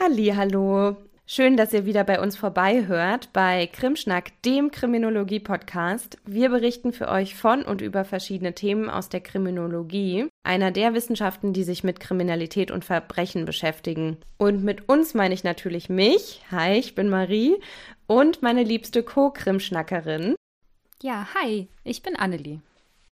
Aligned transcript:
Hallo. 0.00 0.96
Schön, 1.26 1.56
dass 1.56 1.72
ihr 1.72 1.84
wieder 1.84 2.04
bei 2.04 2.20
uns 2.20 2.36
vorbeihört 2.36 3.32
bei 3.32 3.66
Krimschnack, 3.66 4.30
dem 4.42 4.70
Kriminologie-Podcast. 4.70 6.18
Wir 6.24 6.50
berichten 6.50 6.92
für 6.92 7.08
euch 7.08 7.34
von 7.34 7.62
und 7.62 7.82
über 7.82 8.04
verschiedene 8.04 8.54
Themen 8.54 8.88
aus 8.88 9.08
der 9.08 9.20
Kriminologie, 9.20 10.28
einer 10.44 10.70
der 10.70 10.94
Wissenschaften, 10.94 11.52
die 11.52 11.64
sich 11.64 11.82
mit 11.82 12.00
Kriminalität 12.00 12.70
und 12.70 12.84
Verbrechen 12.84 13.44
beschäftigen. 13.44 14.18
Und 14.38 14.62
mit 14.62 14.88
uns 14.88 15.14
meine 15.14 15.34
ich 15.34 15.42
natürlich 15.44 15.88
mich. 15.90 16.42
Hi, 16.50 16.78
ich 16.78 16.94
bin 16.94 17.10
Marie 17.10 17.56
und 18.06 18.40
meine 18.40 18.62
liebste 18.62 19.02
Co-Krimschnackerin. 19.02 20.36
Ja, 21.02 21.28
hi, 21.34 21.68
ich 21.84 22.02
bin 22.02 22.16
Annelie. 22.16 22.60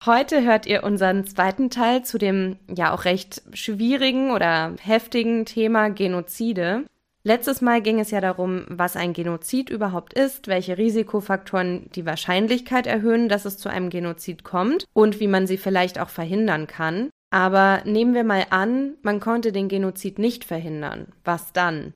Heute 0.07 0.43
hört 0.43 0.65
ihr 0.65 0.83
unseren 0.83 1.27
zweiten 1.27 1.69
Teil 1.69 2.05
zu 2.07 2.17
dem 2.17 2.57
ja 2.75 2.95
auch 2.95 3.05
recht 3.05 3.43
schwierigen 3.53 4.31
oder 4.31 4.75
heftigen 4.81 5.45
Thema 5.45 5.91
Genozide. 5.91 6.87
Letztes 7.23 7.61
Mal 7.61 7.83
ging 7.83 8.01
es 8.01 8.11
ja 8.11 8.23
darum, 8.23 8.65
was 8.69 8.97
ein 8.97 9.13
Genozid 9.13 9.69
überhaupt 9.69 10.15
ist, 10.15 10.49
welche 10.49 10.79
Risikofaktoren 10.79 11.91
die 11.95 12.07
Wahrscheinlichkeit 12.07 12.87
erhöhen, 12.87 13.29
dass 13.29 13.45
es 13.45 13.59
zu 13.59 13.69
einem 13.69 13.91
Genozid 13.91 14.43
kommt 14.43 14.87
und 14.95 15.21
wie 15.21 15.29
man 15.29 15.47
sie 15.47 15.59
vielleicht 15.59 16.01
auch 16.01 16.09
verhindern 16.09 16.67
kann. 16.67 17.11
Aber 17.29 17.83
nehmen 17.85 18.15
wir 18.15 18.25
mal 18.25 18.47
an, 18.49 18.95
man 19.03 19.21
konnte 19.21 19.53
den 19.53 19.69
Genozid 19.69 20.19
nicht 20.19 20.45
verhindern. 20.45 21.09
Was 21.25 21.53
dann? 21.53 21.93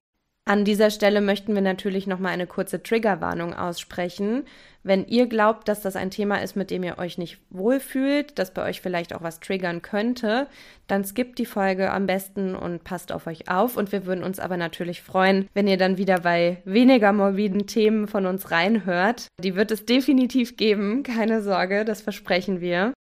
An 0.46 0.66
dieser 0.66 0.90
Stelle 0.90 1.22
möchten 1.22 1.54
wir 1.54 1.62
natürlich 1.62 2.06
noch 2.06 2.18
mal 2.18 2.28
eine 2.28 2.46
kurze 2.46 2.82
Triggerwarnung 2.82 3.54
aussprechen. 3.54 4.44
Wenn 4.82 5.06
ihr 5.06 5.26
glaubt, 5.26 5.68
dass 5.68 5.80
das 5.80 5.96
ein 5.96 6.10
Thema 6.10 6.42
ist, 6.42 6.54
mit 6.54 6.70
dem 6.70 6.82
ihr 6.84 6.98
euch 6.98 7.16
nicht 7.16 7.38
wohlfühlt, 7.48 8.38
das 8.38 8.52
bei 8.52 8.62
euch 8.68 8.82
vielleicht 8.82 9.14
auch 9.14 9.22
was 9.22 9.40
triggern 9.40 9.80
könnte, 9.80 10.46
dann 10.86 11.02
skippt 11.02 11.38
die 11.38 11.46
Folge 11.46 11.90
am 11.90 12.06
besten 12.06 12.54
und 12.54 12.84
passt 12.84 13.10
auf 13.10 13.26
euch 13.26 13.48
auf. 13.48 13.78
Und 13.78 13.90
wir 13.90 14.04
würden 14.04 14.22
uns 14.22 14.38
aber 14.38 14.58
natürlich 14.58 15.00
freuen, 15.00 15.48
wenn 15.54 15.66
ihr 15.66 15.78
dann 15.78 15.96
wieder 15.96 16.20
bei 16.20 16.58
weniger 16.66 17.14
morbiden 17.14 17.66
Themen 17.66 18.06
von 18.06 18.26
uns 18.26 18.50
reinhört. 18.50 19.28
Die 19.42 19.56
wird 19.56 19.70
es 19.70 19.86
definitiv 19.86 20.58
geben, 20.58 21.04
keine 21.04 21.40
Sorge, 21.40 21.86
das 21.86 22.02
versprechen 22.02 22.60
wir. 22.60 22.92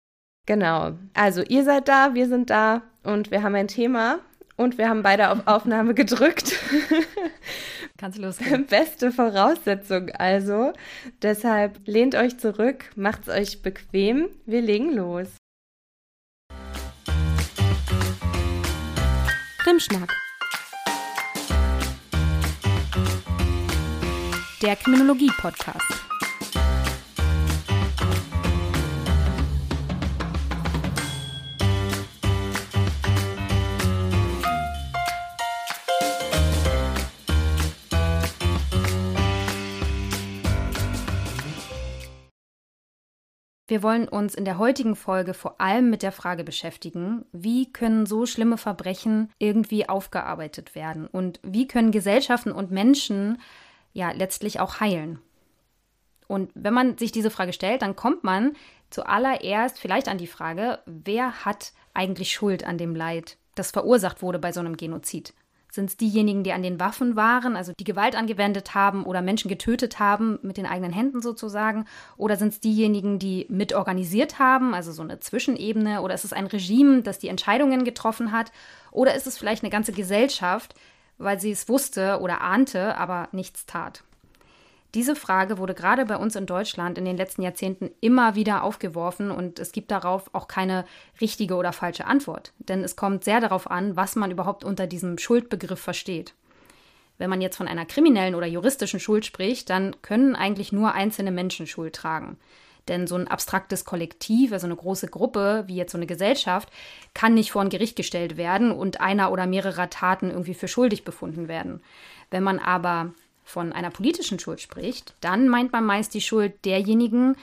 Genau. 0.45 0.93
Also 1.13 1.41
ihr 1.41 1.65
seid 1.65 1.89
da, 1.89 2.13
wir 2.13 2.27
sind 2.27 2.49
da 2.49 2.83
und 3.03 3.31
wir 3.31 3.43
haben 3.43 3.55
ein 3.55 3.67
Thema, 3.67 4.19
und 4.55 4.77
wir 4.77 4.89
haben 4.89 5.03
beide 5.03 5.29
auf 5.29 5.47
Aufnahme 5.47 5.93
gedrückt. 5.93 6.53
Kannst 7.97 8.17
losgehen. 8.17 8.65
Beste 8.65 9.11
Voraussetzung 9.11 10.09
also. 10.11 10.73
Deshalb 11.21 11.79
lehnt 11.85 12.15
euch 12.15 12.37
zurück, 12.37 12.91
macht's 12.95 13.29
euch 13.29 13.61
bequem. 13.61 14.29
Wir 14.45 14.61
legen 14.61 14.93
los. 14.93 15.27
Krimschnack. 19.59 20.13
Der 24.61 24.75
Kriminologie-Podcast. 24.75 25.92
Wir 43.73 43.81
wollen 43.81 44.07
uns 44.07 44.35
in 44.35 44.45
der 44.45 44.59
heutigen 44.59 44.95
Folge 44.95 45.33
vor 45.33 45.59
allem 45.59 45.89
mit 45.89 46.03
der 46.03 46.11
Frage 46.11 46.43
beschäftigen, 46.43 47.25
wie 47.31 47.73
können 47.73 48.05
so 48.05 48.27
schlimme 48.27 48.59
Verbrechen 48.59 49.31
irgendwie 49.39 49.89
aufgearbeitet 49.89 50.75
werden 50.75 51.07
und 51.07 51.39
wie 51.41 51.67
können 51.67 51.89
Gesellschaften 51.89 52.51
und 52.51 52.69
Menschen 52.69 53.41
ja 53.91 54.11
letztlich 54.11 54.59
auch 54.59 54.79
heilen. 54.79 55.17
Und 56.27 56.51
wenn 56.53 56.75
man 56.75 56.99
sich 56.99 57.11
diese 57.11 57.31
Frage 57.31 57.51
stellt, 57.51 57.81
dann 57.81 57.95
kommt 57.95 58.23
man 58.23 58.53
zuallererst 58.91 59.79
vielleicht 59.79 60.07
an 60.07 60.19
die 60.19 60.27
Frage, 60.27 60.77
wer 60.85 61.43
hat 61.43 61.73
eigentlich 61.95 62.31
Schuld 62.31 62.63
an 62.65 62.77
dem 62.77 62.95
Leid, 62.95 63.37
das 63.55 63.71
verursacht 63.71 64.21
wurde 64.21 64.37
bei 64.37 64.51
so 64.51 64.59
einem 64.59 64.77
Genozid? 64.77 65.33
Sind 65.75 65.89
es 65.89 65.97
diejenigen, 65.97 66.43
die 66.43 66.53
an 66.53 66.61
den 66.61 66.79
Waffen 66.79 67.15
waren, 67.15 67.55
also 67.55 67.73
die 67.73 67.83
Gewalt 67.83 68.15
angewendet 68.15 68.75
haben 68.75 69.05
oder 69.05 69.23
Menschen 69.23 69.49
getötet 69.49 69.97
haben, 69.97 70.37
mit 70.43 70.57
den 70.57 70.67
eigenen 70.67 70.93
Händen 70.93 71.23
sozusagen? 71.23 71.85
Oder 72.15 72.37
sind 72.37 72.49
es 72.49 72.59
diejenigen, 72.59 73.17
die 73.17 73.47
mitorganisiert 73.49 74.37
haben, 74.37 74.75
also 74.75 74.91
so 74.91 75.01
eine 75.01 75.19
Zwischenebene? 75.19 76.01
Oder 76.01 76.13
ist 76.13 76.25
es 76.25 76.31
ein 76.31 76.45
Regime, 76.45 77.01
das 77.01 77.17
die 77.17 77.27
Entscheidungen 77.27 77.85
getroffen 77.85 78.31
hat? 78.31 78.51
Oder 78.91 79.15
ist 79.15 79.25
es 79.25 79.39
vielleicht 79.39 79.63
eine 79.63 79.71
ganze 79.71 79.93
Gesellschaft, 79.93 80.75
weil 81.17 81.39
sie 81.39 81.49
es 81.49 81.67
wusste 81.67 82.19
oder 82.21 82.41
ahnte, 82.41 82.95
aber 82.95 83.29
nichts 83.31 83.65
tat? 83.65 84.03
Diese 84.95 85.15
Frage 85.15 85.57
wurde 85.57 85.73
gerade 85.73 86.05
bei 86.05 86.17
uns 86.17 86.35
in 86.35 86.45
Deutschland 86.45 86.99
in 86.99 87.05
den 87.05 87.17
letzten 87.17 87.41
Jahrzehnten 87.41 87.89
immer 87.99 88.35
wieder 88.35 88.63
aufgeworfen 88.63 89.31
und 89.31 89.57
es 89.57 89.71
gibt 89.71 89.89
darauf 89.89 90.29
auch 90.33 90.47
keine 90.47 90.85
richtige 91.19 91.55
oder 91.55 91.73
falsche 91.73 92.05
Antwort. 92.05 92.53
Denn 92.59 92.83
es 92.83 92.95
kommt 92.95 93.23
sehr 93.23 93.41
darauf 93.41 93.69
an, 93.71 93.95
was 93.95 94.15
man 94.15 94.29
überhaupt 94.29 94.63
unter 94.63 94.85
diesem 94.85 95.17
Schuldbegriff 95.17 95.79
versteht. 95.79 96.35
Wenn 97.17 97.29
man 97.29 97.41
jetzt 97.41 97.57
von 97.57 97.67
einer 97.67 97.85
kriminellen 97.85 98.35
oder 98.35 98.45
juristischen 98.45 98.99
Schuld 98.99 99.25
spricht, 99.25 99.69
dann 99.71 99.95
können 100.03 100.35
eigentlich 100.35 100.71
nur 100.71 100.93
einzelne 100.93 101.31
Menschen 101.31 101.65
Schuld 101.65 101.95
tragen. 101.95 102.37
Denn 102.87 103.07
so 103.07 103.15
ein 103.15 103.27
abstraktes 103.27 103.85
Kollektiv, 103.85 104.51
also 104.51 104.67
eine 104.67 104.75
große 104.75 105.07
Gruppe, 105.07 105.63
wie 105.67 105.75
jetzt 105.75 105.93
so 105.93 105.97
eine 105.97 106.05
Gesellschaft, 106.05 106.69
kann 107.13 107.33
nicht 107.33 107.51
vor 107.51 107.61
ein 107.61 107.69
Gericht 107.69 107.95
gestellt 107.95 108.35
werden 108.37 108.71
und 108.71 108.99
einer 108.99 109.31
oder 109.31 109.47
mehrerer 109.47 109.89
Taten 109.89 110.29
irgendwie 110.29 110.53
für 110.53 110.67
schuldig 110.67 111.03
befunden 111.03 111.47
werden. 111.47 111.81
Wenn 112.29 112.43
man 112.43 112.59
aber 112.59 113.13
von 113.43 113.73
einer 113.73 113.89
politischen 113.89 114.39
Schuld 114.39 114.61
spricht, 114.61 115.15
dann 115.21 115.49
meint 115.49 115.71
man 115.71 115.85
meist 115.85 116.13
die 116.13 116.21
Schuld 116.21 116.65
derjenigen, 116.65 117.35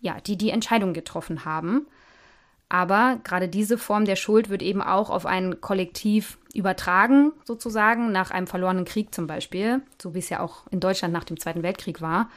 ja, 0.00 0.20
die 0.20 0.36
die 0.36 0.50
Entscheidung 0.50 0.92
getroffen 0.92 1.44
haben. 1.44 1.86
Aber 2.68 3.20
gerade 3.22 3.48
diese 3.48 3.76
Form 3.76 4.06
der 4.06 4.16
Schuld 4.16 4.48
wird 4.48 4.62
eben 4.62 4.80
auch 4.80 5.10
auf 5.10 5.26
ein 5.26 5.60
Kollektiv 5.60 6.38
übertragen, 6.54 7.32
sozusagen, 7.44 8.12
nach 8.12 8.30
einem 8.30 8.46
verlorenen 8.46 8.86
Krieg 8.86 9.14
zum 9.14 9.26
Beispiel, 9.26 9.82
so 10.00 10.14
wie 10.14 10.20
es 10.20 10.30
ja 10.30 10.40
auch 10.40 10.66
in 10.70 10.80
Deutschland 10.80 11.12
nach 11.12 11.24
dem 11.24 11.38
Zweiten 11.38 11.62
Weltkrieg 11.62 12.00
war. 12.00 12.30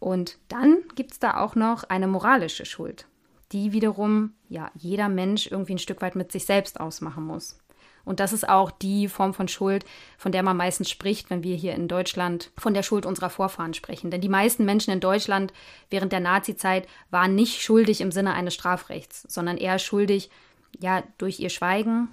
Und 0.00 0.38
dann 0.48 0.78
gibt 0.94 1.12
es 1.12 1.18
da 1.18 1.36
auch 1.36 1.54
noch 1.54 1.84
eine 1.84 2.06
moralische 2.06 2.64
Schuld, 2.64 3.06
die 3.52 3.72
wiederum 3.72 4.32
ja 4.48 4.70
jeder 4.74 5.10
Mensch 5.10 5.48
irgendwie 5.48 5.74
ein 5.74 5.78
Stück 5.78 6.00
weit 6.00 6.16
mit 6.16 6.32
sich 6.32 6.46
selbst 6.46 6.80
ausmachen 6.80 7.24
muss. 7.24 7.58
Und 8.08 8.20
das 8.20 8.32
ist 8.32 8.48
auch 8.48 8.70
die 8.70 9.06
Form 9.06 9.34
von 9.34 9.48
Schuld, 9.48 9.84
von 10.16 10.32
der 10.32 10.42
man 10.42 10.56
meistens 10.56 10.88
spricht, 10.88 11.28
wenn 11.28 11.42
wir 11.42 11.54
hier 11.54 11.74
in 11.74 11.88
Deutschland 11.88 12.50
von 12.56 12.72
der 12.72 12.82
Schuld 12.82 13.04
unserer 13.04 13.28
Vorfahren 13.28 13.74
sprechen. 13.74 14.10
Denn 14.10 14.22
die 14.22 14.30
meisten 14.30 14.64
Menschen 14.64 14.92
in 14.92 15.00
Deutschland 15.00 15.52
während 15.90 16.10
der 16.10 16.20
Nazizeit 16.20 16.88
waren 17.10 17.34
nicht 17.34 17.60
schuldig 17.60 18.00
im 18.00 18.10
Sinne 18.10 18.32
eines 18.32 18.54
Strafrechts, 18.54 19.26
sondern 19.28 19.58
eher 19.58 19.78
schuldig, 19.78 20.30
ja, 20.80 21.02
durch 21.18 21.38
ihr 21.38 21.50
Schweigen, 21.50 22.08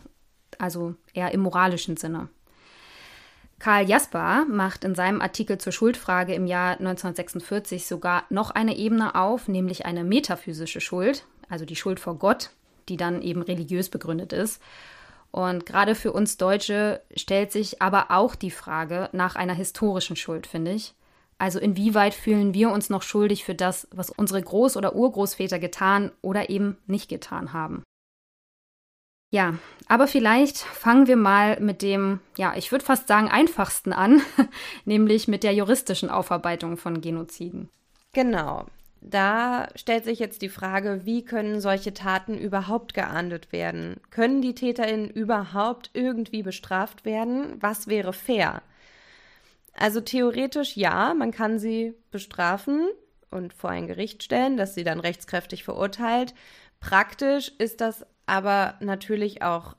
also 0.59 0.95
eher 1.13 1.31
im 1.31 1.39
moralischen 1.39 1.95
Sinne. 1.95 2.28
Karl 3.59 3.88
Jasper 3.89 4.45
macht 4.50 4.84
in 4.84 4.95
seinem 4.95 5.22
Artikel 5.22 5.59
zur 5.59 5.72
Schuldfrage 5.72 6.34
im 6.34 6.45
Jahr 6.45 6.72
1946 6.73 7.88
sogar 7.88 8.25
noch 8.29 8.51
eine 8.51 8.75
Ebene 8.75 9.16
auf, 9.16 9.47
nämlich 9.47 9.85
eine 9.85 10.03
metaphysische 10.03 10.81
Schuld, 10.81 11.25
also 11.47 11.63
die 11.63 11.78
Schuld 11.78 12.01
vor 12.01 12.16
Gott, 12.16 12.50
die 12.89 12.97
dann 12.97 13.22
eben 13.22 13.41
religiös 13.41 13.88
begründet 13.88 14.34
ist. 14.34 14.61
Und 15.35 15.66
gerade 15.66 15.96
für 15.96 16.13
uns 16.13 16.38
Deutsche 16.38 17.01
stellt 17.13 17.51
sich 17.51 17.81
aber 17.81 18.09
auch 18.09 18.35
die 18.35 18.51
Frage 18.51 19.09
nach 19.12 19.35
einer 19.35 19.53
historischen 19.53 20.16
Schuld, 20.16 20.47
finde 20.47 20.72
ich. 20.72 20.94
Also 21.38 21.59
inwieweit 21.59 22.13
fühlen 22.13 22.53
wir 22.53 22.69
uns 22.69 22.90
noch 22.90 23.01
schuldig 23.01 23.44
für 23.44 23.53
das, 23.53 23.85
was 23.91 24.09
unsere 24.09 24.40
Groß- 24.40 24.78
oder 24.78 24.96
Urgroßväter 24.96 25.59
getan 25.59 26.13
oder 26.22 26.50
eben 26.50 26.78
nicht 26.88 27.09
getan 27.09 27.51
haben? 27.51 27.84
Ja, 29.29 29.56
aber 29.90 30.07
vielleicht 30.07 30.59
fangen 30.59 31.07
wir 31.07 31.18
mal 31.18 31.59
mit 31.59 31.81
dem, 31.81 32.22
ja, 32.38 32.53
ich 32.56 32.72
würde 32.72 32.85
fast 32.85 33.09
sagen, 33.09 33.28
einfachsten 33.28 33.91
an, 33.91 34.22
nämlich 34.85 35.28
mit 35.28 35.43
der 35.43 35.53
juristischen 35.53 36.09
Aufarbeitung 36.09 36.78
von 36.78 37.02
Genoziden. 37.02 37.67
Genau 38.14 38.67
da 39.01 39.67
stellt 39.75 40.05
sich 40.05 40.19
jetzt 40.19 40.41
die 40.41 40.49
Frage, 40.49 41.01
wie 41.05 41.23
können 41.23 41.61
solche 41.61 41.93
Taten 41.93 42.37
überhaupt 42.37 42.93
geahndet 42.93 43.51
werden? 43.51 43.99
Können 44.09 44.41
die 44.41 44.55
TäterInnen 44.55 45.09
überhaupt 45.09 45.91
irgendwie 45.93 46.41
bestraft 46.41 47.05
werden? 47.05 47.55
Was 47.61 47.87
wäre 47.87 48.13
fair? 48.13 48.63
Also 49.73 50.01
theoretisch 50.01 50.75
ja, 50.75 51.13
man 51.13 51.31
kann 51.31 51.59
sie 51.59 51.93
bestrafen 52.09 52.87
und 53.29 53.53
vor 53.53 53.69
ein 53.69 53.87
Gericht 53.87 54.23
stellen, 54.23 54.57
das 54.57 54.73
sie 54.73 54.83
dann 54.83 54.99
rechtskräftig 54.99 55.63
verurteilt. 55.63 56.33
Praktisch 56.79 57.51
ist 57.57 57.81
das 57.81 58.05
aber 58.25 58.75
natürlich 58.79 59.41
auch 59.41 59.75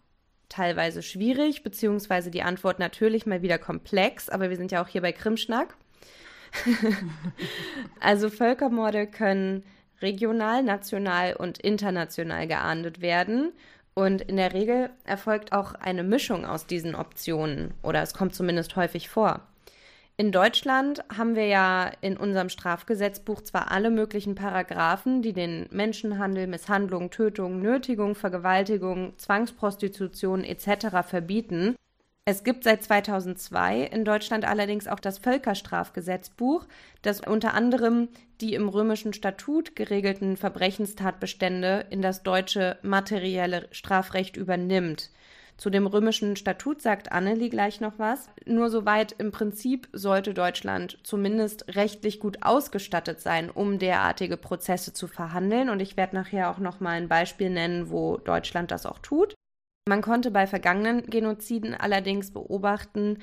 teilweise 0.49 1.03
schwierig, 1.03 1.63
beziehungsweise 1.63 2.31
die 2.31 2.43
Antwort 2.43 2.79
natürlich 2.79 3.27
mal 3.27 3.43
wieder 3.43 3.59
komplex, 3.59 4.29
aber 4.29 4.51
wir 4.51 4.57
sind 4.57 4.71
ja 4.71 4.83
auch 4.83 4.89
hier 4.89 5.03
bei 5.03 5.13
Krimschnack. 5.13 5.77
also 8.01 8.31
Völkermorde 8.31 9.07
können 9.07 9.65
regional, 10.03 10.63
national 10.63 11.35
und 11.35 11.59
international 11.59 12.47
geahndet 12.47 13.01
werden. 13.01 13.53
Und 13.95 14.21
in 14.21 14.37
der 14.37 14.53
Regel 14.53 14.91
erfolgt 15.05 15.53
auch 15.53 15.75
eine 15.75 16.03
Mischung 16.03 16.45
aus 16.45 16.67
diesen 16.67 16.95
Optionen 16.95 17.73
oder 17.83 18.03
es 18.03 18.13
kommt 18.13 18.35
zumindest 18.35 18.77
häufig 18.77 19.09
vor. 19.09 19.41
In 20.19 20.33
Deutschland 20.33 21.05
haben 21.15 21.35
wir 21.35 21.47
ja 21.47 21.91
in 22.01 22.17
unserem 22.17 22.49
Strafgesetzbuch 22.49 23.43
zwar 23.43 23.71
alle 23.71 23.91
möglichen 23.91 24.35
Paragraphen, 24.35 25.21
die 25.21 25.35
den 25.35 25.67
Menschenhandel, 25.71 26.47
Misshandlung, 26.47 27.11
Tötung, 27.11 27.61
Nötigung, 27.61 28.15
Vergewaltigung, 28.15 29.13
Zwangsprostitution 29.19 30.43
etc. 30.43 31.07
verbieten. 31.07 31.77
Es 32.29 32.43
gibt 32.43 32.65
seit 32.65 32.83
2002 32.83 33.83
in 33.83 34.05
Deutschland 34.05 34.45
allerdings 34.45 34.89
auch 34.89 34.99
das 34.99 35.19
Völkerstrafgesetzbuch, 35.19 36.67
das 37.03 37.21
unter 37.21 37.55
anderem 37.55 38.09
die 38.41 38.55
im 38.55 38.69
römischen 38.69 39.13
Statut 39.13 39.77
geregelten 39.77 40.37
Verbrechenstatbestände 40.37 41.87
in 41.91 42.03
das 42.03 42.25
deutsche 42.25 42.79
materielle 42.83 43.69
Strafrecht 43.71 44.37
übernimmt. 44.37 45.11
Zu 45.57 45.71
dem 45.71 45.87
römischen 45.87 46.35
Statut 46.35 46.83
sagt 46.83 47.13
Anneli 47.13 47.49
gleich 47.49 47.81
noch 47.81 47.97
was. 47.99 48.29
Nur 48.45 48.71
soweit 48.71 49.13
im 49.13 49.31
Prinzip 49.31 49.89
sollte 49.93 50.35
Deutschland 50.35 50.99
zumindest 51.05 51.77
rechtlich 51.77 52.19
gut 52.19 52.43
ausgestattet 52.43 53.21
sein, 53.21 53.51
um 53.51 53.79
derartige 53.79 54.37
Prozesse 54.37 54.93
zu 54.93 55.07
verhandeln. 55.07 55.71
Und 55.71 55.81
ich 55.81 55.97
werde 55.97 56.17
nachher 56.17 56.51
auch 56.51 56.59
noch 56.59 56.81
mal 56.81 56.97
ein 56.97 57.09
Beispiel 57.09 57.51
nennen, 57.51 57.89
wo 57.89 58.17
Deutschland 58.17 58.73
das 58.73 58.85
auch 58.85 58.99
tut. 58.99 59.37
Man 59.89 60.03
konnte 60.03 60.33
bei 60.33 60.49
vergangenen 60.49 61.07
Genoziden 61.07 61.73
allerdings 61.75 62.33
beobachten, 62.33 63.19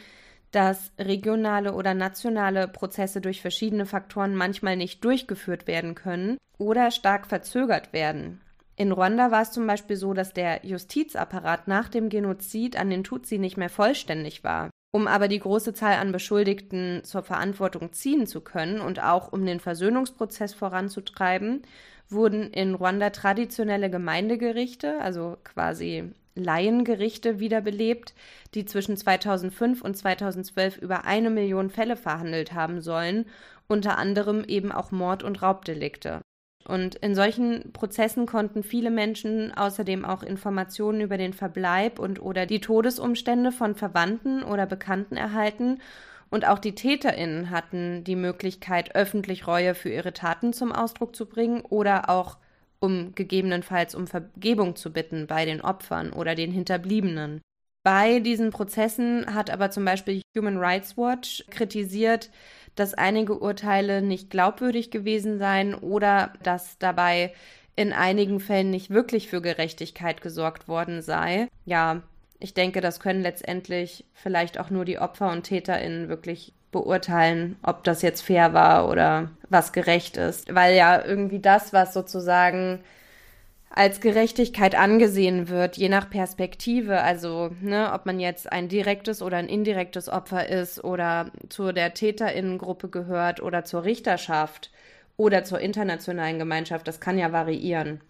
dass 0.51 0.94
regionale 0.98 1.74
oder 1.74 1.94
nationale 1.94 2.69
Prozesse 2.69 3.19
durch 3.19 3.42
verschiedene 3.42 3.86
Faktoren 3.86 4.36
manchmal 4.36 4.77
nicht 4.77 5.04
durchgeführt 5.04 5.68
werden 5.68 5.94
können 5.94 6.38
oder 6.57 6.92
stark 6.92 7.27
verzögert 7.27 7.92
werden. 7.92 8.39
In 8.77 8.94
Ruanda 8.94 9.30
war 9.30 9.42
es 9.42 9.51
zum 9.51 9.68
Beispiel 9.68 9.98
so, 9.98 10.13
dass 10.13 10.33
der 10.33 10.65
Justizapparat 10.65 11.68
nach 11.68 11.89
dem 11.89 12.07
Genozid 12.07 12.80
an 12.80 12.89
den 12.89 13.04
Tutsi 13.04 13.39
nicht 13.39 13.57
mehr 13.57 13.69
vollständig 13.69 14.44
war. 14.44 14.69
Um 14.92 15.07
aber 15.07 15.27
die 15.27 15.39
große 15.39 15.74
Zahl 15.74 15.95
an 15.95 16.12
Beschuldigten 16.12 17.04
zur 17.04 17.24
Verantwortung 17.24 17.92
ziehen 17.94 18.25
zu 18.25 18.42
können 18.42 18.80
und 18.80 19.01
auch 19.01 19.33
um 19.33 19.45
den 19.45 19.60
Versöhnungsprozess 19.60 20.54
voranzutreiben, 20.54 21.63
wurden 22.10 22.51
in 22.51 22.75
Ruanda 22.75 23.10
traditionelle 23.10 23.89
Gemeindegerichte, 23.89 25.01
also 25.01 25.38
quasi 25.44 26.13
Laiengerichte, 26.35 27.39
wiederbelebt, 27.39 28.13
die 28.53 28.65
zwischen 28.65 28.97
2005 28.97 29.81
und 29.81 29.95
2012 29.95 30.77
über 30.77 31.06
eine 31.06 31.30
Million 31.30 31.69
Fälle 31.69 31.95
verhandelt 31.95 32.53
haben 32.53 32.81
sollen, 32.81 33.25
unter 33.68 33.97
anderem 33.97 34.44
eben 34.44 34.71
auch 34.71 34.91
Mord- 34.91 35.24
und 35.24 35.41
Raubdelikte. 35.41 36.21
Und 36.65 36.95
in 36.95 37.13
solchen 37.13 37.74
Prozessen 37.74 38.25
konnten 38.25 38.63
viele 38.63 38.89
Menschen 38.89 39.53
außerdem 39.53 40.06
auch 40.06 40.24
Informationen 40.24 41.01
über 41.01 41.18
den 41.18 41.33
Verbleib 41.33 42.00
und 42.00 42.21
oder 42.21 42.45
die 42.45 42.62
Todesumstände 42.62 43.51
von 43.51 43.75
Verwandten 43.75 44.44
oder 44.44 44.65
Bekannten 44.65 45.18
erhalten. 45.18 45.79
Und 46.29 46.47
auch 46.47 46.59
die 46.59 46.74
TäterInnen 46.74 47.50
hatten 47.50 48.03
die 48.06 48.15
Möglichkeit, 48.15 48.95
öffentlich 48.95 49.45
Reue 49.45 49.75
für 49.75 49.89
ihre 49.89 50.13
Taten 50.13 50.53
zum 50.53 50.71
Ausdruck 50.71 51.15
zu 51.15 51.25
bringen 51.25 51.62
oder 51.62 52.09
auch 52.09 52.38
um 52.83 53.15
gegebenenfalls 53.15 53.95
um 53.95 54.07
Vergebung 54.07 54.75
zu 54.75 54.91
bitten 54.91 55.25
bei 55.25 55.45
den 55.45 55.62
Opfern 55.62 56.12
oder 56.12 56.35
den 56.35 56.51
Hinterbliebenen. 56.51 57.41
Bei 57.81 58.19
diesen 58.19 58.50
Prozessen 58.51 59.33
hat 59.33 59.50
aber 59.50 59.71
zum 59.71 59.85
Beispiel 59.85 60.21
Human 60.38 60.57
Rights 60.57 60.97
Watch 60.97 61.45
kritisiert, 61.50 62.30
dass 62.75 62.94
einige 62.94 63.39
Urteile 63.39 64.01
nicht 64.01 64.30
glaubwürdig 64.30 64.91
gewesen 64.91 65.38
seien 65.38 65.75
oder 65.75 66.33
dass 66.44 66.77
dabei 66.77 67.33
in 67.77 67.94
einigen 67.94 68.41
Fällen 68.41 68.69
nicht 68.69 68.89
wirklich 68.89 69.29
für 69.29 69.41
Gerechtigkeit 69.41 70.21
gesorgt 70.21 70.68
worden 70.68 71.01
sei. 71.01 71.47
Ja, 71.63 72.03
ich 72.39 72.53
denke, 72.53 72.81
das 72.81 73.00
können 73.00 73.21
letztendlich 73.21 74.03
vielleicht 74.13 74.59
auch 74.59 74.69
nur 74.69 74.83
die 74.83 75.00
Opfer 75.00 75.31
und 75.31 75.44
TäterInnen 75.44 76.09
wirklich 76.09 76.53
beurteilen, 76.73 77.55
ob 77.63 77.85
das 77.85 78.01
jetzt 78.01 78.21
fair 78.21 78.53
war 78.53 78.89
oder 78.89 79.29
was 79.49 79.71
gerecht 79.71 80.17
ist. 80.17 80.53
Weil 80.53 80.75
ja 80.75 81.01
irgendwie 81.05 81.39
das, 81.39 81.71
was 81.71 81.93
sozusagen 81.93 82.83
als 83.69 84.01
Gerechtigkeit 84.01 84.75
angesehen 84.75 85.49
wird, 85.49 85.77
je 85.77 85.89
nach 85.89 86.09
Perspektive. 86.09 87.01
Also, 87.01 87.51
ne, 87.61 87.91
ob 87.93 88.05
man 88.05 88.19
jetzt 88.19 88.51
ein 88.51 88.67
direktes 88.67 89.21
oder 89.21 89.37
ein 89.37 89.47
indirektes 89.47 90.09
Opfer 90.09 90.47
ist 90.47 90.83
oder 90.83 91.31
zu 91.49 91.71
der 91.71 91.93
Täterinnengruppe 91.93 92.89
gehört 92.89 93.41
oder 93.41 93.63
zur 93.63 93.83
Richterschaft 93.83 94.69
oder 95.17 95.43
zur 95.43 95.59
internationalen 95.59 96.37
Gemeinschaft, 96.39 96.87
das 96.87 96.99
kann 96.99 97.17
ja 97.17 97.31
variieren. 97.31 98.01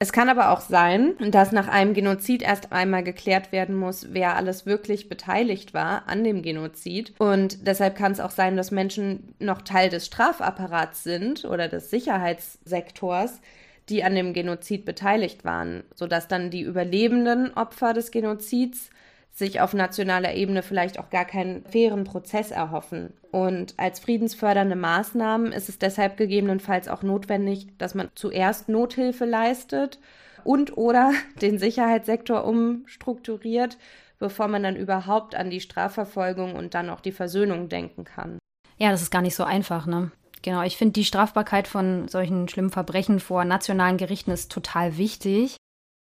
Es 0.00 0.12
kann 0.12 0.28
aber 0.28 0.52
auch 0.52 0.60
sein, 0.60 1.16
dass 1.18 1.50
nach 1.50 1.66
einem 1.66 1.92
Genozid 1.92 2.42
erst 2.42 2.72
einmal 2.72 3.02
geklärt 3.02 3.50
werden 3.50 3.74
muss, 3.74 4.06
wer 4.10 4.36
alles 4.36 4.64
wirklich 4.64 5.08
beteiligt 5.08 5.74
war 5.74 6.06
an 6.06 6.22
dem 6.22 6.42
Genozid. 6.42 7.14
Und 7.18 7.66
deshalb 7.66 7.96
kann 7.96 8.12
es 8.12 8.20
auch 8.20 8.30
sein, 8.30 8.56
dass 8.56 8.70
Menschen 8.70 9.34
noch 9.40 9.62
Teil 9.62 9.88
des 9.88 10.06
Strafapparats 10.06 11.02
sind 11.02 11.44
oder 11.44 11.66
des 11.66 11.90
Sicherheitssektors, 11.90 13.40
die 13.88 14.04
an 14.04 14.14
dem 14.14 14.34
Genozid 14.34 14.84
beteiligt 14.84 15.44
waren, 15.44 15.82
sodass 15.96 16.28
dann 16.28 16.50
die 16.50 16.62
überlebenden 16.62 17.52
Opfer 17.54 17.92
des 17.92 18.12
Genozids 18.12 18.90
sich 19.38 19.60
auf 19.60 19.72
nationaler 19.72 20.34
Ebene 20.34 20.62
vielleicht 20.62 20.98
auch 20.98 21.10
gar 21.10 21.24
keinen 21.24 21.64
fairen 21.64 22.04
Prozess 22.04 22.50
erhoffen. 22.50 23.12
Und 23.30 23.74
als 23.76 24.00
friedensfördernde 24.00 24.76
Maßnahmen 24.76 25.52
ist 25.52 25.68
es 25.68 25.78
deshalb 25.78 26.16
gegebenenfalls 26.16 26.88
auch 26.88 27.02
notwendig, 27.02 27.68
dass 27.78 27.94
man 27.94 28.10
zuerst 28.14 28.68
Nothilfe 28.68 29.24
leistet 29.24 30.00
und 30.44 30.76
oder 30.76 31.12
den 31.40 31.58
Sicherheitssektor 31.58 32.44
umstrukturiert, 32.44 33.78
bevor 34.18 34.48
man 34.48 34.64
dann 34.64 34.76
überhaupt 34.76 35.34
an 35.34 35.50
die 35.50 35.60
Strafverfolgung 35.60 36.56
und 36.56 36.74
dann 36.74 36.90
auch 36.90 37.00
die 37.00 37.12
Versöhnung 37.12 37.68
denken 37.68 38.04
kann. 38.04 38.38
Ja, 38.76 38.90
das 38.90 39.02
ist 39.02 39.10
gar 39.10 39.22
nicht 39.22 39.36
so 39.36 39.44
einfach, 39.44 39.86
ne? 39.86 40.10
Genau, 40.42 40.62
ich 40.62 40.76
finde 40.76 40.92
die 40.92 41.04
Strafbarkeit 41.04 41.66
von 41.66 42.08
solchen 42.08 42.48
schlimmen 42.48 42.70
Verbrechen 42.70 43.18
vor 43.20 43.44
nationalen 43.44 43.96
Gerichten 43.96 44.30
ist 44.30 44.52
total 44.52 44.96
wichtig. 44.96 45.56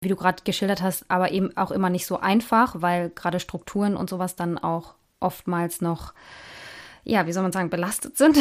Wie 0.02 0.08
du 0.08 0.16
gerade 0.16 0.42
geschildert 0.44 0.80
hast, 0.80 1.04
aber 1.08 1.30
eben 1.30 1.54
auch 1.58 1.70
immer 1.70 1.90
nicht 1.90 2.06
so 2.06 2.18
einfach, 2.18 2.76
weil 2.80 3.10
gerade 3.10 3.38
Strukturen 3.38 3.96
und 3.96 4.08
sowas 4.08 4.34
dann 4.34 4.56
auch 4.56 4.94
oftmals 5.20 5.82
noch, 5.82 6.14
ja, 7.04 7.26
wie 7.26 7.32
soll 7.32 7.42
man 7.42 7.52
sagen, 7.52 7.68
belastet 7.68 8.16
sind. 8.16 8.38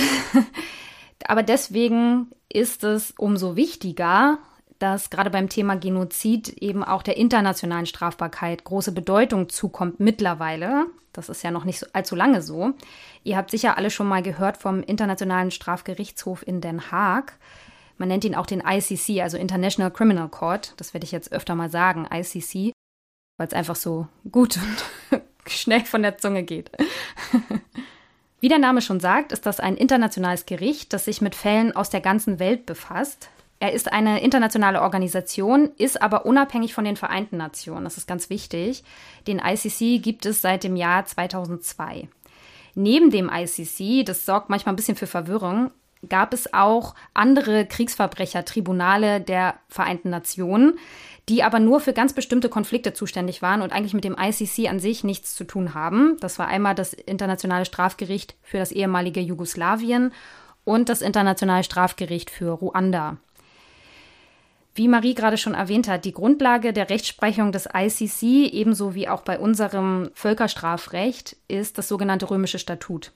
aber 1.26 1.44
deswegen 1.44 2.28
ist 2.48 2.86
es 2.86 3.12
umso 3.18 3.58
wichtiger, 3.58 4.40
dass 4.80 5.10
gerade 5.10 5.30
beim 5.30 5.50
Thema 5.50 5.76
Genozid 5.76 6.48
eben 6.48 6.84
auch 6.84 7.04
der 7.04 7.18
internationalen 7.18 7.86
Strafbarkeit 7.86 8.64
große 8.64 8.94
Bedeutung 8.94 9.50
zukommt 9.50 10.00
mittlerweile. 10.00 10.86
Das 11.12 11.28
ist 11.28 11.44
ja 11.44 11.52
noch 11.52 11.66
nicht 11.66 11.80
so, 11.80 11.88
allzu 11.92 12.16
lange 12.16 12.42
so. 12.42 12.72
Ihr 13.26 13.36
habt 13.36 13.52
sicher 13.52 13.78
alle 13.78 13.90
schon 13.90 14.08
mal 14.08 14.24
gehört 14.24 14.56
vom 14.56 14.82
Internationalen 14.82 15.52
Strafgerichtshof 15.52 16.48
in 16.48 16.62
Den 16.62 16.92
Haag. 16.92 17.38
Man 18.00 18.08
nennt 18.08 18.24
ihn 18.24 18.34
auch 18.34 18.46
den 18.46 18.64
ICC, 18.66 19.22
also 19.22 19.38
International 19.38 19.92
Criminal 19.92 20.30
Court. 20.30 20.74
Das 20.78 20.94
werde 20.94 21.04
ich 21.04 21.12
jetzt 21.12 21.32
öfter 21.32 21.54
mal 21.54 21.70
sagen, 21.70 22.08
ICC, 22.12 22.72
weil 23.38 23.48
es 23.48 23.54
einfach 23.54 23.76
so 23.76 24.08
gut 24.32 24.58
und 25.12 25.22
schnell 25.48 25.82
von 25.82 26.02
der 26.02 26.18
Zunge 26.18 26.44
geht. 26.44 26.72
Wie 28.40 28.48
der 28.48 28.58
Name 28.58 28.82
schon 28.82 29.02
sagt, 29.02 29.34
ist 29.34 29.46
das 29.46 29.60
ein 29.60 29.76
internationales 29.76 30.46
Gericht, 30.46 30.94
das 30.94 31.06
sich 31.06 31.20
mit 31.20 31.36
Fällen 31.36 31.76
aus 31.76 31.90
der 31.90 32.00
ganzen 32.00 32.40
Welt 32.40 32.66
befasst. 32.66 33.30
Er 33.60 33.74
ist 33.74 33.92
eine 33.92 34.22
internationale 34.22 34.82
Organisation, 34.82 35.72
ist 35.78 36.02
aber 36.02 36.26
unabhängig 36.26 36.74
von 36.74 36.86
den 36.86 36.96
Vereinten 36.96 37.36
Nationen. 37.36 37.84
Das 37.84 37.98
ist 37.98 38.08
ganz 38.08 38.30
wichtig. 38.30 38.86
Den 39.28 39.40
ICC 39.40 40.02
gibt 40.02 40.26
es 40.26 40.40
seit 40.40 40.64
dem 40.64 40.78
Jahr 40.78 41.06
2002. 41.06 42.08
Neben 42.76 43.12
dem 43.12 43.30
ICC, 43.30 44.06
das 44.06 44.26
sorgt 44.26 44.50
manchmal 44.50 44.72
ein 44.72 44.78
bisschen 44.78 44.96
für 44.96 45.08
Verwirrung, 45.08 45.72
gab 46.08 46.34
es 46.34 46.54
auch 46.54 46.96
andere 47.14 47.66
Kriegsverbrechertribunale 47.66 49.20
der 49.20 49.56
Vereinten 49.68 50.10
Nationen, 50.10 50.78
die 51.28 51.44
aber 51.44 51.60
nur 51.60 51.80
für 51.80 51.94
ganz 51.94 52.14
bestimmte 52.14 52.50
Konflikte 52.50 52.94
zuständig 52.94 53.42
waren 53.42 53.62
und 53.62 53.72
eigentlich 53.72 53.94
mit 53.94 54.04
dem 54.04 54.16
ICC 54.20 54.70
an 54.70 54.80
sich 54.80 55.04
nichts 55.04 55.36
zu 55.36 55.44
tun 55.44 55.74
haben. 55.74 56.18
Das 56.22 56.40
war 56.40 56.48
einmal 56.48 56.74
das 56.74 56.94
Internationale 56.94 57.66
Strafgericht 57.66 58.36
für 58.42 58.58
das 58.58 58.72
ehemalige 58.72 59.20
Jugoslawien 59.20 60.12
und 60.64 60.90
das 60.90 61.02
Internationale 61.02 61.64
Strafgericht 61.64 62.30
für 62.30 62.52
Ruanda. 62.52 63.18
Wie 64.76 64.88
Marie 64.88 65.14
gerade 65.14 65.38
schon 65.38 65.56
erwähnt 65.56 65.88
hat, 65.88 66.06
die 66.06 66.14
Grundlage 66.14 66.74
der 66.74 66.90
Rechtsprechung 66.90 67.52
des 67.52 67.68
ICC, 67.74 68.54
ebenso 68.54 68.96
wie 68.96 69.10
auch 69.10 69.22
bei 69.22 69.38
unserem 69.38 70.10
Völkerstrafrecht, 70.14 71.36
ist 71.48 71.78
das 71.78 71.88
sogenannte 71.88 72.30
römische 72.30 72.60
Statut. 72.60 73.12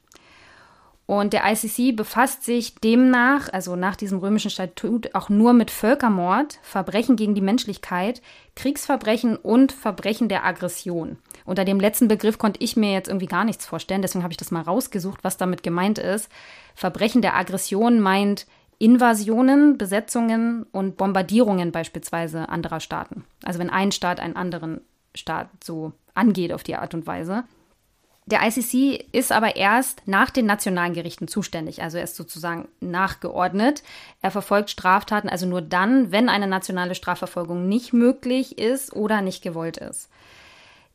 Und 1.06 1.34
der 1.34 1.44
ICC 1.46 1.96
befasst 1.96 2.44
sich 2.44 2.76
demnach, 2.76 3.50
also 3.52 3.76
nach 3.76 3.98
diesem 3.98 4.20
römischen 4.20 4.50
Statut, 4.50 5.14
auch 5.14 5.28
nur 5.28 5.52
mit 5.52 5.70
Völkermord, 5.70 6.60
Verbrechen 6.62 7.18
gegen 7.18 7.36
die 7.36 7.42
Menschlichkeit, 7.42 8.22
Kriegsverbrechen 8.56 9.36
und 9.36 9.74
Verbrechen 9.74 10.30
der 10.30 10.46
Aggression. 10.46 11.18
Unter 11.44 11.66
dem 11.66 11.82
letzten 11.82 12.08
Begriff 12.08 12.38
konnte 12.38 12.64
ich 12.64 12.78
mir 12.78 12.94
jetzt 12.94 13.10
irgendwie 13.10 13.26
gar 13.26 13.44
nichts 13.44 13.66
vorstellen, 13.66 14.02
deswegen 14.02 14.24
habe 14.24 14.32
ich 14.32 14.38
das 14.38 14.52
mal 14.52 14.62
rausgesucht, 14.62 15.24
was 15.24 15.36
damit 15.36 15.62
gemeint 15.62 15.98
ist. 16.00 16.30
Verbrechen 16.74 17.22
der 17.22 17.36
Aggression 17.36 18.00
meint 18.00 18.48
Invasionen, 18.80 19.78
Besetzungen 19.78 20.66
und 20.72 20.96
Bombardierungen 20.96 21.72
beispielsweise 21.74 22.48
anderer 22.48 22.80
Staaten. 22.80 23.26
Also 23.44 23.60
wenn 23.60 23.70
ein 23.70 23.92
Staat 23.92 24.22
einen 24.22 24.38
anderen 24.38 24.82
Staat 25.16 25.50
so 25.64 25.92
angeht 26.14 26.54
auf 26.54 26.64
die 26.64 26.76
Art 26.76 26.94
und 26.94 27.08
Weise. 27.08 27.44
Der 28.26 28.42
ICC 28.42 29.06
ist 29.12 29.34
aber 29.34 29.58
erst 29.58 30.08
nach 30.08 30.30
den 30.30 30.46
nationalen 30.46 30.94
Gerichten 30.94 31.28
zuständig, 31.28 31.82
also 31.82 31.98
er 31.98 32.06
ist 32.06 32.16
sozusagen 32.16 32.70
nachgeordnet. 32.80 33.84
Er 34.22 34.32
verfolgt 34.32 34.70
Straftaten 34.70 35.28
also 35.28 35.46
nur 35.46 35.62
dann, 35.62 36.12
wenn 36.12 36.30
eine 36.30 36.48
nationale 36.48 36.96
Strafverfolgung 36.96 37.68
nicht 37.68 37.92
möglich 37.92 38.58
ist 38.58 38.94
oder 38.94 39.22
nicht 39.22 39.42
gewollt 39.42 39.78
ist. 39.78 40.10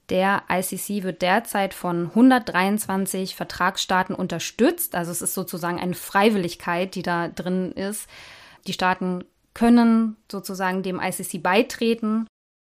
Der 0.08 0.44
ICC 0.50 1.02
wird 1.02 1.20
derzeit 1.20 1.74
von 1.74 2.06
123 2.06 3.36
Vertragsstaaten 3.36 4.14
unterstützt, 4.14 4.94
also 4.94 5.10
es 5.10 5.20
ist 5.20 5.34
sozusagen 5.34 5.78
eine 5.78 5.94
Freiwilligkeit, 5.94 6.94
die 6.94 7.02
da 7.02 7.28
drin 7.28 7.72
ist. 7.72 8.08
Die 8.66 8.72
Staaten 8.72 9.24
können 9.52 10.16
sozusagen 10.32 10.82
dem 10.82 10.98
ICC 10.98 11.42
beitreten 11.42 12.26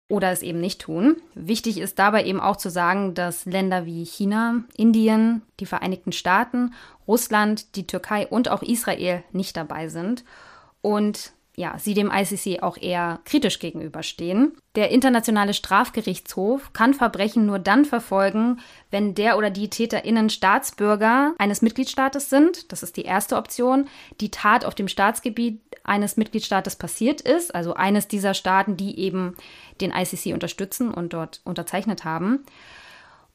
oder 0.09 0.31
es 0.31 0.43
eben 0.43 0.61
nicht 0.61 0.83
tun. 0.83 1.17
Wichtig 1.35 1.79
ist 1.79 1.99
dabei 1.99 2.25
eben 2.25 2.41
auch 2.41 2.57
zu 2.57 2.71
sagen, 2.71 3.15
dass 3.15 3.45
Länder 3.45 3.87
wie 3.87 4.05
China, 4.05 4.63
Indien, 4.77 5.43
die 5.59 5.67
Vereinigten 5.67 6.13
Staaten, 6.13 6.75
Russland, 7.09 7.75
die 7.77 7.87
Türkei 7.87 8.27
und 8.27 8.49
auch 8.49 8.63
Israel 8.63 9.25
nicht 9.33 9.57
dabei 9.57 9.89
sind 9.89 10.25
und 10.81 11.33
ja, 11.59 11.79
sie 11.79 11.95
dem 11.95 12.13
ICC 12.13 12.63
auch 12.63 12.77
eher 12.77 13.21
kritisch 13.25 13.59
gegenüberstehen. 13.59 14.53
Der 14.75 14.91
Internationale 14.91 15.55
Strafgerichtshof 15.55 16.75
kann 16.75 16.93
Verbrechen 16.93 17.47
nur 17.47 17.59
dann 17.59 17.87
verfolgen, 17.87 18.61
wenn 18.91 19.15
der 19.15 19.39
oder 19.39 19.49
die 19.49 19.71
TäterInnen 19.71 20.29
Staatsbürger 20.29 21.33
eines 21.39 21.63
Mitgliedstaates 21.63 22.29
sind. 22.29 22.71
Das 22.73 22.83
ist 22.83 22.99
die 22.99 23.07
erste 23.07 23.37
Option. 23.37 23.89
Die 24.21 24.31
Tat 24.31 24.67
auf 24.67 24.75
dem 24.75 24.87
Staatsgebiet 24.87 25.63
eines 25.83 26.19
Mitgliedstaates 26.19 26.77
passiert 26.77 27.23
ist, 27.23 27.55
also 27.55 27.73
eines 27.73 28.07
dieser 28.07 28.35
Staaten, 28.35 28.77
die 28.77 29.01
eben 29.01 29.35
den 29.81 29.93
ICC 29.93 30.35
unterstützen 30.35 30.93
und 30.93 31.15
dort 31.15 31.41
unterzeichnet 31.45 32.05
haben. 32.05 32.45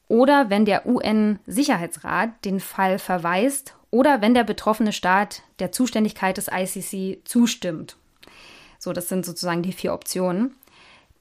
Oder 0.06 0.48
wenn 0.48 0.64
der 0.64 0.86
UN-Sicherheitsrat 0.86 2.44
den 2.44 2.60
Fall 2.60 3.00
verweist 3.00 3.74
oder 3.90 4.20
wenn 4.20 4.34
der 4.34 4.44
betroffene 4.44 4.92
Staat 4.92 5.42
der 5.58 5.72
Zuständigkeit 5.72 6.36
des 6.36 6.48
ICC 6.48 7.22
zustimmt. 7.24 7.96
So, 8.82 8.92
das 8.92 9.08
sind 9.08 9.24
sozusagen 9.24 9.62
die 9.62 9.72
vier 9.72 9.92
Optionen. 9.92 10.56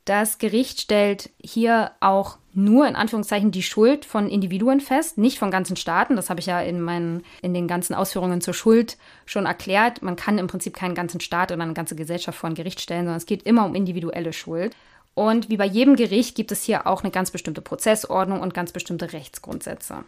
Das 0.06 0.40
Gericht 0.40 0.82
stellt 0.82 1.30
hier 1.40 1.92
auch 2.00 2.40
nur 2.54 2.88
in 2.88 2.96
Anführungszeichen 2.96 3.52
die 3.52 3.62
Schuld 3.62 4.04
von 4.04 4.28
Individuen 4.28 4.82
fest, 4.82 5.20
nicht 5.20 5.38
von 5.38 5.52
ganzen 5.52 5.76
Staaten. 5.76 6.16
Das 6.16 6.32
habe 6.32 6.40
ich 6.40 6.48
ja 6.48 6.60
in, 6.60 6.82
meinen, 6.82 7.24
in 7.44 7.54
den 7.54 7.68
ganzen 7.68 7.94
Ausführungen 7.94 8.42
zur 8.42 8.56
Schuld 8.56 8.98
schon 9.28 9.46
erklärt. 9.46 10.02
Man 10.02 10.16
kann 10.16 10.40
im 10.40 10.48
Prinzip 10.48 10.74
keinen 10.76 10.96
ganzen 10.96 11.22
Staat 11.22 11.52
oder 11.52 11.62
eine 11.62 11.76
ganze 11.76 11.96
Gesellschaft 11.96 12.40
vor 12.40 12.50
ein 12.50 12.56
Gericht 12.56 12.82
stellen, 12.82 13.02
sondern 13.02 13.18
es 13.18 13.28
geht 13.28 13.44
immer 13.44 13.64
um 13.64 13.76
individuelle 13.76 14.34
Schuld. 14.34 14.76
Und 15.14 15.50
wie 15.50 15.58
bei 15.58 15.68
jedem 15.68 15.96
Gericht 15.96 16.34
gibt 16.34 16.52
es 16.52 16.64
hier 16.64 16.88
auch 16.88 17.04
eine 17.04 17.12
ganz 17.12 17.30
bestimmte 17.30 17.62
Prozessordnung 17.62 18.42
und 18.42 18.56
ganz 18.56 18.72
bestimmte 18.72 19.14
Rechtsgrundsätze. 19.14 20.04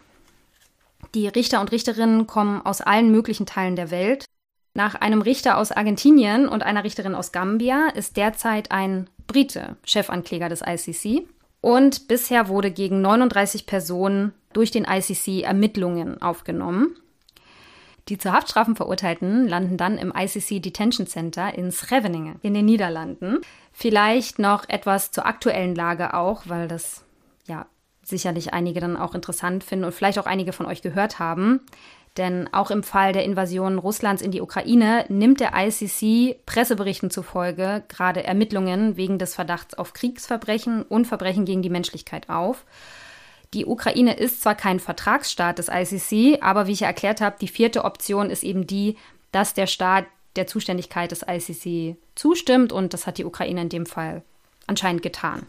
Die 1.14 1.28
Richter 1.28 1.62
und 1.62 1.72
Richterinnen 1.72 2.26
kommen 2.26 2.66
aus 2.66 2.82
allen 2.82 3.12
möglichen 3.12 3.46
Teilen 3.46 3.76
der 3.76 3.92
Welt. 3.92 4.26
Nach 4.76 4.96
einem 4.96 5.22
Richter 5.22 5.58
aus 5.58 5.72
Argentinien 5.72 6.48
und 6.48 6.64
einer 6.64 6.84
Richterin 6.84 7.14
aus 7.14 7.32
Gambia 7.32 7.90
ist 7.94 8.18
derzeit 8.18 8.72
ein 8.72 9.08
Brite 9.28 9.78
Chefankläger 9.86 10.50
des 10.50 10.62
ICC. 10.66 11.28
Und 11.62 12.08
bisher 12.08 12.48
wurde 12.48 12.72
gegen 12.72 13.02
39 13.02 13.68
Personen 13.68 14.34
durch 14.52 14.72
den 14.72 14.86
ICC 14.86 15.44
Ermittlungen 15.44 16.22
aufgenommen. 16.22 16.96
Die 18.10 18.18
zu 18.18 18.34
Haftstrafen 18.34 18.76
Verurteilten 18.76 19.48
landen 19.48 19.78
dann 19.78 19.98
im 19.98 20.12
ICC 20.14 20.62
Detention 20.62 21.08
Center 21.08 21.54
in 21.54 21.72
Scheveningen 21.72 22.40
in 22.42 22.54
den 22.54 22.66
Niederlanden. 22.66 23.40
Vielleicht 23.72 24.40
noch 24.40 24.68
etwas 24.68 25.12
zur 25.12 25.26
aktuellen 25.26 25.74
Lage 25.74 26.14
auch, 26.14 26.44
weil 26.48 26.68
das 26.68 27.06
ja 27.48 27.66
sicherlich 28.02 28.54
einige 28.54 28.82
dann 28.82 28.98
auch 28.98 29.16
interessant 29.16 29.64
finden 29.64 29.86
und 29.86 29.94
vielleicht 29.94 30.20
auch 30.20 30.26
einige 30.26 30.52
von 30.52 30.66
euch 30.66 30.82
gehört 30.82 31.20
haben. 31.20 31.62
Denn 32.18 32.48
auch 32.54 32.70
im 32.70 32.84
Fall 32.84 33.12
der 33.12 33.24
Invasion 33.24 33.80
Russlands 33.80 34.22
in 34.22 34.30
die 34.30 34.42
Ukraine 34.42 35.06
nimmt 35.10 35.40
der 35.40 35.54
ICC 35.56 36.46
Presseberichten 36.46 37.10
zufolge 37.10 37.84
gerade 37.88 38.24
Ermittlungen 38.24 38.98
wegen 38.98 39.18
des 39.18 39.34
Verdachts 39.34 39.74
auf 39.74 39.94
Kriegsverbrechen 39.94 40.84
und 40.84 41.06
Verbrechen 41.06 41.46
gegen 41.46 41.64
die 41.64 41.72
Menschlichkeit 41.72 42.30
auf. 42.30 42.66
Die 43.56 43.66
Ukraine 43.66 44.16
ist 44.16 44.42
zwar 44.42 44.56
kein 44.56 44.80
Vertragsstaat 44.80 45.58
des 45.58 45.70
ICC, 45.70 46.42
aber 46.42 46.68
wie 46.68 46.74
ich 46.74 46.82
ja 46.82 46.88
erklärt 46.88 47.22
habe, 47.22 47.38
die 47.40 47.48
vierte 47.48 47.84
Option 47.84 48.30
ist 48.30 48.44
eben 48.44 48.68
die, 48.68 48.98
dass 49.32 49.56
der 49.56 49.68
Staat 49.68 50.06
der 50.36 50.48
Zuständigkeit 50.48 51.12
des 51.12 51.24
ICC 51.28 51.98
zustimmt 52.16 52.72
und 52.72 52.94
das 52.94 53.08
hat 53.08 53.18
die 53.18 53.26
Ukraine 53.26 53.62
in 53.62 53.70
dem 53.70 53.86
Fall 53.86 54.24
anscheinend 54.68 55.02
getan. 55.02 55.48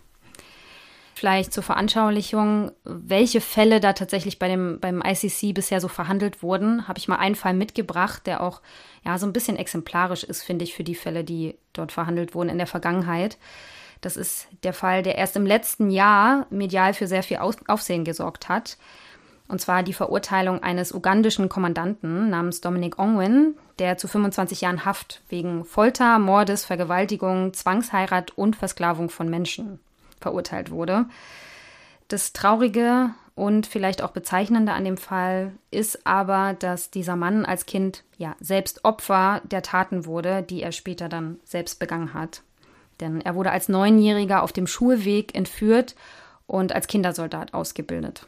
Vielleicht 1.17 1.53
zur 1.53 1.63
Veranschaulichung, 1.63 2.73
welche 2.83 3.41
Fälle 3.41 3.79
da 3.79 3.93
tatsächlich 3.93 4.41
bei 4.41 4.49
dem, 4.49 4.81
beim 4.81 5.01
ICC 5.01 5.55
bisher 5.55 5.81
so 5.81 5.87
verhandelt 5.87 6.43
wurden, 6.43 6.89
habe 6.89 6.99
ich 6.99 7.07
mal 7.07 7.17
einen 7.17 7.37
Fall 7.37 7.55
mitgebracht, 7.55 8.27
der 8.27 8.43
auch 8.43 8.61
ja 9.05 9.17
so 9.17 9.27
ein 9.27 9.33
bisschen 9.33 9.57
exemplarisch 9.57 10.25
ist, 10.25 10.43
finde 10.43 10.65
ich, 10.65 10.75
für 10.75 10.83
die 10.83 10.97
Fälle, 10.97 11.23
die 11.23 11.55
dort 11.73 11.93
verhandelt 11.93 12.35
wurden 12.35 12.49
in 12.49 12.59
der 12.59 12.67
Vergangenheit. 12.67 13.39
Das 14.01 14.17
ist 14.17 14.49
der 14.65 14.73
Fall, 14.73 15.05
der 15.05 15.17
erst 15.17 15.37
im 15.37 15.47
letzten 15.47 15.89
Jahr 15.91 16.49
medial 16.51 16.95
für 16.95 17.07
sehr 17.07 17.23
viel 17.23 17.39
Aufsehen 17.39 18.05
gesorgt 18.05 18.49
hat. 18.49 18.77
Und 19.47 19.61
zwar 19.61 19.85
die 19.85 19.93
Verurteilung 19.93 20.65
eines 20.65 20.93
ugandischen 20.93 21.49
Kommandanten 21.49 22.29
namens 22.29 22.61
Dominic 22.61 22.99
Ongwen, 22.99 23.57
der 23.79 23.99
zu 23.99 24.09
25 24.09 24.63
Jahren 24.63 24.85
Haft 24.85 25.23
wegen 25.29 25.65
Folter, 25.65 26.19
Mordes, 26.19 26.65
Vergewaltigung, 26.65 27.53
Zwangsheirat 27.53 28.33
und 28.37 28.57
Versklavung 28.57 29.11
von 29.11 29.31
Menschen 29.31 29.79
verurteilt 30.25 30.71
wurde. 30.71 31.05
Das 32.09 32.33
Traurige 32.33 33.11
und 33.35 33.67
vielleicht 33.67 34.03
auch 34.03 34.11
Bezeichnende 34.11 34.73
an 34.73 34.85
dem 34.85 34.97
Fall 34.97 35.53
ist 35.71 36.07
aber, 36.07 36.55
dass 36.55 36.91
dieser 36.91 37.17
Mann 37.17 37.45
als 37.45 37.67
Kind 37.67 38.05
ja 38.17 38.35
selbst 38.41 38.85
Opfer 38.85 39.43
der 39.45 39.63
Taten 39.63 40.07
wurde, 40.07 40.43
die 40.43 40.63
er 40.63 40.73
später 40.73 41.09
dann 41.09 41.39
selbst 41.45 41.79
begangen 41.79 42.15
hat. 42.15 42.43
Denn 43.01 43.21
er 43.21 43.35
wurde 43.35 43.51
als 43.51 43.69
Neunjähriger 43.69 44.43
auf 44.43 44.53
dem 44.53 44.67
Schulweg 44.67 45.35
entführt 45.35 45.95
und 46.47 46.73
als 46.73 46.87
Kindersoldat 46.87 47.53
ausgebildet. 47.53 48.27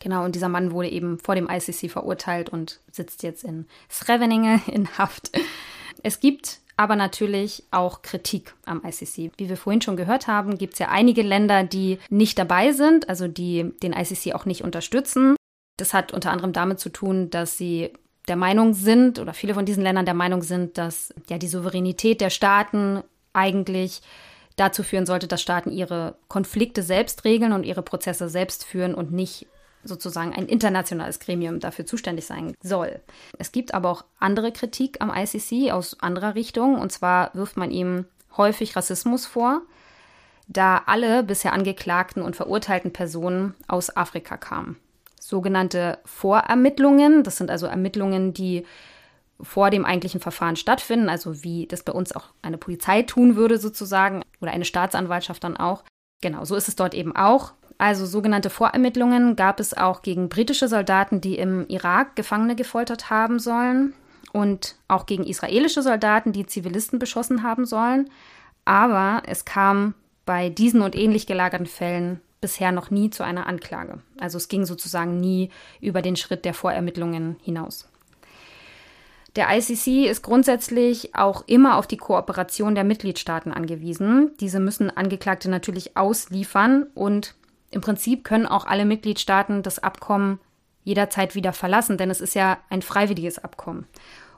Genau, 0.00 0.24
und 0.24 0.34
dieser 0.34 0.48
Mann 0.48 0.72
wurde 0.72 0.88
eben 0.88 1.18
vor 1.18 1.34
dem 1.34 1.48
ICC 1.48 1.90
verurteilt 1.90 2.48
und 2.48 2.80
sitzt 2.90 3.22
jetzt 3.22 3.44
in 3.44 3.66
Sreveninge 3.90 4.60
in 4.66 4.88
Haft. 4.98 5.30
Es 6.02 6.20
gibt 6.20 6.60
aber 6.76 6.96
natürlich 6.96 7.64
auch 7.70 8.02
Kritik 8.02 8.54
am 8.64 8.82
ICC. 8.84 9.32
Wie 9.36 9.48
wir 9.48 9.56
vorhin 9.56 9.82
schon 9.82 9.96
gehört 9.96 10.26
haben, 10.26 10.58
gibt 10.58 10.74
es 10.74 10.78
ja 10.80 10.88
einige 10.88 11.22
Länder, 11.22 11.62
die 11.62 11.98
nicht 12.10 12.38
dabei 12.38 12.72
sind, 12.72 13.08
also 13.08 13.28
die 13.28 13.72
den 13.82 13.92
ICC 13.92 14.34
auch 14.34 14.44
nicht 14.44 14.62
unterstützen. 14.62 15.36
Das 15.76 15.94
hat 15.94 16.12
unter 16.12 16.30
anderem 16.30 16.52
damit 16.52 16.80
zu 16.80 16.88
tun, 16.88 17.30
dass 17.30 17.56
sie 17.56 17.92
der 18.28 18.36
Meinung 18.36 18.74
sind 18.74 19.18
oder 19.18 19.34
viele 19.34 19.54
von 19.54 19.66
diesen 19.66 19.82
Ländern 19.82 20.06
der 20.06 20.14
Meinung 20.14 20.42
sind, 20.42 20.78
dass 20.78 21.12
ja 21.28 21.38
die 21.38 21.48
Souveränität 21.48 22.20
der 22.20 22.30
Staaten 22.30 23.02
eigentlich 23.32 24.00
dazu 24.56 24.82
führen 24.82 25.06
sollte, 25.06 25.26
dass 25.26 25.42
Staaten 25.42 25.70
ihre 25.70 26.16
Konflikte 26.28 26.82
selbst 26.82 27.24
regeln 27.24 27.52
und 27.52 27.64
ihre 27.64 27.82
Prozesse 27.82 28.28
selbst 28.28 28.64
führen 28.64 28.94
und 28.94 29.12
nicht 29.12 29.46
sozusagen 29.84 30.32
ein 30.32 30.46
internationales 30.46 31.20
Gremium 31.20 31.60
dafür 31.60 31.86
zuständig 31.86 32.26
sein 32.26 32.54
soll. 32.62 33.00
Es 33.38 33.52
gibt 33.52 33.74
aber 33.74 33.90
auch 33.90 34.04
andere 34.18 34.52
Kritik 34.52 35.00
am 35.00 35.12
ICC 35.14 35.72
aus 35.72 36.00
anderer 36.00 36.34
Richtung. 36.34 36.78
Und 36.78 36.92
zwar 36.92 37.34
wirft 37.34 37.56
man 37.56 37.70
ihm 37.70 38.06
häufig 38.36 38.76
Rassismus 38.76 39.26
vor, 39.26 39.62
da 40.46 40.82
alle 40.86 41.22
bisher 41.22 41.52
angeklagten 41.52 42.22
und 42.22 42.36
verurteilten 42.36 42.92
Personen 42.92 43.54
aus 43.68 43.96
Afrika 43.96 44.36
kamen. 44.36 44.76
Sogenannte 45.20 45.98
Vorermittlungen, 46.04 47.22
das 47.22 47.38
sind 47.38 47.50
also 47.50 47.66
Ermittlungen, 47.66 48.34
die 48.34 48.66
vor 49.40 49.70
dem 49.70 49.84
eigentlichen 49.84 50.20
Verfahren 50.20 50.56
stattfinden, 50.56 51.08
also 51.08 51.42
wie 51.42 51.66
das 51.66 51.82
bei 51.82 51.92
uns 51.92 52.14
auch 52.14 52.26
eine 52.42 52.58
Polizei 52.58 53.02
tun 53.02 53.36
würde 53.36 53.58
sozusagen 53.58 54.22
oder 54.40 54.52
eine 54.52 54.64
Staatsanwaltschaft 54.64 55.42
dann 55.42 55.56
auch. 55.56 55.84
Genau, 56.20 56.44
so 56.44 56.54
ist 56.56 56.68
es 56.68 56.76
dort 56.76 56.94
eben 56.94 57.14
auch. 57.16 57.52
Also 57.78 58.06
sogenannte 58.06 58.50
Vorermittlungen 58.50 59.36
gab 59.36 59.60
es 59.60 59.76
auch 59.76 60.02
gegen 60.02 60.28
britische 60.28 60.68
Soldaten, 60.68 61.20
die 61.20 61.36
im 61.36 61.66
Irak 61.68 62.16
Gefangene 62.16 62.54
gefoltert 62.54 63.10
haben 63.10 63.38
sollen 63.38 63.94
und 64.32 64.76
auch 64.88 65.06
gegen 65.06 65.24
israelische 65.24 65.82
Soldaten, 65.82 66.32
die 66.32 66.46
Zivilisten 66.46 66.98
beschossen 66.98 67.42
haben 67.42 67.66
sollen. 67.66 68.10
Aber 68.64 69.22
es 69.26 69.44
kam 69.44 69.94
bei 70.24 70.48
diesen 70.48 70.82
und 70.82 70.96
ähnlich 70.96 71.26
gelagerten 71.26 71.66
Fällen 71.66 72.20
bisher 72.40 72.72
noch 72.72 72.90
nie 72.90 73.10
zu 73.10 73.22
einer 73.22 73.46
Anklage. 73.46 74.00
Also 74.18 74.36
es 74.38 74.48
ging 74.48 74.66
sozusagen 74.66 75.18
nie 75.18 75.50
über 75.80 76.02
den 76.02 76.16
Schritt 76.16 76.44
der 76.44 76.54
Vorermittlungen 76.54 77.36
hinaus. 77.42 77.88
Der 79.36 79.48
ICC 79.50 80.06
ist 80.08 80.22
grundsätzlich 80.22 81.14
auch 81.16 81.42
immer 81.46 81.76
auf 81.76 81.86
die 81.86 81.96
Kooperation 81.96 82.74
der 82.74 82.84
Mitgliedstaaten 82.84 83.52
angewiesen. 83.52 84.30
Diese 84.38 84.60
müssen 84.60 84.96
Angeklagte 84.96 85.50
natürlich 85.50 85.96
ausliefern 85.96 86.86
und 86.94 87.34
im 87.70 87.80
Prinzip 87.80 88.24
können 88.24 88.46
auch 88.46 88.66
alle 88.66 88.84
Mitgliedstaaten 88.84 89.62
das 89.62 89.78
Abkommen 89.78 90.38
jederzeit 90.84 91.34
wieder 91.34 91.52
verlassen, 91.52 91.98
denn 91.98 92.10
es 92.10 92.20
ist 92.20 92.34
ja 92.34 92.58
ein 92.68 92.82
freiwilliges 92.82 93.38
Abkommen. 93.38 93.86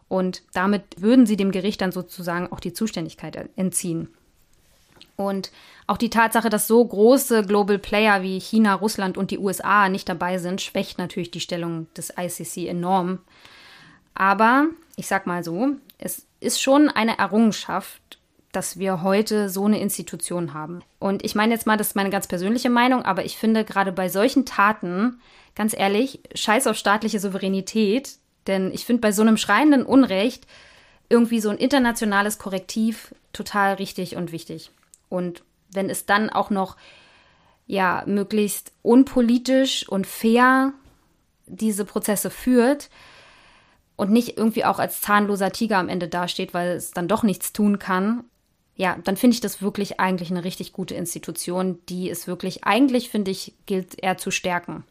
Und 0.09 0.42
damit 0.52 0.83
würden 0.99 1.26
sie 1.26 1.37
dem 1.37 1.50
Gericht 1.50 1.80
dann 1.80 1.92
sozusagen 1.92 2.50
auch 2.52 2.61
die 2.61 2.73
Zuständigkeit 2.73 3.50
entziehen. 3.56 4.09
Und 5.16 5.50
auch 5.87 5.97
die 5.97 6.11
Tatsache, 6.11 6.50
dass 6.50 6.68
so 6.68 6.85
große 6.85 7.45
Global 7.45 7.78
Player 7.78 8.23
wie 8.23 8.38
China, 8.38 8.75
Russland 8.75 9.16
und 9.16 9.30
die 9.30 9.38
USA 9.38 9.88
nicht 9.88 10.09
dabei 10.09 10.38
sind, 10.38 10.61
schwächt 10.61 10.99
natürlich 10.99 11.30
die 11.30 11.40
Stellung 11.40 11.87
des 11.95 12.12
ICC 12.16 12.68
enorm. 12.68 13.21
Aber 14.14 14.66
ich 14.97 15.06
sag 15.06 15.26
mal 15.26 15.42
so, 15.42 15.71
es 15.99 16.26
ist 16.40 16.61
schon 16.61 16.88
eine 16.88 17.18
Errungenschaft, 17.18 18.00
dass 18.56 18.78
wir 18.78 19.02
heute 19.02 19.50
so 19.50 19.66
eine 19.66 19.80
Institution 19.80 20.54
haben. 20.54 20.80
Und 20.98 21.22
ich 21.25 21.34
meine 21.34 21.52
jetzt 21.52 21.66
mal, 21.66 21.76
das 21.76 21.88
ist 21.88 21.96
meine 21.96 22.08
ganz 22.08 22.26
persönliche 22.26 22.70
Meinung, 22.70 23.02
aber 23.02 23.26
ich 23.26 23.36
finde 23.36 23.64
gerade 23.64 23.92
bei 23.92 24.08
solchen 24.08 24.46
Taten, 24.46 25.20
ganz 25.54 25.75
ehrlich, 25.76 26.20
scheiß 26.34 26.66
auf 26.66 26.76
staatliche 26.76 27.20
Souveränität, 27.20 28.16
denn 28.46 28.72
ich 28.72 28.86
finde 28.86 29.02
bei 29.02 29.12
so 29.12 29.20
einem 29.20 29.36
schreienden 29.36 29.84
Unrecht 29.84 30.46
irgendwie 31.10 31.40
so 31.40 31.50
ein 31.50 31.58
internationales 31.58 32.38
Korrektiv 32.38 33.14
total 33.34 33.75
richtig 33.75 34.16
und 34.16 34.32
wichtig. 34.32 34.70
Und 35.10 35.42
wenn 35.70 35.90
es 35.90 36.06
dann 36.06 36.30
auch 36.30 36.48
noch 36.48 36.76
ja 37.66 38.04
möglichst 38.06 38.72
unpolitisch 38.80 39.86
und 39.86 40.06
fair 40.06 40.72
diese 41.46 41.84
Prozesse 41.84 42.30
führt 42.30 42.88
und 43.96 44.10
nicht 44.10 44.38
irgendwie 44.38 44.64
auch 44.64 44.78
als 44.78 45.02
zahnloser 45.02 45.52
Tiger 45.52 45.76
am 45.76 45.90
Ende 45.90 46.08
dasteht, 46.08 46.54
weil 46.54 46.70
es 46.70 46.92
dann 46.92 47.06
doch 47.06 47.22
nichts 47.22 47.52
tun 47.52 47.78
kann, 47.78 48.25
ja, 48.76 48.99
dann 49.04 49.16
finde 49.16 49.35
ich 49.35 49.40
das 49.40 49.62
wirklich 49.62 49.99
eigentlich 49.99 50.30
eine 50.30 50.45
richtig 50.45 50.73
gute 50.73 50.95
Institution, 50.95 51.78
die 51.88 52.11
es 52.11 52.26
wirklich 52.26 52.64
eigentlich, 52.64 53.11
finde 53.11 53.30
ich, 53.30 53.54
gilt 53.64 54.02
eher 54.02 54.18
zu 54.18 54.30
stärken. 54.30 54.85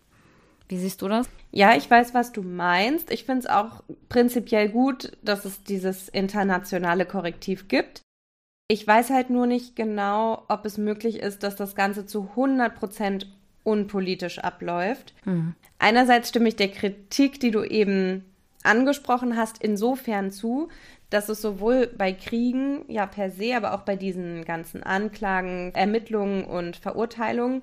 Wie 0.68 0.78
siehst 0.78 1.04
du 1.04 1.08
das? 1.08 1.30
Ja, 1.52 1.76
ich 1.76 1.90
weiß, 1.90 2.16
was 2.16 2.32
du 2.32 2.42
meinst. 2.42 3.12
Ich 3.12 3.24
finde 3.24 3.42
es 3.42 3.48
auch 3.48 3.84
prinzipiell 4.10 4.70
gut, 4.70 5.12
dass 5.22 5.46
es 5.46 5.64
dieses 5.64 6.10
internationale 6.10 7.06
Korrektiv 7.06 7.68
gibt. 7.68 8.02
Ich 8.68 8.86
weiß 8.88 9.12
halt 9.12 9.30
nur 9.30 9.46
nicht 9.46 9.76
genau, 9.76 10.44
ob 10.48 10.66
es 10.66 10.80
möglich 10.80 11.20
ist, 11.20 11.44
dass 11.44 11.56
das 11.56 11.76
Ganze 11.76 12.08
zu 12.08 12.30
100 12.32 12.74
Prozent 12.74 13.32
unpolitisch 13.64 14.40
abläuft. 14.40 15.14
Mhm. 15.26 15.54
Einerseits 15.78 16.30
stimme 16.30 16.50
ich 16.50 16.56
der 16.56 16.72
Kritik, 16.72 17.40
die 17.40 17.52
du 17.52 17.64
eben 17.64 18.26
angesprochen 18.64 19.38
hast, 19.38 19.62
insofern 19.62 20.32
zu, 20.32 20.70
dass 21.10 21.30
es 21.30 21.42
sowohl 21.42 21.88
bei 21.88 22.14
Kriegen 22.14 22.86
ja 22.88 23.06
per 23.06 23.30
se, 23.30 23.56
aber 23.56 23.74
auch 23.74 23.82
bei 23.82 23.96
diesen 23.96 24.44
ganzen 24.46 24.84
Anklagen, 24.84 25.72
Ermittlungen 25.74 26.44
und 26.44 26.78
Verurteilungen 26.78 27.62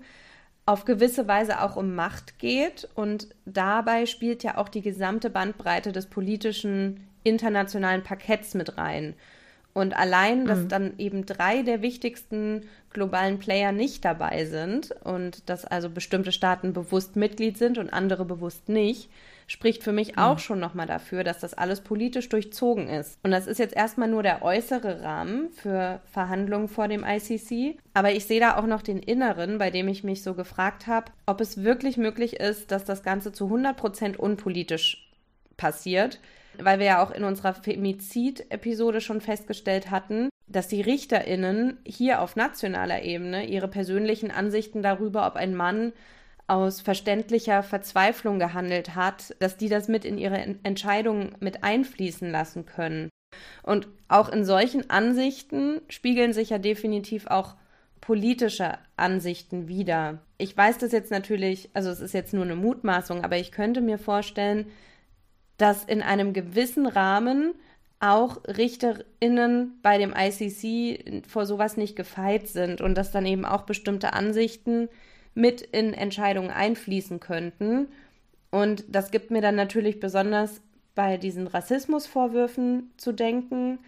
auf 0.64 0.84
gewisse 0.84 1.26
Weise 1.26 1.60
auch 1.60 1.76
um 1.76 1.94
Macht 1.94 2.38
geht. 2.38 2.88
Und 2.94 3.28
dabei 3.44 4.06
spielt 4.06 4.42
ja 4.42 4.58
auch 4.58 4.68
die 4.68 4.82
gesamte 4.82 5.28
Bandbreite 5.28 5.92
des 5.92 6.06
politischen 6.06 7.06
internationalen 7.24 8.02
Parketts 8.02 8.54
mit 8.54 8.78
rein. 8.78 9.14
Und 9.74 9.96
allein, 9.96 10.44
dass 10.44 10.60
mhm. 10.60 10.68
dann 10.68 10.98
eben 10.98 11.24
drei 11.24 11.62
der 11.62 11.80
wichtigsten 11.82 12.68
globalen 12.90 13.38
Player 13.38 13.72
nicht 13.72 14.04
dabei 14.04 14.44
sind 14.44 14.92
und 15.02 15.48
dass 15.48 15.64
also 15.64 15.88
bestimmte 15.88 16.30
Staaten 16.30 16.74
bewusst 16.74 17.16
Mitglied 17.16 17.56
sind 17.56 17.78
und 17.78 17.90
andere 17.92 18.26
bewusst 18.26 18.68
nicht, 18.68 19.08
spricht 19.52 19.84
für 19.84 19.92
mich 19.92 20.16
auch 20.16 20.36
mhm. 20.36 20.38
schon 20.38 20.60
nochmal 20.60 20.86
dafür, 20.86 21.24
dass 21.24 21.38
das 21.38 21.52
alles 21.52 21.82
politisch 21.82 22.30
durchzogen 22.30 22.88
ist. 22.88 23.18
Und 23.22 23.32
das 23.32 23.46
ist 23.46 23.58
jetzt 23.58 23.76
erstmal 23.76 24.08
nur 24.08 24.22
der 24.22 24.40
äußere 24.42 25.02
Rahmen 25.02 25.50
für 25.50 26.00
Verhandlungen 26.10 26.68
vor 26.68 26.88
dem 26.88 27.04
ICC. 27.04 27.78
Aber 27.92 28.12
ich 28.12 28.24
sehe 28.24 28.40
da 28.40 28.56
auch 28.56 28.64
noch 28.64 28.80
den 28.80 28.98
inneren, 28.98 29.58
bei 29.58 29.70
dem 29.70 29.88
ich 29.88 30.04
mich 30.04 30.22
so 30.22 30.32
gefragt 30.32 30.86
habe, 30.86 31.12
ob 31.26 31.42
es 31.42 31.62
wirklich 31.62 31.98
möglich 31.98 32.40
ist, 32.40 32.70
dass 32.70 32.86
das 32.86 33.02
Ganze 33.02 33.30
zu 33.30 33.44
100 33.44 33.76
Prozent 33.76 34.18
unpolitisch 34.18 35.10
passiert 35.58 36.18
weil 36.58 36.78
wir 36.78 36.86
ja 36.86 37.02
auch 37.02 37.12
in 37.12 37.24
unserer 37.24 37.54
Femizid-Episode 37.54 39.00
schon 39.00 39.22
festgestellt 39.22 39.90
hatten, 39.90 40.28
dass 40.46 40.68
die 40.68 40.82
RichterInnen 40.82 41.78
hier 41.86 42.20
auf 42.20 42.36
nationaler 42.36 43.02
Ebene 43.04 43.46
ihre 43.46 43.68
persönlichen 43.68 44.30
Ansichten 44.30 44.82
darüber, 44.82 45.26
ob 45.26 45.36
ein 45.36 45.54
Mann 45.54 45.94
aus 46.52 46.82
verständlicher 46.82 47.62
Verzweiflung 47.62 48.38
gehandelt 48.38 48.94
hat, 48.94 49.34
dass 49.38 49.56
die 49.56 49.70
das 49.70 49.88
mit 49.88 50.04
in 50.04 50.18
ihre 50.18 50.36
Entscheidungen 50.62 51.34
mit 51.40 51.64
einfließen 51.64 52.30
lassen 52.30 52.66
können. 52.66 53.08
Und 53.62 53.88
auch 54.08 54.28
in 54.28 54.44
solchen 54.44 54.90
Ansichten 54.90 55.80
spiegeln 55.88 56.34
sich 56.34 56.50
ja 56.50 56.58
definitiv 56.58 57.26
auch 57.26 57.54
politische 58.02 58.74
Ansichten 58.96 59.66
wider. 59.66 60.18
Ich 60.36 60.54
weiß 60.54 60.76
das 60.76 60.92
jetzt 60.92 61.10
natürlich, 61.10 61.70
also 61.72 61.88
es 61.88 62.00
ist 62.00 62.12
jetzt 62.12 62.34
nur 62.34 62.44
eine 62.44 62.56
Mutmaßung, 62.56 63.24
aber 63.24 63.38
ich 63.38 63.50
könnte 63.50 63.80
mir 63.80 63.96
vorstellen, 63.96 64.66
dass 65.56 65.84
in 65.84 66.02
einem 66.02 66.34
gewissen 66.34 66.86
Rahmen 66.86 67.54
auch 67.98 68.42
RichterInnen 68.46 69.78
bei 69.80 69.96
dem 69.96 70.12
ICC 70.14 71.26
vor 71.26 71.46
sowas 71.46 71.78
nicht 71.78 71.96
gefeit 71.96 72.46
sind 72.46 72.82
und 72.82 72.94
dass 72.94 73.10
dann 73.10 73.24
eben 73.24 73.46
auch 73.46 73.62
bestimmte 73.62 74.12
Ansichten 74.12 74.90
mit 75.34 75.62
in 75.62 75.94
Entscheidungen 75.94 76.50
einfließen 76.50 77.20
könnten. 77.20 77.88
Und 78.50 78.84
das 78.88 79.10
gibt 79.10 79.30
mir 79.30 79.40
dann 79.40 79.54
natürlich 79.54 80.00
besonders 80.00 80.60
bei 80.94 81.16
diesen 81.16 81.46
Rassismusvorwürfen 81.46 82.90
zu 82.96 83.12
denken. 83.12 83.78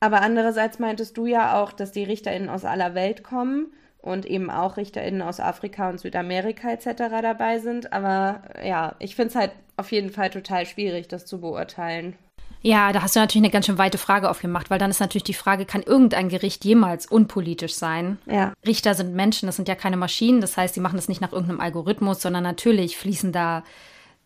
Aber 0.00 0.20
andererseits 0.22 0.78
meintest 0.78 1.16
du 1.16 1.26
ja 1.26 1.62
auch, 1.62 1.72
dass 1.72 1.92
die 1.92 2.02
RichterInnen 2.02 2.48
aus 2.48 2.64
aller 2.64 2.94
Welt 2.94 3.22
kommen 3.22 3.72
und 3.98 4.26
eben 4.26 4.50
auch 4.50 4.76
RichterInnen 4.76 5.22
aus 5.22 5.38
Afrika 5.38 5.88
und 5.88 6.00
Südamerika 6.00 6.72
etc. 6.72 6.86
dabei 7.22 7.60
sind. 7.60 7.92
Aber 7.92 8.42
ja, 8.64 8.96
ich 8.98 9.14
finde 9.14 9.28
es 9.28 9.36
halt 9.36 9.52
auf 9.76 9.92
jeden 9.92 10.10
Fall 10.10 10.30
total 10.30 10.66
schwierig, 10.66 11.06
das 11.06 11.24
zu 11.24 11.40
beurteilen. 11.40 12.16
Ja, 12.62 12.92
da 12.92 13.02
hast 13.02 13.16
du 13.16 13.20
natürlich 13.20 13.44
eine 13.44 13.52
ganz 13.52 13.66
schön 13.66 13.78
weite 13.78 13.98
Frage 13.98 14.30
aufgemacht, 14.30 14.70
weil 14.70 14.78
dann 14.78 14.90
ist 14.90 15.00
natürlich 15.00 15.24
die 15.24 15.34
Frage, 15.34 15.66
kann 15.66 15.82
irgendein 15.82 16.28
Gericht 16.28 16.64
jemals 16.64 17.06
unpolitisch 17.06 17.74
sein? 17.74 18.18
Ja. 18.26 18.52
Richter 18.64 18.94
sind 18.94 19.14
Menschen, 19.14 19.46
das 19.46 19.56
sind 19.56 19.68
ja 19.68 19.74
keine 19.74 19.96
Maschinen, 19.96 20.40
das 20.40 20.56
heißt, 20.56 20.74
sie 20.74 20.80
machen 20.80 20.96
das 20.96 21.08
nicht 21.08 21.20
nach 21.20 21.32
irgendeinem 21.32 21.60
Algorithmus, 21.60 22.22
sondern 22.22 22.44
natürlich 22.44 22.96
fließen 22.96 23.32
da 23.32 23.64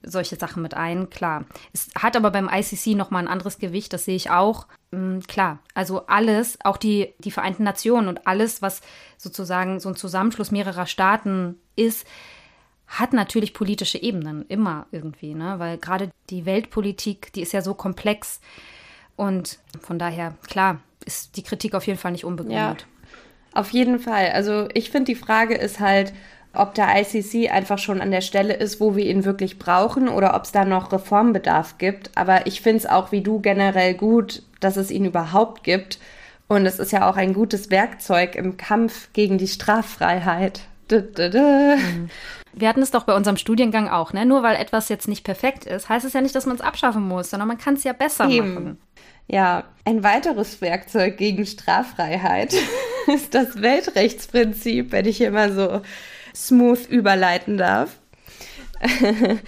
solche 0.03 0.37
Sachen 0.37 0.62
mit 0.62 0.75
ein, 0.75 1.11
klar. 1.11 1.46
Es 1.72 1.88
hat 1.99 2.16
aber 2.16 2.31
beim 2.31 2.51
ICC 2.53 2.94
nochmal 2.94 3.22
ein 3.22 3.29
anderes 3.29 3.59
Gewicht, 3.59 3.92
das 3.92 4.05
sehe 4.05 4.16
ich 4.16 4.31
auch. 4.31 4.66
Mhm, 4.90 5.22
klar, 5.27 5.59
also 5.75 6.07
alles, 6.07 6.59
auch 6.62 6.77
die, 6.77 7.14
die 7.18 7.31
Vereinten 7.31 7.64
Nationen 7.64 8.09
und 8.09 8.27
alles, 8.27 8.62
was 8.62 8.83
sozusagen 9.16 9.81
so 9.81 9.88
ein 9.88 9.96
Zusammenschluss 9.96 10.51
mehrerer 10.51 10.87
Staaten 10.87 11.57
ist, 11.75 12.07
hat 12.87 13.12
natürlich 13.12 13.53
politische 13.53 14.01
Ebenen, 14.01 14.44
immer 14.49 14.87
irgendwie, 14.92 15.35
ne? 15.35 15.59
Weil 15.59 15.79
gerade 15.79 16.11
die 16.31 16.46
Weltpolitik, 16.46 17.33
die 17.33 17.42
ist 17.42 17.53
ja 17.53 17.62
so 17.62 17.75
komplex. 17.75 18.40
Und 19.16 19.59
von 19.81 19.99
daher, 19.99 20.35
klar, 20.46 20.81
ist 21.05 21.37
die 21.37 21.42
Kritik 21.42 21.75
auf 21.75 21.87
jeden 21.87 21.99
Fall 21.99 22.12
nicht 22.12 22.25
unbegründet. 22.25 22.83
Ja, 22.83 23.59
auf 23.61 23.70
jeden 23.70 23.99
Fall. 23.99 24.31
Also 24.33 24.68
ich 24.75 24.90
finde, 24.90 25.12
die 25.12 25.18
Frage 25.18 25.55
ist 25.55 25.81
halt, 25.81 26.12
ob 26.53 26.75
der 26.75 26.88
ICC 27.01 27.51
einfach 27.51 27.79
schon 27.79 28.01
an 28.01 28.11
der 28.11 28.20
Stelle 28.20 28.55
ist, 28.55 28.81
wo 28.81 28.96
wir 28.96 29.05
ihn 29.07 29.25
wirklich 29.25 29.59
brauchen 29.59 30.09
oder 30.09 30.35
ob 30.35 30.44
es 30.44 30.53
da 30.53 30.64
noch 30.64 30.92
Reformbedarf 30.92 31.79
gibt. 31.79 32.11
Aber 32.14 32.46
ich 32.46 32.61
finde 32.61 32.79
es 32.79 32.87
auch 32.87 33.12
wie 33.12 33.22
du 33.22 33.40
generell 33.40 33.94
gut, 33.94 34.42
dass 34.61 34.77
es 34.77 34.90
ihn 34.90 35.05
überhaupt 35.05 35.64
gibt. 35.64 35.99
Und 36.49 36.66
es 36.66 36.79
ist 36.79 36.92
ja 36.92 37.11
auch 37.11 37.16
ein 37.16 37.35
gutes 37.35 37.70
Werkzeug 37.70 38.37
im 38.37 38.57
Kampf 38.57 39.09
gegen 39.12 39.38
die 39.38 39.49
Straffreiheit. 39.49 40.61
Mhm. 40.90 42.11
Wir 42.53 42.68
hatten 42.68 42.83
es 42.83 42.90
doch 42.90 43.05
bei 43.05 43.14
unserem 43.14 43.37
Studiengang 43.37 43.88
auch, 43.88 44.12
ne? 44.12 44.25
Nur 44.25 44.42
weil 44.42 44.57
etwas 44.57 44.88
jetzt 44.88 45.09
nicht 45.09 45.25
perfekt 45.25 45.66
ist, 45.66 45.88
heißt 45.88 46.07
es 46.07 46.14
ja 46.14 46.20
nicht, 46.20 46.35
dass 46.35 46.46
man 46.46 46.57
es 46.57 46.62
abschaffen 46.62 47.07
muss, 47.07 47.31
sondern 47.31 47.49
man 47.49 47.59
kann 47.59 47.75
es 47.75 47.85
ja 47.85 47.92
besser 47.92 48.29
Eben. 48.29 48.55
machen. 48.55 48.79
Ja, 49.29 49.64
ein 49.85 50.05
weiteres 50.05 50.61
Werkzeug 50.61 51.16
gegen 51.16 51.46
Straffreiheit 51.46 52.55
ist 53.14 53.35
das 53.35 53.61
Weltrechtsprinzip, 53.61 54.92
wenn 54.92 55.07
ich 55.07 55.16
hier 55.16 55.33
mal 55.33 55.53
so 55.53 55.83
smooth 56.35 56.87
überleiten 56.88 57.59
darf. 57.59 57.99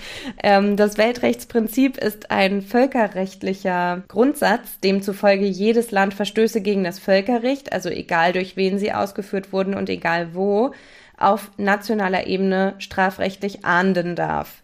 Ähm, 0.43 0.77
das 0.77 0.99
Weltrechtsprinzip 0.99 1.97
ist 1.99 2.31
ein 2.31 2.63
völkerrechtlicher 2.63 4.05
Grundsatz, 4.09 4.81
demzufolge 4.81 5.45
jedes 5.45 5.91
Land 5.91 6.15
Verstöße 6.15 6.61
gegen 6.61 6.85
das 6.85 6.99
Völkerrecht, 6.99 7.73
also 7.73 7.89
egal 7.89 8.33
durch 8.33 8.57
wen 8.57 8.79
sie 8.79 8.93
ausgeführt 8.93 9.53
wurden 9.53 9.75
und 9.75 9.91
egal 9.91 10.35
wo, 10.35 10.73
auf 11.19 11.51
nationaler 11.57 12.27
Ebene 12.27 12.75
strafrechtlich 12.79 13.65
ahnden 13.65 14.17
darf. 14.17 14.63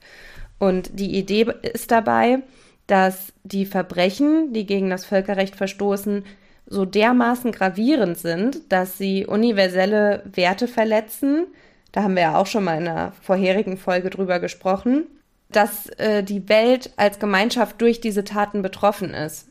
Und 0.59 0.99
die 0.99 1.17
Idee 1.17 1.47
ist 1.63 1.91
dabei, 1.91 2.39
dass 2.87 3.33
die 3.43 3.67
Verbrechen, 3.67 4.53
die 4.53 4.67
gegen 4.67 4.91
das 4.91 5.05
Völkerrecht 5.05 5.57
verstoßen, 5.57 6.25
so 6.67 6.85
dermaßen 6.85 7.53
gravierend 7.53 8.19
sind, 8.19 8.73
dass 8.73 8.97
sie 8.97 9.27
universelle 9.27 10.23
Werte 10.33 10.69
verletzen. 10.69 11.47
Da 11.93 12.03
haben 12.03 12.15
wir 12.15 12.23
ja 12.23 12.37
auch 12.37 12.47
schon 12.47 12.65
mal 12.65 12.79
in 12.79 12.89
einer 12.89 13.13
vorherigen 13.21 13.77
Folge 13.77 14.11
drüber 14.11 14.41
gesprochen, 14.41 15.07
dass 15.51 15.89
äh, 15.99 16.23
die 16.23 16.49
Welt 16.49 16.93
als 16.97 17.19
Gemeinschaft 17.19 17.81
durch 17.81 18.01
diese 18.01 18.25
Taten 18.25 18.63
betroffen 18.63 19.13
ist. 19.13 19.49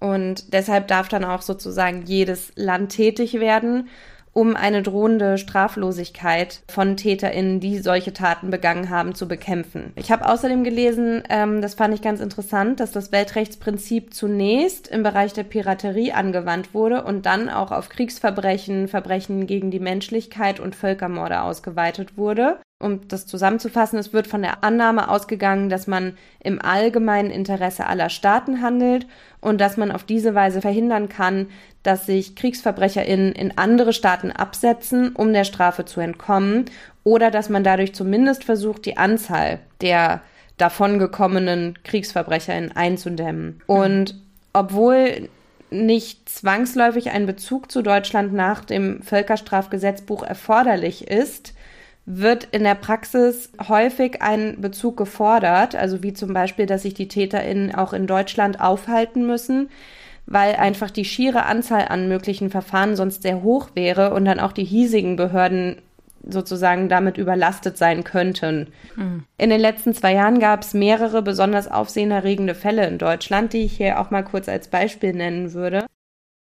Und 0.00 0.52
deshalb 0.52 0.88
darf 0.88 1.08
dann 1.08 1.24
auch 1.24 1.42
sozusagen 1.42 2.02
jedes 2.04 2.52
Land 2.56 2.92
tätig 2.92 3.34
werden 3.40 3.88
um 4.36 4.54
eine 4.54 4.82
drohende 4.82 5.38
Straflosigkeit 5.38 6.60
von 6.68 6.98
TäterInnen, 6.98 7.58
die 7.58 7.78
solche 7.78 8.12
Taten 8.12 8.50
begangen 8.50 8.90
haben, 8.90 9.14
zu 9.14 9.26
bekämpfen. 9.26 9.94
Ich 9.96 10.12
habe 10.12 10.28
außerdem 10.28 10.62
gelesen, 10.62 11.22
ähm, 11.30 11.62
das 11.62 11.72
fand 11.72 11.94
ich 11.94 12.02
ganz 12.02 12.20
interessant, 12.20 12.78
dass 12.78 12.92
das 12.92 13.12
Weltrechtsprinzip 13.12 14.12
zunächst 14.12 14.88
im 14.88 15.02
Bereich 15.02 15.32
der 15.32 15.44
Piraterie 15.44 16.12
angewandt 16.12 16.74
wurde 16.74 17.02
und 17.04 17.24
dann 17.24 17.48
auch 17.48 17.72
auf 17.72 17.88
Kriegsverbrechen, 17.88 18.88
Verbrechen 18.88 19.46
gegen 19.46 19.70
die 19.70 19.80
Menschlichkeit 19.80 20.60
und 20.60 20.76
Völkermorde 20.76 21.40
ausgeweitet 21.40 22.18
wurde 22.18 22.58
um 22.78 23.08
das 23.08 23.26
zusammenzufassen, 23.26 23.98
es 23.98 24.12
wird 24.12 24.26
von 24.26 24.42
der 24.42 24.62
Annahme 24.62 25.08
ausgegangen, 25.08 25.70
dass 25.70 25.86
man 25.86 26.16
im 26.40 26.60
allgemeinen 26.60 27.30
Interesse 27.30 27.86
aller 27.86 28.10
Staaten 28.10 28.60
handelt 28.60 29.06
und 29.40 29.60
dass 29.60 29.78
man 29.78 29.90
auf 29.90 30.04
diese 30.04 30.34
Weise 30.34 30.60
verhindern 30.60 31.08
kann, 31.08 31.48
dass 31.82 32.04
sich 32.04 32.36
KriegsverbrecherInnen 32.36 33.32
in 33.32 33.56
andere 33.56 33.94
Staaten 33.94 34.30
absetzen, 34.30 35.12
um 35.14 35.32
der 35.32 35.44
Strafe 35.44 35.86
zu 35.86 36.00
entkommen, 36.00 36.66
oder 37.02 37.30
dass 37.30 37.48
man 37.48 37.64
dadurch 37.64 37.94
zumindest 37.94 38.44
versucht, 38.44 38.84
die 38.84 38.96
Anzahl 38.98 39.60
der 39.80 40.20
davongekommenen 40.58 41.78
KriegsverbrecherInnen 41.84 42.72
einzudämmen. 42.74 43.62
Und 43.66 44.16
obwohl 44.52 45.28
nicht 45.70 46.28
zwangsläufig 46.28 47.10
ein 47.10 47.26
Bezug 47.26 47.70
zu 47.70 47.82
Deutschland 47.82 48.32
nach 48.32 48.64
dem 48.64 49.02
Völkerstrafgesetzbuch 49.02 50.22
erforderlich 50.22 51.08
ist, 51.08 51.54
wird 52.06 52.44
in 52.52 52.62
der 52.62 52.76
Praxis 52.76 53.50
häufig 53.68 54.22
ein 54.22 54.60
Bezug 54.60 54.96
gefordert, 54.96 55.74
also 55.74 56.04
wie 56.04 56.12
zum 56.12 56.32
Beispiel, 56.32 56.66
dass 56.66 56.82
sich 56.82 56.94
die 56.94 57.08
TäterInnen 57.08 57.74
auch 57.74 57.92
in 57.92 58.06
Deutschland 58.06 58.60
aufhalten 58.60 59.26
müssen, 59.26 59.68
weil 60.26 60.54
einfach 60.54 60.90
die 60.90 61.04
schiere 61.04 61.46
Anzahl 61.46 61.86
an 61.88 62.08
möglichen 62.08 62.50
Verfahren 62.50 62.94
sonst 62.94 63.22
sehr 63.22 63.42
hoch 63.42 63.70
wäre 63.74 64.14
und 64.14 64.24
dann 64.24 64.40
auch 64.40 64.52
die 64.52 64.64
hiesigen 64.64 65.16
Behörden 65.16 65.76
sozusagen 66.28 66.88
damit 66.88 67.18
überlastet 67.18 67.76
sein 67.76 68.04
könnten. 68.04 68.68
Mhm. 68.96 69.24
In 69.38 69.50
den 69.50 69.60
letzten 69.60 69.94
zwei 69.94 70.14
Jahren 70.14 70.38
gab 70.38 70.62
es 70.62 70.74
mehrere 70.74 71.22
besonders 71.22 71.70
aufsehenerregende 71.70 72.54
Fälle 72.54 72.86
in 72.86 72.98
Deutschland, 72.98 73.52
die 73.52 73.64
ich 73.64 73.76
hier 73.76 74.00
auch 74.00 74.10
mal 74.10 74.22
kurz 74.22 74.48
als 74.48 74.68
Beispiel 74.68 75.12
nennen 75.12 75.52
würde. 75.52 75.85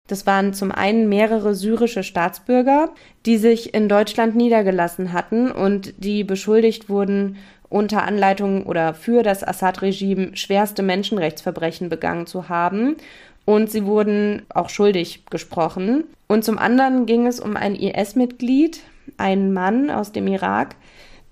Das 0.08 0.26
waren 0.26 0.54
zum 0.54 0.72
einen 0.72 1.08
mehrere 1.08 1.54
syrische 1.54 2.02
Staatsbürger, 2.02 2.90
die 3.26 3.36
sich 3.36 3.74
in 3.74 3.88
Deutschland 3.88 4.34
niedergelassen 4.34 5.12
hatten 5.12 5.52
und 5.52 5.94
die 5.98 6.24
beschuldigt 6.24 6.88
wurden, 6.88 7.36
unter 7.68 8.02
Anleitung 8.02 8.64
oder 8.64 8.94
für 8.94 9.22
das 9.22 9.46
Assad-Regime 9.46 10.34
schwerste 10.34 10.82
Menschenrechtsverbrechen 10.82 11.90
begangen 11.90 12.26
zu 12.26 12.48
haben. 12.48 12.96
Und 13.44 13.70
sie 13.70 13.84
wurden 13.84 14.42
auch 14.48 14.70
schuldig 14.70 15.24
gesprochen. 15.30 16.04
Und 16.26 16.44
zum 16.44 16.58
anderen 16.58 17.06
ging 17.06 17.26
es 17.26 17.40
um 17.40 17.56
ein 17.56 17.74
IS-Mitglied, 17.74 18.80
einen 19.18 19.52
Mann 19.52 19.90
aus 19.90 20.12
dem 20.12 20.26
Irak, 20.26 20.76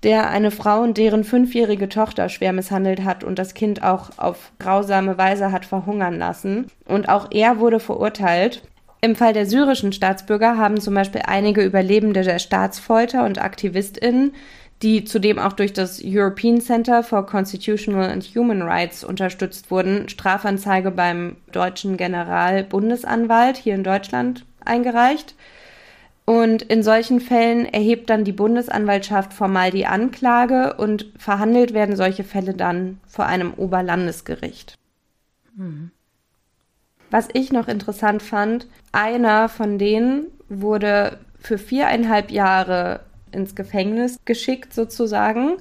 der 0.03 0.29
eine 0.29 0.51
Frau 0.51 0.81
und 0.81 0.97
deren 0.97 1.23
fünfjährige 1.23 1.89
Tochter 1.89 2.29
schwer 2.29 2.53
misshandelt 2.53 3.03
hat 3.03 3.23
und 3.23 3.39
das 3.39 3.53
Kind 3.53 3.83
auch 3.83 4.11
auf 4.17 4.51
grausame 4.59 5.17
Weise 5.17 5.51
hat 5.51 5.65
verhungern 5.65 6.17
lassen. 6.17 6.67
Und 6.85 7.09
auch 7.09 7.27
er 7.31 7.59
wurde 7.59 7.79
verurteilt. 7.79 8.61
Im 9.01 9.15
Fall 9.15 9.33
der 9.33 9.45
syrischen 9.45 9.93
Staatsbürger 9.93 10.57
haben 10.57 10.79
zum 10.79 10.93
Beispiel 10.93 11.21
einige 11.25 11.63
Überlebende 11.63 12.23
der 12.23 12.39
Staatsfolter 12.39 13.25
und 13.25 13.39
AktivistInnen, 13.39 14.33
die 14.81 15.03
zudem 15.03 15.39
auch 15.39 15.53
durch 15.53 15.73
das 15.73 16.01
European 16.03 16.61
Center 16.61 17.01
for 17.01 17.25
Constitutional 17.25 18.09
and 18.09 18.23
Human 18.35 18.61
Rights 18.61 19.03
unterstützt 19.03 19.71
wurden, 19.71 20.07
Strafanzeige 20.09 20.91
beim 20.91 21.37
deutschen 21.51 21.97
Generalbundesanwalt 21.97 23.57
hier 23.57 23.73
in 23.73 23.83
Deutschland 23.83 24.45
eingereicht. 24.63 25.35
Und 26.29 26.61
in 26.61 26.83
solchen 26.83 27.21
Fällen 27.21 27.65
erhebt 27.65 28.09
dann 28.09 28.25
die 28.25 28.33
Bundesanwaltschaft 28.33 29.31
formal 29.31 29.71
die 29.71 29.85
Anklage 29.85 30.73
und 30.73 31.05
verhandelt 31.17 31.73
werden 31.73 31.95
solche 31.95 32.25
Fälle 32.25 32.53
dann 32.53 32.99
vor 33.07 33.27
einem 33.27 33.53
Oberlandesgericht. 33.53 34.75
Mhm. 35.55 35.91
Was 37.09 37.29
ich 37.31 37.53
noch 37.53 37.69
interessant 37.69 38.21
fand, 38.21 38.67
einer 38.91 39.47
von 39.47 39.79
denen 39.79 40.25
wurde 40.49 41.17
für 41.39 41.57
viereinhalb 41.57 42.29
Jahre 42.29 42.99
ins 43.31 43.55
Gefängnis 43.55 44.17
geschickt 44.25 44.73
sozusagen. 44.73 45.53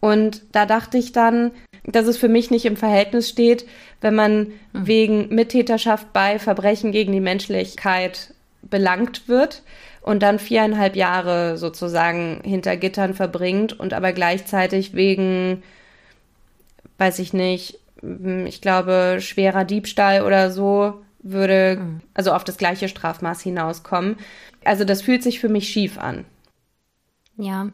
Und 0.00 0.42
da 0.52 0.64
dachte 0.64 0.96
ich 0.96 1.12
dann, 1.12 1.50
dass 1.84 2.06
es 2.06 2.16
für 2.16 2.30
mich 2.30 2.50
nicht 2.50 2.64
im 2.64 2.78
Verhältnis 2.78 3.28
steht, 3.28 3.66
wenn 4.00 4.14
man 4.14 4.38
mhm. 4.72 4.86
wegen 4.86 5.34
Mittäterschaft 5.34 6.14
bei 6.14 6.38
Verbrechen 6.38 6.92
gegen 6.92 7.12
die 7.12 7.20
Menschlichkeit 7.20 8.32
belangt 8.62 9.28
wird 9.28 9.62
und 10.00 10.22
dann 10.22 10.38
viereinhalb 10.38 10.96
Jahre 10.96 11.58
sozusagen 11.58 12.40
hinter 12.44 12.76
Gittern 12.76 13.14
verbringt 13.14 13.78
und 13.78 13.94
aber 13.94 14.12
gleichzeitig 14.12 14.94
wegen, 14.94 15.62
weiß 16.98 17.18
ich 17.18 17.32
nicht, 17.32 17.78
ich 18.46 18.60
glaube, 18.60 19.18
schwerer 19.20 19.64
Diebstahl 19.64 20.22
oder 20.22 20.50
so 20.50 21.02
würde 21.22 21.78
mhm. 21.80 22.00
also 22.14 22.32
auf 22.32 22.42
das 22.42 22.56
gleiche 22.56 22.88
Strafmaß 22.88 23.40
hinauskommen. 23.42 24.16
Also 24.64 24.84
das 24.84 25.02
fühlt 25.02 25.22
sich 25.22 25.38
für 25.38 25.48
mich 25.48 25.68
schief 25.68 25.98
an. 25.98 26.24
Ja, 27.36 27.68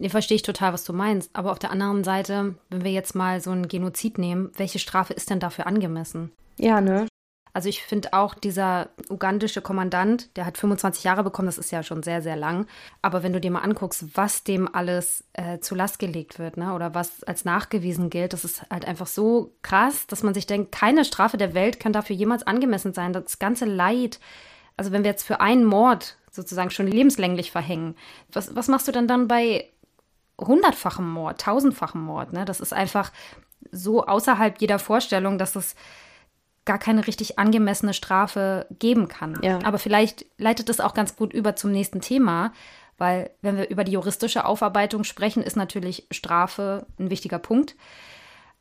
Nee, 0.00 0.10
verstehe 0.10 0.36
ich 0.36 0.42
total, 0.42 0.72
was 0.72 0.84
du 0.84 0.92
meinst. 0.92 1.30
Aber 1.34 1.50
auf 1.50 1.58
der 1.58 1.72
anderen 1.72 2.04
Seite, 2.04 2.54
wenn 2.70 2.84
wir 2.84 2.92
jetzt 2.92 3.16
mal 3.16 3.40
so 3.40 3.50
einen 3.50 3.66
Genozid 3.66 4.16
nehmen, 4.16 4.52
welche 4.56 4.78
Strafe 4.78 5.12
ist 5.12 5.28
denn 5.28 5.40
dafür 5.40 5.66
angemessen? 5.66 6.30
Ja, 6.56 6.80
ne? 6.80 7.08
Also 7.58 7.70
ich 7.70 7.82
finde 7.82 8.12
auch 8.12 8.34
dieser 8.34 8.90
ugandische 9.10 9.60
Kommandant, 9.60 10.36
der 10.36 10.46
hat 10.46 10.56
25 10.56 11.02
Jahre 11.02 11.24
bekommen, 11.24 11.46
das 11.46 11.58
ist 11.58 11.72
ja 11.72 11.82
schon 11.82 12.04
sehr, 12.04 12.22
sehr 12.22 12.36
lang. 12.36 12.68
Aber 13.02 13.24
wenn 13.24 13.32
du 13.32 13.40
dir 13.40 13.50
mal 13.50 13.62
anguckst, 13.62 14.16
was 14.16 14.44
dem 14.44 14.72
alles 14.72 15.24
äh, 15.32 15.58
zu 15.58 15.74
Last 15.74 15.98
gelegt 15.98 16.38
wird, 16.38 16.56
ne, 16.56 16.72
oder 16.72 16.94
was 16.94 17.24
als 17.24 17.44
nachgewiesen 17.44 18.10
gilt, 18.10 18.32
das 18.32 18.44
ist 18.44 18.62
halt 18.70 18.84
einfach 18.84 19.08
so 19.08 19.56
krass, 19.62 20.06
dass 20.06 20.22
man 20.22 20.34
sich 20.34 20.46
denkt, 20.46 20.70
keine 20.70 21.04
Strafe 21.04 21.36
der 21.36 21.52
Welt 21.52 21.80
kann 21.80 21.92
dafür 21.92 22.14
jemals 22.14 22.46
angemessen 22.46 22.94
sein. 22.94 23.12
Das 23.12 23.40
ganze 23.40 23.64
Leid, 23.64 24.20
also 24.76 24.92
wenn 24.92 25.02
wir 25.02 25.10
jetzt 25.10 25.26
für 25.26 25.40
einen 25.40 25.64
Mord 25.64 26.16
sozusagen 26.30 26.70
schon 26.70 26.86
lebenslänglich 26.86 27.50
verhängen, 27.50 27.96
was, 28.32 28.54
was 28.54 28.68
machst 28.68 28.86
du 28.86 28.92
denn 28.92 29.08
dann 29.08 29.26
bei 29.26 29.68
hundertfachem 30.40 31.10
Mord, 31.10 31.40
tausendfachem 31.40 32.02
Mord? 32.04 32.32
Ne? 32.32 32.44
Das 32.44 32.60
ist 32.60 32.72
einfach 32.72 33.10
so 33.72 34.06
außerhalb 34.06 34.60
jeder 34.60 34.78
Vorstellung, 34.78 35.38
dass 35.38 35.56
es 35.56 35.74
gar 36.68 36.78
keine 36.78 37.06
richtig 37.06 37.38
angemessene 37.38 37.94
Strafe 37.94 38.66
geben 38.78 39.08
kann. 39.08 39.38
Ja. 39.42 39.58
Aber 39.64 39.78
vielleicht 39.78 40.26
leitet 40.36 40.68
es 40.68 40.80
auch 40.80 40.92
ganz 40.92 41.16
gut 41.16 41.32
über 41.32 41.56
zum 41.56 41.72
nächsten 41.72 42.02
Thema, 42.02 42.52
weil 42.98 43.30
wenn 43.40 43.56
wir 43.56 43.70
über 43.70 43.84
die 43.84 43.92
juristische 43.92 44.44
Aufarbeitung 44.44 45.04
sprechen, 45.04 45.42
ist 45.42 45.56
natürlich 45.56 46.06
Strafe 46.10 46.86
ein 46.98 47.08
wichtiger 47.08 47.38
Punkt. 47.38 47.74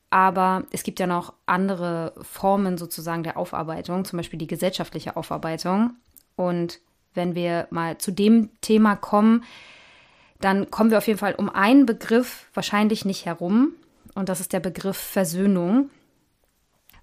Aber 0.10 0.64
es 0.72 0.84
gibt 0.84 1.02
ja 1.02 1.06
noch 1.06 1.34
andere 1.48 2.14
Formen 2.22 2.78
sozusagen 2.78 3.24
der 3.24 3.36
Aufarbeitung, 3.36 4.06
zum 4.06 4.16
Beispiel 4.16 4.40
die 4.40 4.48
gesellschaftliche 4.48 5.18
Aufarbeitung. 5.18 5.96
Und 6.38 6.80
wenn 7.14 7.36
wir 7.36 7.68
mal 7.72 7.98
zu 7.98 8.12
dem 8.12 8.52
Thema 8.62 8.96
kommen, 8.96 9.44
dann 10.40 10.72
kommen 10.72 10.92
wir 10.92 11.00
auf 11.00 11.08
jeden 11.08 11.20
Fall 11.20 11.36
um 11.36 11.50
einen 11.50 11.86
Begriff 11.86 12.46
wahrscheinlich 12.54 13.04
nicht 13.04 13.26
herum. 13.26 13.74
Und 14.16 14.30
das 14.30 14.40
ist 14.40 14.54
der 14.54 14.62
Begriff 14.62 14.96
Versöhnung 14.96 15.90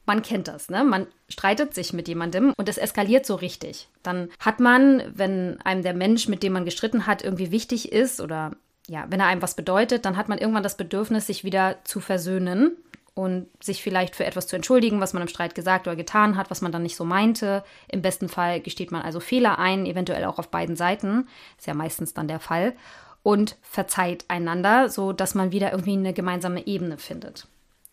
man 0.06 0.22
kennt 0.22 0.48
das, 0.48 0.68
ne? 0.68 0.84
Man 0.84 1.06
streitet 1.28 1.74
sich 1.74 1.92
mit 1.92 2.08
jemandem 2.08 2.52
und 2.56 2.68
es 2.68 2.78
eskaliert 2.78 3.26
so 3.26 3.34
richtig. 3.34 3.88
Dann 4.02 4.28
hat 4.38 4.60
man, 4.60 5.02
wenn 5.14 5.60
einem 5.62 5.82
der 5.82 5.94
Mensch, 5.94 6.28
mit 6.28 6.42
dem 6.42 6.52
man 6.52 6.64
gestritten 6.64 7.06
hat, 7.06 7.22
irgendwie 7.22 7.50
wichtig 7.50 7.92
ist 7.92 8.20
oder 8.20 8.52
ja, 8.86 9.06
wenn 9.08 9.20
er 9.20 9.26
einem 9.26 9.42
was 9.42 9.56
bedeutet, 9.56 10.04
dann 10.04 10.16
hat 10.16 10.28
man 10.28 10.38
irgendwann 10.38 10.62
das 10.62 10.76
Bedürfnis, 10.76 11.26
sich 11.26 11.42
wieder 11.42 11.78
zu 11.84 12.00
versöhnen 12.00 12.76
und 13.14 13.46
sich 13.62 13.82
vielleicht 13.82 14.16
für 14.16 14.24
etwas 14.26 14.46
zu 14.46 14.56
entschuldigen, 14.56 15.00
was 15.00 15.12
man 15.12 15.22
im 15.22 15.28
Streit 15.28 15.54
gesagt 15.54 15.86
oder 15.86 15.96
getan 15.96 16.36
hat, 16.36 16.50
was 16.50 16.60
man 16.60 16.72
dann 16.72 16.82
nicht 16.82 16.96
so 16.96 17.04
meinte. 17.04 17.64
Im 17.88 18.02
besten 18.02 18.28
Fall 18.28 18.60
gesteht 18.60 18.90
man 18.90 19.02
also 19.02 19.20
Fehler 19.20 19.58
ein, 19.58 19.86
eventuell 19.86 20.24
auch 20.24 20.38
auf 20.38 20.50
beiden 20.50 20.76
Seiten. 20.76 21.28
Ist 21.56 21.66
ja 21.66 21.74
meistens 21.74 22.12
dann 22.12 22.28
der 22.28 22.40
Fall. 22.40 22.74
Und 23.22 23.56
verzeiht 23.62 24.26
einander, 24.28 24.90
so 24.90 25.14
dass 25.14 25.34
man 25.34 25.50
wieder 25.52 25.70
irgendwie 25.72 25.92
eine 25.92 26.12
gemeinsame 26.12 26.66
Ebene 26.66 26.98
findet. 26.98 27.46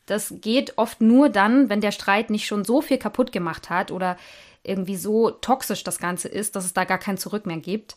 Das 0.05 0.33
geht 0.37 0.77
oft 0.77 1.01
nur 1.01 1.29
dann, 1.29 1.69
wenn 1.69 1.81
der 1.81 1.91
Streit 1.91 2.29
nicht 2.29 2.45
schon 2.45 2.65
so 2.65 2.81
viel 2.81 2.97
kaputt 2.97 3.31
gemacht 3.31 3.69
hat 3.69 3.91
oder 3.91 4.17
irgendwie 4.63 4.95
so 4.95 5.31
toxisch 5.31 5.83
das 5.83 5.99
Ganze 5.99 6.27
ist, 6.27 6.55
dass 6.55 6.65
es 6.65 6.73
da 6.73 6.83
gar 6.83 6.97
kein 6.97 7.17
Zurück 7.17 7.45
mehr 7.45 7.57
gibt. 7.57 7.95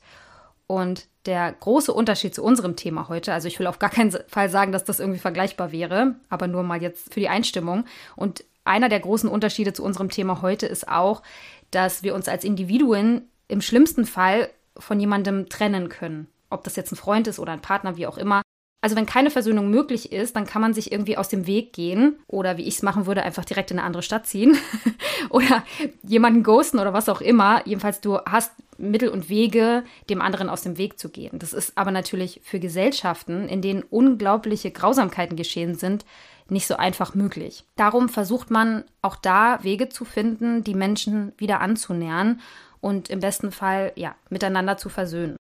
Und 0.66 1.06
der 1.26 1.52
große 1.52 1.92
Unterschied 1.92 2.34
zu 2.34 2.42
unserem 2.42 2.76
Thema 2.76 3.08
heute, 3.08 3.32
also 3.32 3.48
ich 3.48 3.58
will 3.58 3.66
auf 3.66 3.78
gar 3.78 3.90
keinen 3.90 4.16
Fall 4.28 4.48
sagen, 4.48 4.72
dass 4.72 4.84
das 4.84 5.00
irgendwie 5.00 5.20
vergleichbar 5.20 5.72
wäre, 5.72 6.16
aber 6.28 6.46
nur 6.46 6.62
mal 6.62 6.82
jetzt 6.82 7.12
für 7.12 7.20
die 7.20 7.28
Einstimmung. 7.28 7.84
Und 8.16 8.44
einer 8.64 8.88
der 8.88 9.00
großen 9.00 9.28
Unterschiede 9.28 9.72
zu 9.72 9.84
unserem 9.84 10.08
Thema 10.10 10.40
heute 10.40 10.66
ist 10.66 10.88
auch, 10.88 11.22
dass 11.70 12.02
wir 12.02 12.14
uns 12.14 12.28
als 12.28 12.44
Individuen 12.44 13.28
im 13.48 13.60
schlimmsten 13.60 14.06
Fall 14.06 14.48
von 14.76 14.98
jemandem 14.98 15.48
trennen 15.48 15.88
können. 15.88 16.28
Ob 16.48 16.64
das 16.64 16.76
jetzt 16.76 16.92
ein 16.92 16.96
Freund 16.96 17.26
ist 17.26 17.38
oder 17.38 17.52
ein 17.52 17.60
Partner, 17.60 17.96
wie 17.96 18.06
auch 18.06 18.16
immer. 18.16 18.42
Also 18.84 18.96
wenn 18.96 19.06
keine 19.06 19.30
Versöhnung 19.30 19.70
möglich 19.70 20.12
ist, 20.12 20.36
dann 20.36 20.44
kann 20.44 20.60
man 20.60 20.74
sich 20.74 20.92
irgendwie 20.92 21.16
aus 21.16 21.30
dem 21.30 21.46
Weg 21.46 21.72
gehen 21.72 22.16
oder 22.26 22.58
wie 22.58 22.64
ich 22.64 22.74
es 22.74 22.82
machen 22.82 23.06
würde, 23.06 23.22
einfach 23.22 23.46
direkt 23.46 23.70
in 23.70 23.78
eine 23.78 23.86
andere 23.86 24.02
Stadt 24.02 24.26
ziehen 24.26 24.58
oder 25.30 25.64
jemanden 26.02 26.42
ghosten 26.42 26.78
oder 26.78 26.92
was 26.92 27.08
auch 27.08 27.22
immer. 27.22 27.66
Jedenfalls 27.66 28.02
du 28.02 28.18
hast 28.26 28.52
Mittel 28.76 29.08
und 29.08 29.30
Wege, 29.30 29.84
dem 30.10 30.20
anderen 30.20 30.50
aus 30.50 30.60
dem 30.60 30.76
Weg 30.76 30.98
zu 30.98 31.08
gehen. 31.08 31.38
Das 31.38 31.54
ist 31.54 31.78
aber 31.78 31.92
natürlich 31.92 32.42
für 32.44 32.60
Gesellschaften, 32.60 33.48
in 33.48 33.62
denen 33.62 33.84
unglaubliche 33.84 34.70
Grausamkeiten 34.70 35.38
geschehen 35.38 35.76
sind, 35.76 36.04
nicht 36.50 36.66
so 36.66 36.76
einfach 36.76 37.14
möglich. 37.14 37.64
Darum 37.76 38.10
versucht 38.10 38.50
man 38.50 38.84
auch 39.00 39.16
da 39.16 39.64
Wege 39.64 39.88
zu 39.88 40.04
finden, 40.04 40.62
die 40.62 40.74
Menschen 40.74 41.32
wieder 41.38 41.62
anzunähern 41.62 42.42
und 42.82 43.08
im 43.08 43.20
besten 43.20 43.50
Fall 43.50 43.92
ja 43.94 44.14
miteinander 44.28 44.76
zu 44.76 44.90
versöhnen. 44.90 45.36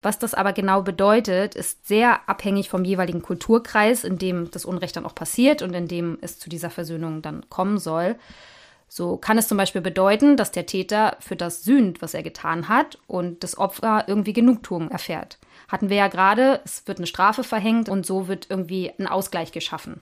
Was 0.00 0.18
das 0.18 0.32
aber 0.34 0.52
genau 0.52 0.82
bedeutet, 0.82 1.56
ist 1.56 1.88
sehr 1.88 2.28
abhängig 2.28 2.68
vom 2.68 2.84
jeweiligen 2.84 3.20
Kulturkreis, 3.20 4.04
in 4.04 4.16
dem 4.16 4.50
das 4.50 4.64
Unrecht 4.64 4.96
dann 4.96 5.04
auch 5.04 5.14
passiert 5.14 5.60
und 5.60 5.74
in 5.74 5.88
dem 5.88 6.18
es 6.20 6.38
zu 6.38 6.48
dieser 6.48 6.70
Versöhnung 6.70 7.20
dann 7.20 7.48
kommen 7.50 7.78
soll. 7.78 8.16
So 8.88 9.16
kann 9.16 9.36
es 9.36 9.48
zum 9.48 9.58
Beispiel 9.58 9.82
bedeuten, 9.82 10.36
dass 10.36 10.50
der 10.50 10.66
Täter 10.66 11.16
für 11.20 11.36
das 11.36 11.62
sühnt, 11.62 12.00
was 12.00 12.14
er 12.14 12.22
getan 12.22 12.68
hat 12.68 12.98
und 13.06 13.42
das 13.44 13.58
Opfer 13.58 14.04
irgendwie 14.06 14.32
Genugtuung 14.32 14.90
erfährt. 14.90 15.38
Hatten 15.66 15.90
wir 15.90 15.96
ja 15.96 16.08
gerade, 16.08 16.60
es 16.64 16.86
wird 16.86 16.98
eine 16.98 17.06
Strafe 17.06 17.44
verhängt 17.44 17.88
und 17.88 18.06
so 18.06 18.28
wird 18.28 18.46
irgendwie 18.48 18.92
ein 18.98 19.06
Ausgleich 19.06 19.52
geschaffen. 19.52 20.00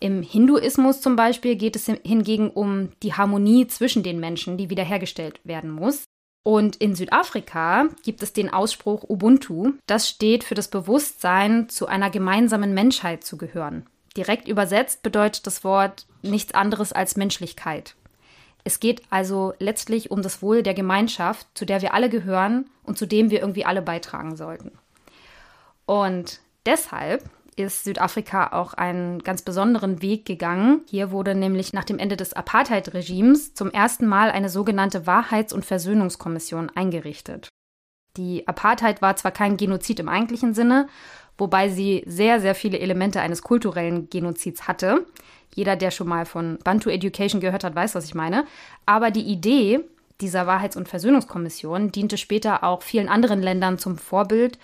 Im 0.00 0.22
Hinduismus 0.22 1.00
zum 1.00 1.16
Beispiel 1.16 1.56
geht 1.56 1.76
es 1.76 1.86
hingegen 1.86 2.50
um 2.50 2.90
die 3.02 3.14
Harmonie 3.14 3.66
zwischen 3.66 4.04
den 4.04 4.20
Menschen, 4.20 4.56
die 4.56 4.70
wiederhergestellt 4.70 5.40
werden 5.44 5.70
muss. 5.70 6.04
Und 6.48 6.76
in 6.76 6.94
Südafrika 6.94 7.88
gibt 8.04 8.22
es 8.22 8.32
den 8.32 8.50
Ausspruch 8.50 9.04
Ubuntu. 9.06 9.72
Das 9.86 10.08
steht 10.08 10.44
für 10.44 10.54
das 10.54 10.68
Bewusstsein, 10.68 11.68
zu 11.68 11.86
einer 11.86 12.08
gemeinsamen 12.08 12.72
Menschheit 12.72 13.22
zu 13.22 13.36
gehören. 13.36 13.84
Direkt 14.16 14.48
übersetzt 14.48 15.02
bedeutet 15.02 15.46
das 15.46 15.62
Wort 15.62 16.06
nichts 16.22 16.54
anderes 16.54 16.94
als 16.94 17.16
Menschlichkeit. 17.16 17.96
Es 18.64 18.80
geht 18.80 19.02
also 19.10 19.52
letztlich 19.58 20.10
um 20.10 20.22
das 20.22 20.40
Wohl 20.40 20.62
der 20.62 20.72
Gemeinschaft, 20.72 21.46
zu 21.52 21.66
der 21.66 21.82
wir 21.82 21.92
alle 21.92 22.08
gehören 22.08 22.70
und 22.82 22.96
zu 22.96 23.04
dem 23.04 23.28
wir 23.28 23.40
irgendwie 23.40 23.66
alle 23.66 23.82
beitragen 23.82 24.34
sollten. 24.34 24.72
Und 25.84 26.40
deshalb 26.64 27.28
ist 27.58 27.84
Südafrika 27.84 28.52
auch 28.52 28.74
einen 28.74 29.18
ganz 29.20 29.42
besonderen 29.42 30.00
Weg 30.00 30.24
gegangen. 30.24 30.82
Hier 30.88 31.10
wurde 31.10 31.34
nämlich 31.34 31.72
nach 31.72 31.84
dem 31.84 31.98
Ende 31.98 32.16
des 32.16 32.32
Apartheid-Regimes 32.32 33.54
zum 33.54 33.70
ersten 33.70 34.06
Mal 34.06 34.30
eine 34.30 34.48
sogenannte 34.48 35.06
Wahrheits- 35.06 35.52
und 35.52 35.64
Versöhnungskommission 35.64 36.70
eingerichtet. 36.74 37.48
Die 38.16 38.46
Apartheid 38.46 39.02
war 39.02 39.16
zwar 39.16 39.32
kein 39.32 39.56
Genozid 39.56 40.00
im 40.00 40.08
eigentlichen 40.08 40.54
Sinne, 40.54 40.88
wobei 41.36 41.68
sie 41.68 42.02
sehr, 42.06 42.40
sehr 42.40 42.54
viele 42.54 42.78
Elemente 42.78 43.20
eines 43.20 43.42
kulturellen 43.42 44.08
Genozids 44.08 44.66
hatte. 44.66 45.06
Jeder, 45.54 45.76
der 45.76 45.90
schon 45.90 46.08
mal 46.08 46.26
von 46.26 46.58
Bantu 46.62 46.90
Education 46.90 47.40
gehört 47.40 47.64
hat, 47.64 47.74
weiß, 47.74 47.94
was 47.94 48.04
ich 48.04 48.14
meine. 48.14 48.44
Aber 48.86 49.10
die 49.10 49.22
Idee 49.22 49.80
dieser 50.20 50.46
Wahrheits- 50.46 50.76
und 50.76 50.88
Versöhnungskommission 50.88 51.92
diente 51.92 52.16
später 52.16 52.64
auch 52.64 52.82
vielen 52.82 53.08
anderen 53.08 53.40
Ländern 53.40 53.78
zum 53.78 53.98
Vorbild 53.98 54.58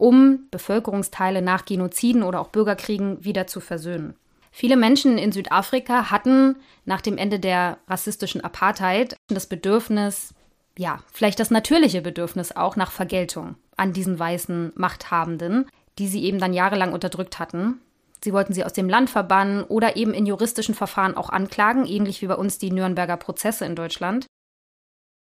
um 0.00 0.46
Bevölkerungsteile 0.50 1.42
nach 1.42 1.64
Genoziden 1.64 2.22
oder 2.22 2.40
auch 2.40 2.48
Bürgerkriegen 2.48 3.24
wieder 3.24 3.46
zu 3.46 3.60
versöhnen. 3.60 4.14
Viele 4.50 4.76
Menschen 4.76 5.18
in 5.18 5.30
Südafrika 5.30 6.10
hatten 6.10 6.56
nach 6.84 7.00
dem 7.00 7.18
Ende 7.18 7.38
der 7.38 7.78
rassistischen 7.86 8.42
Apartheid 8.42 9.16
das 9.28 9.46
Bedürfnis, 9.46 10.34
ja, 10.76 10.98
vielleicht 11.12 11.38
das 11.38 11.50
natürliche 11.50 12.02
Bedürfnis 12.02 12.56
auch 12.56 12.76
nach 12.76 12.90
Vergeltung 12.90 13.54
an 13.76 13.92
diesen 13.92 14.18
weißen 14.18 14.72
Machthabenden, 14.74 15.66
die 15.98 16.08
sie 16.08 16.24
eben 16.24 16.38
dann 16.38 16.52
jahrelang 16.52 16.92
unterdrückt 16.92 17.38
hatten. 17.38 17.80
Sie 18.22 18.32
wollten 18.32 18.52
sie 18.52 18.64
aus 18.64 18.72
dem 18.72 18.88
Land 18.88 19.08
verbannen 19.08 19.64
oder 19.64 19.96
eben 19.96 20.12
in 20.12 20.26
juristischen 20.26 20.74
Verfahren 20.74 21.16
auch 21.16 21.30
anklagen, 21.30 21.86
ähnlich 21.86 22.20
wie 22.20 22.26
bei 22.26 22.34
uns 22.34 22.58
die 22.58 22.70
Nürnberger 22.70 23.16
Prozesse 23.16 23.64
in 23.64 23.76
Deutschland. 23.76 24.26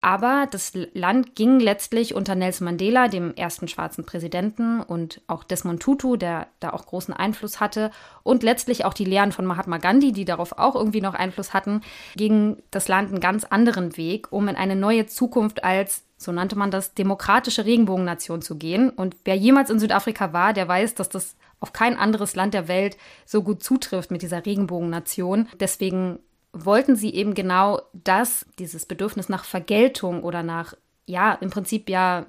Aber 0.02 0.48
das 0.50 0.72
Land 0.94 1.36
ging 1.36 1.60
letztlich 1.60 2.16
unter 2.16 2.34
Nelson 2.34 2.66
Mandela, 2.66 3.10
dem 3.10 3.36
ersten 3.36 3.68
schwarzen 3.68 4.06
Präsidenten, 4.06 4.80
und 4.80 5.22
auch 5.28 5.44
Desmond 5.44 5.82
Tutu, 5.82 6.16
der 6.16 6.48
da 6.62 6.70
auch 6.72 6.86
großen 6.86 7.14
Einfluss 7.14 7.60
hatte, 7.60 7.92
und 8.24 8.42
letztlich 8.42 8.86
auch 8.86 8.94
die 8.94 9.04
Lehren 9.04 9.34
von 9.34 9.46
Mahatma 9.46 9.78
Gandhi, 9.78 10.14
die 10.14 10.24
darauf 10.24 10.58
auch 10.58 10.76
irgendwie 10.76 11.02
noch 11.02 11.16
Einfluss 11.16 11.54
hatten, 11.54 11.82
ging 12.16 12.58
das 12.72 12.88
Land 12.88 13.10
einen 13.10 13.20
ganz 13.20 13.44
anderen 13.44 13.98
Weg, 13.98 14.32
um 14.32 14.48
in 14.48 14.56
eine 14.56 14.78
neue 14.78 15.06
Zukunft 15.06 15.66
als, 15.66 16.04
so 16.16 16.32
nannte 16.32 16.58
man 16.58 16.72
das, 16.72 16.94
demokratische 16.94 17.66
Regenbogennation 17.66 18.42
zu 18.42 18.56
gehen. 18.56 18.90
Und 18.90 19.18
wer 19.26 19.36
jemals 19.36 19.70
in 19.70 19.80
Südafrika 19.80 20.32
war, 20.32 20.54
der 20.54 20.68
weiß, 20.70 20.96
dass 20.96 21.10
das 21.10 21.36
auf 21.60 21.74
kein 21.74 21.98
anderes 21.98 22.36
Land 22.36 22.54
der 22.54 22.70
Welt 22.70 22.96
so 23.26 23.44
gut 23.44 23.64
zutrifft 23.64 24.12
mit 24.12 24.22
dieser 24.22 24.46
Regenbogennation. 24.46 25.50
Deswegen 25.60 26.20
wollten 26.54 26.96
sie 26.96 27.14
eben 27.14 27.34
genau 27.34 27.82
das, 27.94 28.46
dieses 28.58 28.86
Bedürfnis 28.86 29.30
nach 29.30 29.44
Vergeltung 29.44 30.24
oder 30.24 30.44
nach, 30.44 30.74
ja, 31.06 31.34
im 31.34 31.50
Prinzip 31.50 31.90
ja 31.90 32.26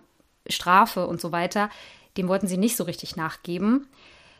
Strafe 0.48 1.06
und 1.06 1.20
so 1.20 1.32
weiter, 1.32 1.70
dem 2.16 2.28
wollten 2.28 2.46
sie 2.46 2.58
nicht 2.58 2.76
so 2.76 2.84
richtig 2.84 3.16
nachgeben. 3.16 3.88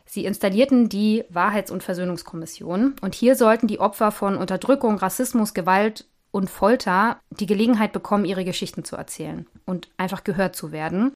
Sie 0.05 0.25
installierten 0.25 0.89
die 0.89 1.23
Wahrheits- 1.29 1.71
und 1.71 1.83
Versöhnungskommission 1.83 2.95
und 3.01 3.15
hier 3.15 3.35
sollten 3.35 3.67
die 3.67 3.79
Opfer 3.79 4.11
von 4.11 4.35
Unterdrückung, 4.35 4.97
Rassismus, 4.97 5.53
Gewalt 5.53 6.05
und 6.31 6.49
Folter 6.49 7.19
die 7.29 7.45
Gelegenheit 7.45 7.93
bekommen, 7.93 8.25
ihre 8.25 8.45
Geschichten 8.45 8.83
zu 8.83 8.95
erzählen 8.95 9.47
und 9.65 9.89
einfach 9.97 10.23
gehört 10.23 10.55
zu 10.55 10.71
werden. 10.71 11.13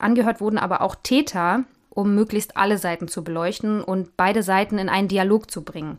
Angehört 0.00 0.40
wurden 0.40 0.58
aber 0.58 0.80
auch 0.80 0.94
Täter, 0.94 1.64
um 1.90 2.14
möglichst 2.14 2.56
alle 2.56 2.78
Seiten 2.78 3.08
zu 3.08 3.24
beleuchten 3.24 3.82
und 3.82 4.16
beide 4.16 4.42
Seiten 4.42 4.78
in 4.78 4.88
einen 4.88 5.08
Dialog 5.08 5.50
zu 5.50 5.62
bringen. 5.64 5.98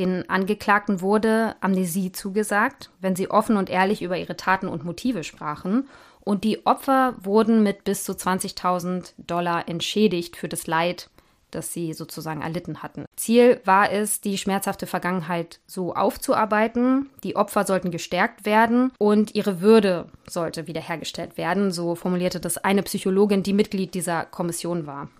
Den 0.00 0.30
Angeklagten 0.30 1.02
wurde 1.02 1.56
Amnesie 1.60 2.10
zugesagt, 2.10 2.88
wenn 3.02 3.16
sie 3.16 3.30
offen 3.30 3.58
und 3.58 3.68
ehrlich 3.68 4.00
über 4.00 4.16
ihre 4.16 4.34
Taten 4.34 4.66
und 4.66 4.82
Motive 4.82 5.24
sprachen. 5.24 5.90
Und 6.20 6.42
die 6.42 6.64
Opfer 6.64 7.16
wurden 7.20 7.62
mit 7.62 7.84
bis 7.84 8.04
zu 8.04 8.12
20.000 8.12 9.12
Dollar 9.18 9.68
entschädigt 9.68 10.38
für 10.38 10.48
das 10.48 10.66
Leid, 10.66 11.10
das 11.50 11.74
sie 11.74 11.92
sozusagen 11.92 12.40
erlitten 12.40 12.82
hatten. 12.82 13.04
Ziel 13.14 13.60
war 13.66 13.92
es, 13.92 14.22
die 14.22 14.38
schmerzhafte 14.38 14.86
Vergangenheit 14.86 15.60
so 15.66 15.94
aufzuarbeiten. 15.94 17.10
Die 17.22 17.36
Opfer 17.36 17.66
sollten 17.66 17.90
gestärkt 17.90 18.46
werden 18.46 18.92
und 18.96 19.34
ihre 19.34 19.60
Würde 19.60 20.06
sollte 20.26 20.66
wiederhergestellt 20.66 21.36
werden. 21.36 21.72
So 21.72 21.94
formulierte 21.94 22.40
das 22.40 22.56
eine 22.56 22.82
Psychologin, 22.84 23.42
die 23.42 23.52
Mitglied 23.52 23.92
dieser 23.92 24.24
Kommission 24.24 24.86
war. 24.86 25.10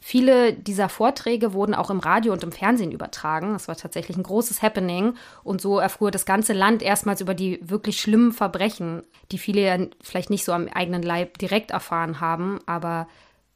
Viele 0.00 0.54
dieser 0.54 0.88
Vorträge 0.88 1.52
wurden 1.52 1.74
auch 1.74 1.90
im 1.90 2.00
Radio 2.00 2.32
und 2.32 2.42
im 2.42 2.52
Fernsehen 2.52 2.90
übertragen. 2.90 3.52
Das 3.52 3.68
war 3.68 3.76
tatsächlich 3.76 4.16
ein 4.16 4.22
großes 4.22 4.62
Happening. 4.62 5.14
Und 5.44 5.60
so 5.60 5.78
erfuhr 5.78 6.10
das 6.10 6.24
ganze 6.24 6.54
Land 6.54 6.82
erstmals 6.82 7.20
über 7.20 7.34
die 7.34 7.60
wirklich 7.62 8.00
schlimmen 8.00 8.32
Verbrechen, 8.32 9.02
die 9.30 9.38
viele 9.38 9.60
ja 9.60 9.78
vielleicht 10.00 10.30
nicht 10.30 10.44
so 10.44 10.52
am 10.52 10.68
eigenen 10.68 11.02
Leib 11.02 11.38
direkt 11.38 11.70
erfahren 11.70 12.20
haben. 12.20 12.60
Aber 12.64 13.08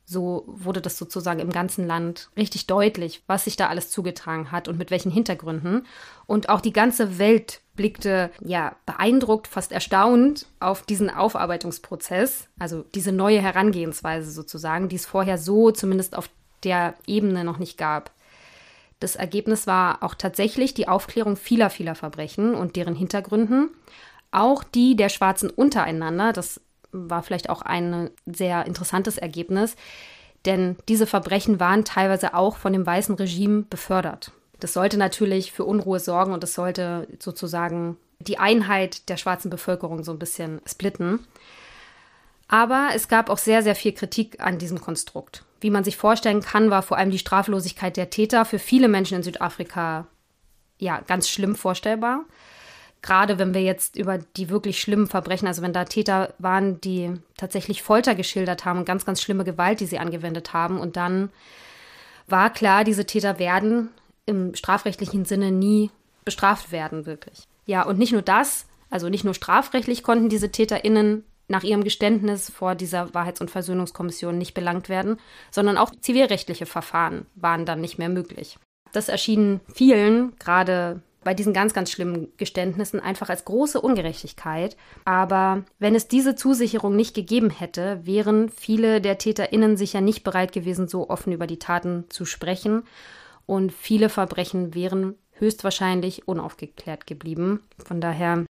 so 0.05 0.45
wurde 0.47 0.83
das 0.83 0.99
sozusagen 0.99 1.41
im 1.41 1.51
ganzen 1.51 1.87
Land 1.87 2.31
richtig 2.37 2.67
deutlich, 2.67 3.23
was 3.27 3.45
sich 3.45 3.57
da 3.57 3.69
alles 3.69 3.91
zugetragen 3.91 4.53
hat 4.53 4.69
und 4.69 4.79
mit 4.79 4.91
welchen 4.91 5.11
Hintergründen. 5.11 5.87
Und 6.27 6.51
auch 6.51 6.61
die 6.61 6.75
ganze 6.75 7.19
Welt 7.19 7.63
blickte 7.77 8.31
ja 8.41 8.77
beeindruckt, 8.87 9.49
fast 9.49 9.73
erstaunt 9.73 10.47
auf 10.61 10.83
diesen 10.83 11.11
Aufarbeitungsprozess, 11.11 12.49
also 12.59 12.85
diese 12.95 13.13
neue 13.13 13.41
Herangehensweise 13.41 14.31
sozusagen, 14.31 14.89
die 14.89 14.97
es 14.97 15.07
vorher 15.07 15.39
so 15.39 15.71
zumindest 15.71 16.17
auf 16.17 16.29
der 16.63 16.95
Ebene 17.07 17.45
noch 17.45 17.59
nicht 17.59 17.77
gab. 17.77 18.11
Das 19.01 19.17
Ergebnis 19.17 19.67
war 19.67 20.03
auch 20.03 20.15
tatsächlich 20.15 20.73
die 20.73 20.89
Aufklärung 20.89 21.37
vieler, 21.37 21.69
vieler 21.69 21.95
Verbrechen 21.95 22.55
und 22.55 22.77
deren 22.77 22.95
Hintergründen, 22.95 23.71
auch 24.31 24.65
die 24.65 24.97
der 24.97 25.09
Schwarzen 25.09 25.51
untereinander. 25.51 26.33
Das 26.33 26.61
war 26.93 27.23
vielleicht 27.23 27.51
auch 27.51 27.63
ein 27.63 28.11
sehr 28.25 28.67
interessantes 28.67 29.19
Ergebnis, 29.19 29.77
denn 30.47 30.77
diese 30.89 31.07
Verbrechen 31.07 31.61
waren 31.61 31.85
teilweise 31.85 32.35
auch 32.35 32.57
von 32.57 32.73
dem 32.73 32.87
weißen 32.87 33.15
Regime 33.17 33.63
befördert. 33.63 34.33
Das 34.61 34.73
sollte 34.73 34.97
natürlich 34.97 35.53
für 35.53 35.65
Unruhe 35.65 36.01
sorgen 36.01 36.33
und 36.33 36.45
es 36.45 36.55
sollte 36.55 37.09
sozusagen 37.19 37.97
die 38.19 38.39
Einheit 38.39 39.09
der 39.09 39.17
schwarzen 39.17 39.51
Bevölkerung 39.51 40.05
so 40.05 40.13
ein 40.13 40.19
bisschen 40.19 40.61
splitten. 40.67 41.27
Aber 42.49 42.91
es 42.95 43.09
gab 43.09 43.31
auch 43.31 43.39
sehr, 43.39 43.63
sehr 43.63 43.75
viel 43.75 43.93
Kritik 43.93 44.41
an 44.41 44.59
diesem 44.59 44.81
Konstrukt. 44.81 45.45
Wie 45.61 45.71
man 45.71 45.85
sich 45.85 45.97
vorstellen 45.97 46.43
kann, 46.43 46.71
war 46.71 46.83
vor 46.83 46.99
allem 46.99 47.11
die 47.11 47.19
Straflosigkeit 47.19 47.97
der 47.97 48.11
Täter 48.11 48.45
für 48.45 48.59
viele 48.59 48.89
Menschen 48.89 49.17
in 49.17 49.23
Südafrika 49.23 50.07
ja 50.79 51.01
ganz 51.07 51.29
schlimm 51.29 51.57
vorstellbar. 51.57 52.25
Gerade 53.01 53.39
wenn 53.39 53.55
wir 53.55 53.63
jetzt 53.63 53.97
über 53.97 54.19
die 54.19 54.49
wirklich 54.49 54.81
schlimmen 54.81 55.07
Verbrechen, 55.07 55.47
also 55.47 55.63
wenn 55.63 55.73
da 55.73 55.85
Täter 55.85 56.33
waren, 56.39 56.81
die 56.81 57.13
tatsächlich 57.37 57.83
Folter 57.83 58.15
geschildert 58.15 58.65
haben 58.65 58.79
und 58.79 58.85
ganz, 58.87 59.05
ganz 59.05 59.21
schlimme 59.21 59.45
Gewalt, 59.45 59.81
die 59.81 59.87
sie 59.87 59.99
angewendet 59.99 60.53
haben. 60.53 60.79
Und 60.79 60.97
dann 60.97 61.31
war 62.27 62.51
klar, 62.51 62.85
diese 62.85 63.05
Täter 63.05 63.39
werden 63.39 63.91
im 64.27 64.55
strafrechtlichen 64.55 65.25
Sinne 65.25 65.51
nie 65.51 65.91
bestraft 66.25 66.73
werden, 66.73 67.07
wirklich. 67.07 67.47
Ja, 67.67 67.83
und 67.85 67.99
nicht 67.99 68.13
nur 68.13 68.23
das, 68.23 68.67
also 68.91 69.09
nicht 69.09 69.25
nur 69.25 69.35
strafrechtlich 69.35 70.03
konnten 70.03 70.29
diese 70.29 70.51
TäterInnen 70.51 71.25
nach 71.49 71.63
ihrem 71.63 71.85
Geständnis 71.85 72.51
vor 72.51 72.75
dieser 72.75 73.13
Wahrheits- 73.13 73.41
und 73.41 73.51
Versöhnungskommission 73.51 74.39
nicht 74.39 74.55
belangt 74.55 74.89
werden, 74.89 75.19
sondern 75.51 75.77
auch 75.77 75.91
zivilrechtliche 76.01 76.67
Verfahren 76.67 77.27
waren 77.35 77.67
dann 77.67 77.81
nicht 77.81 77.99
mehr 77.99 78.09
möglich. 78.09 78.59
Das 78.93 79.09
erschien 79.09 79.61
vielen, 79.75 80.37
gerade 80.39 81.03
bei 81.25 81.35
diesen 81.35 81.53
ganz, 81.53 81.75
ganz 81.75 81.91
schlimmen 81.91 82.29
Geständnissen, 82.37 83.01
einfach 83.01 83.31
als 83.31 83.45
große 83.45 83.81
Ungerechtigkeit. 83.81 84.77
Aber 85.05 85.65
wenn 85.79 85.95
es 85.95 86.07
diese 86.07 86.37
Zusicherung 86.37 86.95
nicht 86.95 87.15
gegeben 87.15 87.51
hätte, 87.51 88.01
wären 88.05 88.51
viele 88.51 89.01
der 89.01 89.19
TäterInnen 89.19 89.77
sicher 89.77 90.01
nicht 90.01 90.23
bereit 90.23 90.53
gewesen, 90.53 90.87
so 90.87 91.09
offen 91.09 91.33
über 91.33 91.47
die 91.47 91.59
Taten 91.59 92.05
zu 92.11 92.27
sprechen. 92.27 92.85
Und 93.47 93.73
viele 93.73 94.09
Verbrechen 94.09 94.75
wären 94.75 95.17
höchstwahrscheinlich 95.33 96.29
unaufgeklärt 96.29 97.07
geblieben. 97.07 97.63
Von 97.85 98.01
daher, 98.01 98.45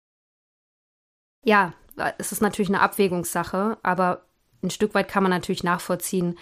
ja, 1.44 1.72
es 2.18 2.33
ist 2.33 2.42
natürlich 2.42 2.68
eine 2.68 2.80
Abwägungssache, 2.80 3.78
aber 3.83 4.24
ein 4.62 4.70
Stück 4.70 4.94
weit 4.94 5.09
kann 5.09 5.22
man 5.22 5.30
natürlich 5.30 5.64
nachvollziehen, 5.64 6.38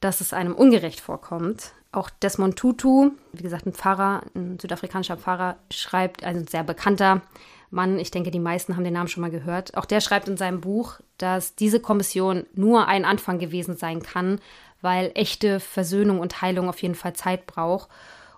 dass 0.00 0.20
es 0.20 0.32
einem 0.32 0.54
ungerecht 0.54 1.00
vorkommt. 1.00 1.72
Auch 1.92 2.10
Desmond 2.10 2.58
Tutu, 2.58 3.12
wie 3.32 3.42
gesagt, 3.42 3.66
ein 3.66 3.74
Pfarrer, 3.74 4.22
ein 4.34 4.58
südafrikanischer 4.58 5.16
Pfarrer, 5.16 5.58
schreibt, 5.70 6.24
ein 6.24 6.46
sehr 6.46 6.64
bekannter 6.64 7.22
Mann, 7.70 7.98
ich 7.98 8.10
denke, 8.10 8.30
die 8.30 8.38
meisten 8.38 8.76
haben 8.76 8.84
den 8.84 8.92
Namen 8.92 9.08
schon 9.08 9.22
mal 9.22 9.30
gehört. 9.30 9.76
Auch 9.76 9.86
der 9.86 10.00
schreibt 10.00 10.28
in 10.28 10.36
seinem 10.36 10.60
Buch, 10.60 11.00
dass 11.16 11.54
diese 11.54 11.80
Kommission 11.80 12.44
nur 12.54 12.86
ein 12.86 13.06
Anfang 13.06 13.38
gewesen 13.38 13.76
sein 13.76 14.02
kann, 14.02 14.40
weil 14.82 15.12
echte 15.14 15.60
Versöhnung 15.60 16.20
und 16.20 16.42
Heilung 16.42 16.68
auf 16.68 16.82
jeden 16.82 16.94
Fall 16.94 17.14
Zeit 17.14 17.46
braucht. 17.46 17.88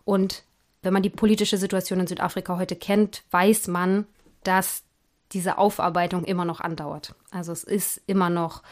Und 0.05 0.45
wenn 0.83 0.93
man 0.93 1.03
die 1.03 1.11
politische 1.11 1.57
Situation 1.57 2.01
in 2.01 2.07
Südafrika 2.07 2.57
heute 2.59 2.77
kennt, 2.77 3.23
weiß 3.31 3.69
man, 3.69 4.07
dass 4.45 4.85
diese 5.33 5.59
Aufarbeitung 5.59 6.25
immer 6.25 6.45
noch 6.45 6.61
andauert. 6.61 7.15
Also 7.31 7.53
es 7.53 7.65
ist 7.65 8.01
immer 8.07 8.31
noch 8.31 8.63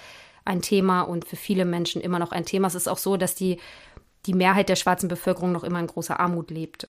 ein 0.45 0.63
Thema 0.63 1.03
und 1.03 1.25
für 1.25 1.37
viele 1.37 1.65
Menschen 1.65 2.01
immer 2.03 2.19
noch 2.19 2.33
ein 2.33 2.45
Thema. 2.45 2.69
Es 2.69 2.75
ist 2.75 2.89
auch 2.89 2.99
so, 2.99 3.17
dass 3.17 3.35
die, 3.35 3.59
die 4.27 4.35
Mehrheit 4.35 4.69
der 4.69 4.77
schwarzen 4.77 5.09
Bevölkerung 5.09 5.53
noch 5.53 5.65
immer 5.65 5.81
in 5.81 5.87
großer 5.87 6.21
Armut 6.21 6.51
lebt. 6.51 6.87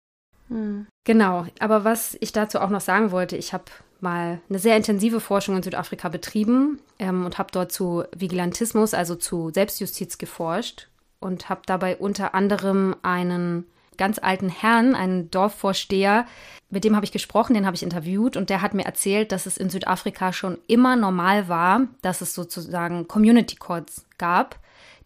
Hm. 0.47 0.87
Genau, 1.03 1.45
aber 1.59 1.83
was 1.83 2.17
ich 2.21 2.31
dazu 2.31 2.59
auch 2.59 2.69
noch 2.69 2.81
sagen 2.81 3.11
wollte, 3.11 3.37
ich 3.37 3.53
habe 3.53 3.65
mal 4.01 4.41
eine 4.49 4.59
sehr 4.59 4.77
intensive 4.77 5.19
Forschung 5.19 5.57
in 5.57 5.63
Südafrika 5.63 6.09
betrieben 6.09 6.79
ähm, 6.99 7.25
und 7.25 7.37
habe 7.37 7.51
dort 7.51 7.71
zu 7.71 8.03
Vigilantismus, 8.15 8.93
also 8.93 9.15
zu 9.15 9.51
Selbstjustiz 9.53 10.17
geforscht 10.17 10.87
und 11.19 11.49
habe 11.49 11.61
dabei 11.65 11.97
unter 11.97 12.33
anderem 12.33 12.95
einen 13.01 13.65
ganz 13.97 14.17
alten 14.17 14.49
Herrn, 14.49 14.95
einen 14.95 15.29
Dorfvorsteher, 15.29 16.25
mit 16.69 16.83
dem 16.83 16.95
habe 16.95 17.05
ich 17.05 17.11
gesprochen, 17.11 17.53
den 17.53 17.65
habe 17.65 17.75
ich 17.75 17.83
interviewt 17.83 18.37
und 18.37 18.49
der 18.49 18.61
hat 18.61 18.73
mir 18.73 18.85
erzählt, 18.85 19.31
dass 19.31 19.45
es 19.45 19.57
in 19.57 19.69
Südafrika 19.69 20.33
schon 20.33 20.57
immer 20.67 20.95
normal 20.95 21.47
war, 21.47 21.81
dass 22.01 22.21
es 22.21 22.33
sozusagen 22.33 23.07
Community 23.07 23.55
Courts 23.55 24.05
gab. 24.17 24.59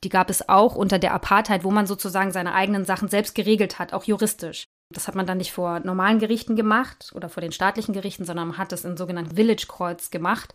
Die 0.04 0.10
gab 0.10 0.30
es 0.30 0.50
auch 0.50 0.76
unter 0.76 1.00
der 1.00 1.14
Apartheid, 1.14 1.64
wo 1.64 1.72
man 1.72 1.88
sozusagen 1.88 2.32
seine 2.32 2.54
eigenen 2.54 2.84
Sachen 2.84 3.08
selbst 3.08 3.34
geregelt 3.34 3.80
hat, 3.80 3.94
auch 3.94 4.04
juristisch. 4.04 4.66
Das 4.94 5.08
hat 5.08 5.16
man 5.16 5.26
dann 5.26 5.38
nicht 5.38 5.52
vor 5.52 5.80
normalen 5.82 6.20
Gerichten 6.20 6.56
gemacht 6.56 7.12
oder 7.16 7.30
vor 7.30 7.42
den 7.42 7.52
staatlichen 7.52 7.94
Gerichten, 7.94 8.26
sondern 8.26 8.50
man 8.50 8.58
hat 8.58 8.72
es 8.72 8.86
in 8.86 8.98
sogenannten 8.98 9.36
Village 9.36 9.66
Courts 9.68 10.12
gemacht. 10.12 10.54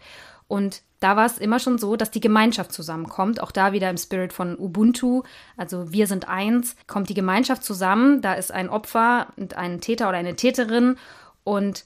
Und 0.49 0.83
da 1.01 1.15
war 1.15 1.27
es 1.27 1.39
immer 1.39 1.59
schon 1.59 1.79
so, 1.79 1.97
dass 1.97 2.11
die 2.11 2.21
Gemeinschaft 2.21 2.73
zusammenkommt. 2.73 3.43
Auch 3.43 3.53
da 3.53 3.73
wieder 3.73 3.91
im 3.91 3.99
Spirit 3.99 4.33
von 4.33 4.59
Ubuntu, 4.59 5.23
also 5.57 5.93
wir 5.93 6.07
sind 6.07 6.29
eins, 6.29 6.75
kommt 6.87 7.11
die 7.11 7.15
Gemeinschaft 7.15 7.63
zusammen. 7.63 8.23
Da 8.23 8.33
ist 8.33 8.51
ein 8.51 8.71
Opfer 8.71 9.29
und 9.37 9.55
ein 9.55 9.81
Täter 9.81 10.09
oder 10.09 10.19
eine 10.19 10.37
Täterin 10.37 10.97
und 11.45 11.85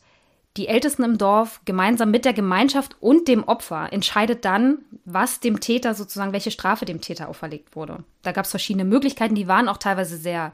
die 0.56 0.68
Ältesten 0.68 1.02
im 1.02 1.18
Dorf 1.18 1.60
gemeinsam 1.64 2.10
mit 2.10 2.24
der 2.24 2.34
Gemeinschaft 2.34 2.96
und 3.00 3.26
dem 3.26 3.44
Opfer 3.44 3.88
entscheidet 3.90 4.44
dann, 4.44 4.78
was 5.04 5.40
dem 5.40 5.60
Täter 5.60 5.94
sozusagen, 5.94 6.32
welche 6.32 6.50
Strafe 6.50 6.84
dem 6.84 7.00
Täter 7.00 7.28
auferlegt 7.28 7.74
wurde. 7.74 8.04
Da 8.22 8.32
gab 8.32 8.44
es 8.44 8.50
verschiedene 8.50 8.84
Möglichkeiten, 8.84 9.34
die 9.34 9.48
waren 9.48 9.68
auch 9.68 9.78
teilweise 9.78 10.18
sehr 10.18 10.52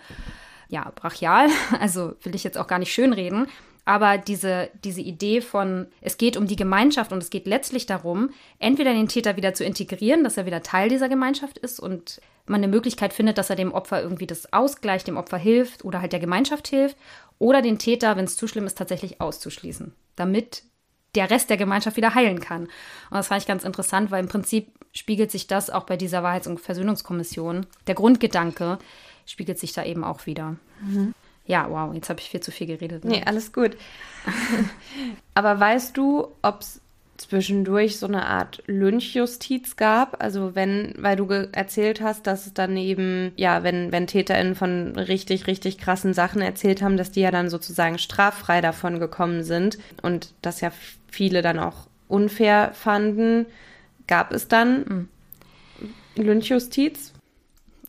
ja, 0.69 0.93
brachial, 0.95 1.49
also 1.81 2.15
will 2.23 2.35
ich 2.35 2.45
jetzt 2.45 2.59
auch 2.59 2.67
gar 2.67 2.79
nicht 2.79 2.93
schönreden, 2.93 3.47
aber 3.85 4.19
diese, 4.19 4.69
diese 4.85 5.01
Idee 5.01 5.41
von, 5.41 5.87
es 6.03 6.19
geht 6.19 6.37
um 6.37 6.47
die 6.47 6.57
Gemeinschaft 6.57 7.11
und 7.11 7.23
es 7.23 7.31
geht 7.31 7.47
letztlich 7.47 7.87
darum, 7.87 8.31
entweder 8.59 8.93
den 8.93 9.09
Täter 9.09 9.37
wieder 9.37 9.55
zu 9.55 9.65
integrieren, 9.65 10.25
dass 10.25 10.37
er 10.37 10.45
wieder 10.45 10.63
Teil 10.63 10.91
dieser 10.91 11.09
Gemeinschaft 11.09 11.57
ist 11.57 11.81
und 11.81 12.21
man 12.45 12.63
eine 12.63 12.69
Möglichkeit 12.69 13.15
findet, 13.15 13.39
dass 13.39 13.51
er 13.51 13.57
dem 13.57 13.73
Opfer 13.73 14.03
irgendwie 14.03 14.27
das 14.27 14.53
ausgleicht, 14.53 15.07
dem 15.07 15.17
Opfer 15.17 15.39
hilft 15.39 15.85
oder 15.85 16.01
halt 16.01 16.13
der 16.13 16.21
Gemeinschaft 16.21 16.69
hilft, 16.69 16.97
oder 17.39 17.63
den 17.63 17.79
Täter, 17.79 18.17
wenn 18.17 18.25
es 18.25 18.37
zu 18.37 18.49
schlimm 18.49 18.67
ist, 18.67 18.77
tatsächlich 18.77 19.21
auszuschließen, 19.21 19.95
damit 20.17 20.65
der 21.15 21.31
Rest 21.31 21.51
der 21.51 21.57
Gemeinschaft 21.57 21.97
wieder 21.97 22.15
heilen 22.15 22.41
kann. 22.41 22.65
Und 22.65 22.71
das 23.13 23.29
fand 23.29 23.41
ich 23.41 23.49
ganz 23.49 23.65
interessant, 23.65 24.11
weil 24.11 24.23
im 24.23 24.29
Prinzip 24.29 24.73
spiegelt 24.93 25.31
sich 25.31 25.47
das 25.47 25.71
auch 25.71 25.85
bei 25.85 25.97
dieser 25.97 26.23
Wahrheits- 26.23 26.47
und 26.47 26.61
Versöhnungskommission. 26.61 27.67
Der 27.87 27.95
Grundgedanke 27.95 28.79
spiegelt 29.31 29.59
sich 29.59 29.73
da 29.73 29.85
eben 29.85 30.05
auch 30.05 30.27
wieder. 30.27 30.57
Mhm. 30.81 31.15
Ja, 31.47 31.71
wow, 31.71 31.95
jetzt 31.95 32.11
habe 32.11 32.21
ich 32.21 32.29
viel 32.29 32.41
zu 32.41 32.51
viel 32.51 32.67
geredet. 32.67 33.05
Ne? 33.05 33.13
Nee, 33.13 33.23
alles 33.25 33.53
gut. 33.53 33.77
Aber 35.35 35.59
weißt 35.59 35.97
du, 35.97 36.29
ob 36.43 36.61
es 36.61 36.81
zwischendurch 37.17 37.99
so 37.99 38.07
eine 38.07 38.27
Art 38.27 38.63
Lynchjustiz 38.67 39.77
gab? 39.77 40.23
Also 40.23 40.55
wenn, 40.55 40.95
weil 40.99 41.17
du 41.17 41.27
erzählt 41.53 42.01
hast, 42.03 42.27
dass 42.27 42.47
es 42.47 42.55
dann 42.55 42.77
eben, 42.77 43.33
ja, 43.37 43.63
wenn, 43.63 43.93
wenn 43.93 44.07
TäterInnen 44.07 44.55
von 44.55 44.95
richtig, 44.97 45.47
richtig 45.47 45.79
krassen 45.79 46.13
Sachen 46.13 46.43
erzählt 46.43 46.83
haben, 46.83 46.97
dass 46.97 47.13
die 47.13 47.21
ja 47.21 47.31
dann 47.31 47.49
sozusagen 47.49 47.99
straffrei 47.99 48.61
davon 48.61 49.01
gekommen 49.01 49.43
sind 49.43 49.79
und 50.03 50.35
das 50.43 50.61
ja 50.61 50.71
viele 51.11 51.41
dann 51.41 51.59
auch 51.59 51.87
unfair 52.09 52.73
fanden, 52.75 53.47
gab 54.07 54.33
es 54.33 54.49
dann 54.49 54.85
mhm. 54.85 55.09
Lynchjustiz? 56.15 57.15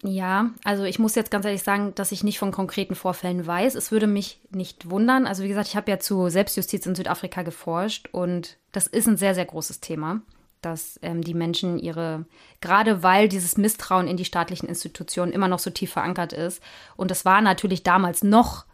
Ja, 0.03 0.51
also 0.63 0.85
ich 0.85 0.97
muss 0.97 1.15
jetzt 1.15 1.31
ganz 1.31 1.45
ehrlich 1.45 1.63
sagen, 1.63 1.93
dass 1.95 2.13
ich 2.13 2.23
nicht 2.23 2.39
von 2.39 2.51
konkreten 2.51 2.95
Vorfällen 2.95 3.45
weiß. 3.45 3.75
Es 3.75 3.91
würde 3.91 4.07
mich 4.07 4.39
nicht 4.49 4.89
wundern. 4.89 5.27
Also 5.27 5.43
wie 5.43 5.49
gesagt, 5.49 5.67
ich 5.67 5.75
habe 5.75 5.91
ja 5.91 5.99
zu 5.99 6.29
Selbstjustiz 6.29 6.85
in 6.85 6.95
Südafrika 6.95 7.41
geforscht 7.41 8.07
und 8.11 8.57
das 8.71 8.87
ist 8.87 9.07
ein 9.07 9.17
sehr, 9.17 9.35
sehr 9.35 9.45
großes 9.45 9.81
Thema, 9.81 10.21
dass 10.61 10.99
ähm, 11.01 11.21
die 11.21 11.33
Menschen 11.33 11.79
ihre, 11.79 12.25
gerade 12.61 13.03
weil 13.03 13.27
dieses 13.27 13.57
Misstrauen 13.57 14.07
in 14.07 14.15
die 14.15 14.25
staatlichen 14.25 14.69
Institutionen 14.69 15.33
immer 15.33 15.49
noch 15.49 15.59
so 15.59 15.69
tief 15.69 15.91
verankert 15.91 16.31
ist. 16.31 16.63
Und 16.95 17.11
das 17.11 17.25
war 17.25 17.41
natürlich 17.41 17.83
damals 17.83 18.23
noch 18.23 18.65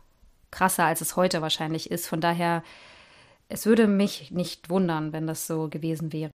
krasser, 0.51 0.85
als 0.85 1.01
es 1.01 1.15
heute 1.15 1.41
wahrscheinlich 1.41 1.89
ist. 1.89 2.07
Von 2.07 2.21
daher, 2.21 2.63
es 3.49 3.65
würde 3.65 3.87
mich 3.87 4.29
nicht 4.29 4.69
wundern, 4.69 5.11
wenn 5.11 5.25
das 5.25 5.47
so 5.47 5.69
gewesen 5.69 6.13
wäre. 6.13 6.31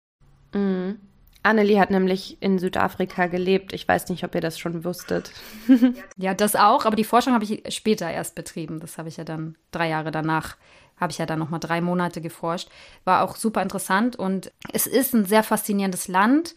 Mhm. 0.53 0.99
Annelie 1.43 1.79
hat 1.79 1.89
nämlich 1.89 2.37
in 2.41 2.59
Südafrika 2.59 3.27
gelebt. 3.27 3.73
Ich 3.73 3.87
weiß 3.87 4.09
nicht, 4.09 4.23
ob 4.23 4.35
ihr 4.35 4.41
das 4.41 4.59
schon 4.59 4.83
wusstet. 4.83 5.31
ja, 6.17 6.33
das 6.33 6.55
auch, 6.55 6.85
aber 6.85 6.95
die 6.95 7.03
Forschung 7.03 7.33
habe 7.33 7.43
ich 7.43 7.63
später 7.73 8.09
erst 8.09 8.35
betrieben. 8.35 8.79
Das 8.79 8.97
habe 8.97 9.09
ich 9.09 9.17
ja 9.17 9.23
dann 9.23 9.55
drei 9.71 9.89
Jahre 9.89 10.11
danach, 10.11 10.57
habe 10.99 11.11
ich 11.11 11.17
ja 11.17 11.25
dann 11.25 11.39
nochmal 11.39 11.59
drei 11.59 11.81
Monate 11.81 12.21
geforscht. 12.21 12.69
War 13.05 13.23
auch 13.23 13.35
super 13.35 13.63
interessant 13.63 14.15
und 14.15 14.51
es 14.71 14.85
ist 14.85 15.13
ein 15.13 15.25
sehr 15.25 15.43
faszinierendes 15.43 16.07
Land, 16.07 16.53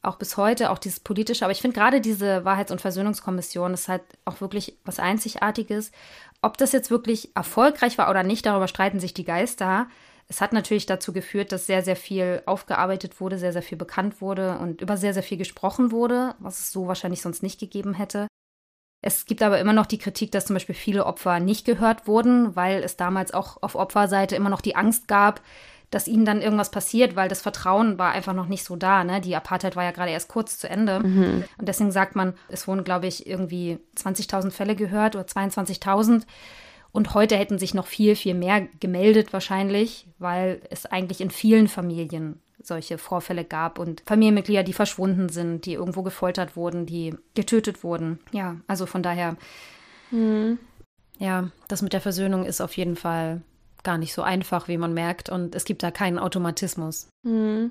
auch 0.00 0.16
bis 0.16 0.36
heute, 0.36 0.70
auch 0.70 0.78
dieses 0.78 1.00
politische. 1.00 1.44
Aber 1.44 1.52
ich 1.52 1.60
finde 1.60 1.78
gerade 1.78 2.00
diese 2.00 2.44
Wahrheits- 2.44 2.72
und 2.72 2.80
Versöhnungskommission 2.80 3.74
ist 3.74 3.88
halt 3.88 4.02
auch 4.24 4.40
wirklich 4.40 4.78
was 4.84 5.00
Einzigartiges. 5.00 5.92
Ob 6.40 6.56
das 6.56 6.72
jetzt 6.72 6.90
wirklich 6.90 7.36
erfolgreich 7.36 7.98
war 7.98 8.08
oder 8.08 8.22
nicht, 8.22 8.46
darüber 8.46 8.68
streiten 8.68 9.00
sich 9.00 9.12
die 9.12 9.24
Geister. 9.24 9.88
Es 10.28 10.42
hat 10.42 10.52
natürlich 10.52 10.84
dazu 10.84 11.12
geführt, 11.12 11.52
dass 11.52 11.66
sehr, 11.66 11.82
sehr 11.82 11.96
viel 11.96 12.42
aufgearbeitet 12.44 13.18
wurde, 13.20 13.38
sehr, 13.38 13.52
sehr 13.54 13.62
viel 13.62 13.78
bekannt 13.78 14.20
wurde 14.20 14.58
und 14.58 14.82
über 14.82 14.98
sehr, 14.98 15.14
sehr 15.14 15.22
viel 15.22 15.38
gesprochen 15.38 15.90
wurde, 15.90 16.34
was 16.38 16.58
es 16.58 16.70
so 16.70 16.86
wahrscheinlich 16.86 17.22
sonst 17.22 17.42
nicht 17.42 17.58
gegeben 17.58 17.94
hätte. 17.94 18.28
Es 19.00 19.26
gibt 19.26 19.42
aber 19.42 19.58
immer 19.58 19.72
noch 19.72 19.86
die 19.86 19.98
Kritik, 19.98 20.32
dass 20.32 20.46
zum 20.46 20.54
Beispiel 20.54 20.74
viele 20.74 21.06
Opfer 21.06 21.40
nicht 21.40 21.64
gehört 21.64 22.06
wurden, 22.06 22.56
weil 22.56 22.82
es 22.82 22.96
damals 22.96 23.32
auch 23.32 23.62
auf 23.62 23.74
Opferseite 23.74 24.36
immer 24.36 24.50
noch 24.50 24.60
die 24.60 24.76
Angst 24.76 25.08
gab, 25.08 25.40
dass 25.90 26.08
ihnen 26.08 26.24
dann 26.24 26.42
irgendwas 26.42 26.70
passiert, 26.70 27.16
weil 27.16 27.28
das 27.28 27.40
Vertrauen 27.40 27.98
war 27.98 28.12
einfach 28.12 28.34
noch 28.34 28.48
nicht 28.48 28.64
so 28.64 28.76
da. 28.76 29.04
Ne? 29.04 29.20
Die 29.20 29.36
Apartheid 29.36 29.76
war 29.76 29.84
ja 29.84 29.92
gerade 29.92 30.10
erst 30.10 30.28
kurz 30.28 30.58
zu 30.58 30.68
Ende. 30.68 31.00
Mhm. 31.00 31.44
Und 31.56 31.68
deswegen 31.68 31.92
sagt 31.92 32.16
man, 32.16 32.34
es 32.48 32.68
wurden, 32.68 32.84
glaube 32.84 33.06
ich, 33.06 33.26
irgendwie 33.26 33.78
20.000 33.96 34.50
Fälle 34.50 34.76
gehört 34.76 35.16
oder 35.16 35.24
22.000. 35.24 36.24
Und 36.92 37.14
heute 37.14 37.36
hätten 37.36 37.58
sich 37.58 37.74
noch 37.74 37.86
viel, 37.86 38.16
viel 38.16 38.34
mehr 38.34 38.66
gemeldet 38.80 39.32
wahrscheinlich, 39.32 40.06
weil 40.18 40.60
es 40.70 40.86
eigentlich 40.86 41.20
in 41.20 41.30
vielen 41.30 41.68
Familien 41.68 42.40
solche 42.62 42.98
Vorfälle 42.98 43.44
gab 43.44 43.78
und 43.78 44.02
Familienmitglieder, 44.06 44.62
die 44.62 44.72
verschwunden 44.72 45.28
sind, 45.28 45.64
die 45.66 45.74
irgendwo 45.74 46.02
gefoltert 46.02 46.56
wurden, 46.56 46.86
die 46.86 47.14
getötet 47.34 47.84
wurden. 47.84 48.18
Ja, 48.32 48.56
also 48.66 48.86
von 48.86 49.02
daher, 49.02 49.36
mhm. 50.10 50.58
ja, 51.18 51.50
das 51.68 51.82
mit 51.82 51.92
der 51.92 52.00
Versöhnung 52.00 52.44
ist 52.44 52.60
auf 52.60 52.76
jeden 52.76 52.96
Fall 52.96 53.42
gar 53.84 53.98
nicht 53.98 54.12
so 54.12 54.22
einfach, 54.22 54.68
wie 54.68 54.78
man 54.78 54.92
merkt. 54.92 55.28
Und 55.28 55.54
es 55.54 55.64
gibt 55.64 55.82
da 55.82 55.90
keinen 55.90 56.18
Automatismus. 56.18 57.08
Mhm. 57.22 57.70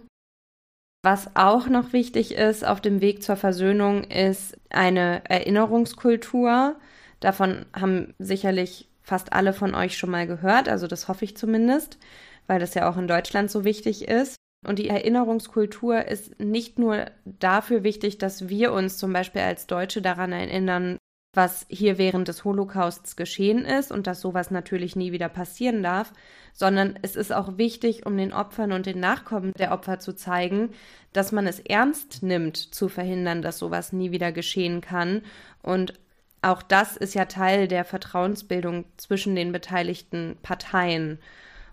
Was 1.03 1.35
auch 1.35 1.67
noch 1.67 1.93
wichtig 1.93 2.33
ist 2.33 2.65
auf 2.65 2.81
dem 2.81 3.01
Weg 3.01 3.23
zur 3.23 3.35
Versöhnung, 3.35 4.03
ist 4.03 4.57
eine 4.69 5.21
Erinnerungskultur. 5.29 6.75
Davon 7.19 7.65
haben 7.73 8.13
sicherlich 8.19 8.87
fast 9.07 9.31
alle 9.31 9.53
von 9.53 9.73
euch 9.73 9.97
schon 9.97 10.11
mal 10.11 10.27
gehört, 10.27 10.67
also 10.67 10.85
das 10.85 11.07
hoffe 11.07 11.23
ich 11.23 11.37
zumindest, 11.37 11.97
weil 12.45 12.59
das 12.59 12.73
ja 12.73 12.89
auch 12.89 12.97
in 12.97 13.07
Deutschland 13.07 13.49
so 13.49 13.63
wichtig 13.63 14.05
ist. 14.05 14.35
Und 14.65 14.79
die 14.79 14.89
Erinnerungskultur 14.89 16.05
ist 16.05 16.39
nicht 16.41 16.77
nur 16.77 17.05
dafür 17.23 17.83
wichtig, 17.83 18.17
dass 18.17 18.49
wir 18.49 18.73
uns 18.73 18.97
zum 18.97 19.13
Beispiel 19.13 19.43
als 19.43 19.65
Deutsche 19.65 20.01
daran 20.01 20.33
erinnern, 20.33 20.97
was 21.33 21.65
hier 21.69 21.97
während 21.97 22.27
des 22.27 22.43
Holocausts 22.43 23.15
geschehen 23.15 23.63
ist 23.63 23.93
und 23.93 24.07
dass 24.07 24.19
sowas 24.19 24.51
natürlich 24.51 24.97
nie 24.97 25.13
wieder 25.13 25.29
passieren 25.29 25.83
darf, 25.83 26.11
sondern 26.51 26.99
es 27.01 27.15
ist 27.15 27.31
auch 27.31 27.57
wichtig, 27.57 28.05
um 28.05 28.17
den 28.17 28.33
Opfern 28.33 28.73
und 28.73 28.87
den 28.87 28.99
Nachkommen 28.99 29.53
der 29.57 29.71
Opfer 29.71 29.99
zu 29.99 30.15
zeigen, 30.15 30.71
dass 31.13 31.31
man 31.31 31.47
es 31.47 31.59
ernst 31.59 32.23
nimmt, 32.23 32.57
zu 32.57 32.89
verhindern, 32.89 33.41
dass 33.41 33.59
sowas 33.59 33.93
nie 33.93 34.11
wieder 34.11 34.33
geschehen 34.33 34.81
kann. 34.81 35.21
Und 35.61 35.93
auch 36.41 36.61
das 36.61 36.97
ist 36.97 37.15
ja 37.15 37.25
Teil 37.25 37.67
der 37.67 37.85
Vertrauensbildung 37.85 38.85
zwischen 38.97 39.35
den 39.35 39.51
beteiligten 39.51 40.37
Parteien. 40.43 41.19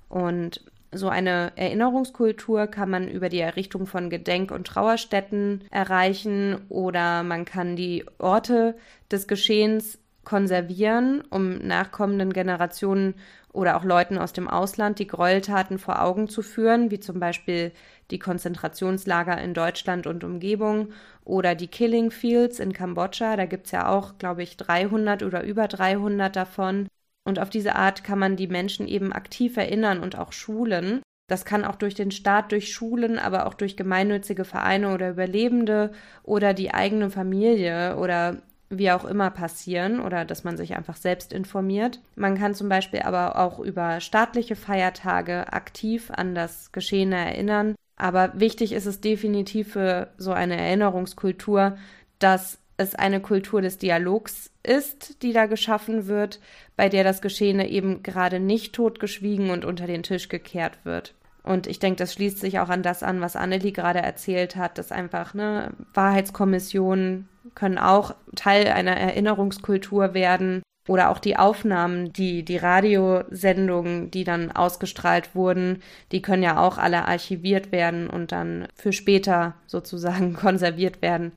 Und 0.08 0.62
so 0.92 1.08
eine 1.08 1.52
Erinnerungskultur 1.56 2.66
kann 2.66 2.88
man 2.88 3.08
über 3.08 3.28
die 3.28 3.40
Errichtung 3.40 3.86
von 3.86 4.10
Gedenk- 4.10 4.52
und 4.52 4.66
Trauerstätten 4.66 5.64
erreichen 5.70 6.62
oder 6.68 7.22
man 7.22 7.44
kann 7.44 7.76
die 7.76 8.04
Orte 8.18 8.76
des 9.10 9.26
Geschehens 9.26 9.98
konservieren, 10.24 11.22
um 11.30 11.58
nachkommenden 11.58 12.32
Generationen 12.32 13.14
oder 13.52 13.76
auch 13.76 13.84
Leuten 13.84 14.18
aus 14.18 14.32
dem 14.32 14.48
Ausland 14.48 14.98
die 14.98 15.06
Gräueltaten 15.06 15.78
vor 15.78 16.02
Augen 16.02 16.28
zu 16.28 16.42
führen, 16.42 16.90
wie 16.90 16.98
zum 16.98 17.20
Beispiel 17.20 17.72
die 18.10 18.18
Konzentrationslager 18.18 19.40
in 19.40 19.54
Deutschland 19.54 20.06
und 20.06 20.24
Umgebung 20.24 20.88
oder 21.24 21.54
die 21.54 21.68
Killing 21.68 22.10
Fields 22.10 22.58
in 22.58 22.72
Kambodscha. 22.72 23.36
Da 23.36 23.46
gibt 23.46 23.66
es 23.66 23.72
ja 23.72 23.88
auch, 23.88 24.18
glaube 24.18 24.42
ich, 24.42 24.56
300 24.56 25.22
oder 25.22 25.42
über 25.44 25.68
300 25.68 26.34
davon. 26.34 26.88
Und 27.24 27.38
auf 27.38 27.50
diese 27.50 27.74
Art 27.74 28.04
kann 28.04 28.18
man 28.18 28.36
die 28.36 28.48
Menschen 28.48 28.86
eben 28.86 29.12
aktiv 29.12 29.56
erinnern 29.56 30.00
und 30.00 30.18
auch 30.18 30.32
schulen. 30.32 31.00
Das 31.26 31.46
kann 31.46 31.64
auch 31.64 31.76
durch 31.76 31.94
den 31.94 32.10
Staat, 32.10 32.52
durch 32.52 32.72
Schulen, 32.72 33.18
aber 33.18 33.46
auch 33.46 33.54
durch 33.54 33.76
gemeinnützige 33.76 34.44
Vereine 34.44 34.92
oder 34.92 35.10
Überlebende 35.10 35.92
oder 36.22 36.52
die 36.52 36.74
eigene 36.74 37.08
Familie 37.08 37.96
oder 37.96 38.42
wie 38.68 38.90
auch 38.90 39.04
immer 39.04 39.30
passieren 39.30 40.00
oder 40.00 40.24
dass 40.24 40.44
man 40.44 40.56
sich 40.56 40.74
einfach 40.74 40.96
selbst 40.96 41.32
informiert. 41.32 42.00
Man 42.16 42.36
kann 42.36 42.54
zum 42.54 42.68
Beispiel 42.68 43.00
aber 43.00 43.38
auch 43.38 43.58
über 43.58 44.00
staatliche 44.00 44.56
Feiertage 44.56 45.52
aktiv 45.52 46.10
an 46.10 46.34
das 46.34 46.72
Geschehene 46.72 47.16
erinnern. 47.16 47.74
Aber 47.96 48.32
wichtig 48.34 48.72
ist 48.72 48.86
es 48.86 49.00
definitiv 49.00 49.72
für 49.72 50.08
so 50.18 50.32
eine 50.32 50.56
Erinnerungskultur, 50.56 51.76
dass 52.18 52.58
es 52.76 52.94
eine 52.94 53.20
Kultur 53.20 53.62
des 53.62 53.78
Dialogs 53.78 54.50
ist, 54.62 55.22
die 55.22 55.32
da 55.32 55.46
geschaffen 55.46 56.06
wird, 56.08 56.40
bei 56.76 56.88
der 56.88 57.04
das 57.04 57.22
Geschehene 57.22 57.68
eben 57.68 58.02
gerade 58.02 58.40
nicht 58.40 58.74
totgeschwiegen 58.74 59.50
und 59.50 59.64
unter 59.64 59.86
den 59.86 60.02
Tisch 60.02 60.28
gekehrt 60.28 60.78
wird. 60.84 61.14
Und 61.44 61.66
ich 61.66 61.78
denke, 61.78 61.98
das 61.98 62.14
schließt 62.14 62.40
sich 62.40 62.58
auch 62.58 62.70
an 62.70 62.82
das 62.82 63.02
an, 63.02 63.20
was 63.20 63.36
Annelie 63.36 63.72
gerade 63.72 64.00
erzählt 64.00 64.56
hat, 64.56 64.78
dass 64.78 64.90
einfach 64.90 65.34
ne, 65.34 65.72
Wahrheitskommissionen 65.92 67.28
können 67.54 67.78
auch 67.78 68.14
Teil 68.34 68.68
einer 68.68 68.96
Erinnerungskultur 68.96 70.14
werden 70.14 70.62
oder 70.86 71.10
auch 71.10 71.18
die 71.18 71.36
Aufnahmen, 71.36 72.12
die, 72.12 72.44
die 72.44 72.58
Radiosendungen, 72.58 74.10
die 74.10 74.24
dann 74.24 74.52
ausgestrahlt 74.52 75.34
wurden, 75.34 75.82
die 76.12 76.20
können 76.20 76.42
ja 76.42 76.58
auch 76.58 76.78
alle 76.78 77.06
archiviert 77.06 77.72
werden 77.72 78.08
und 78.08 78.32
dann 78.32 78.68
für 78.74 78.92
später 78.92 79.54
sozusagen 79.66 80.34
konserviert 80.34 81.00
werden. 81.00 81.32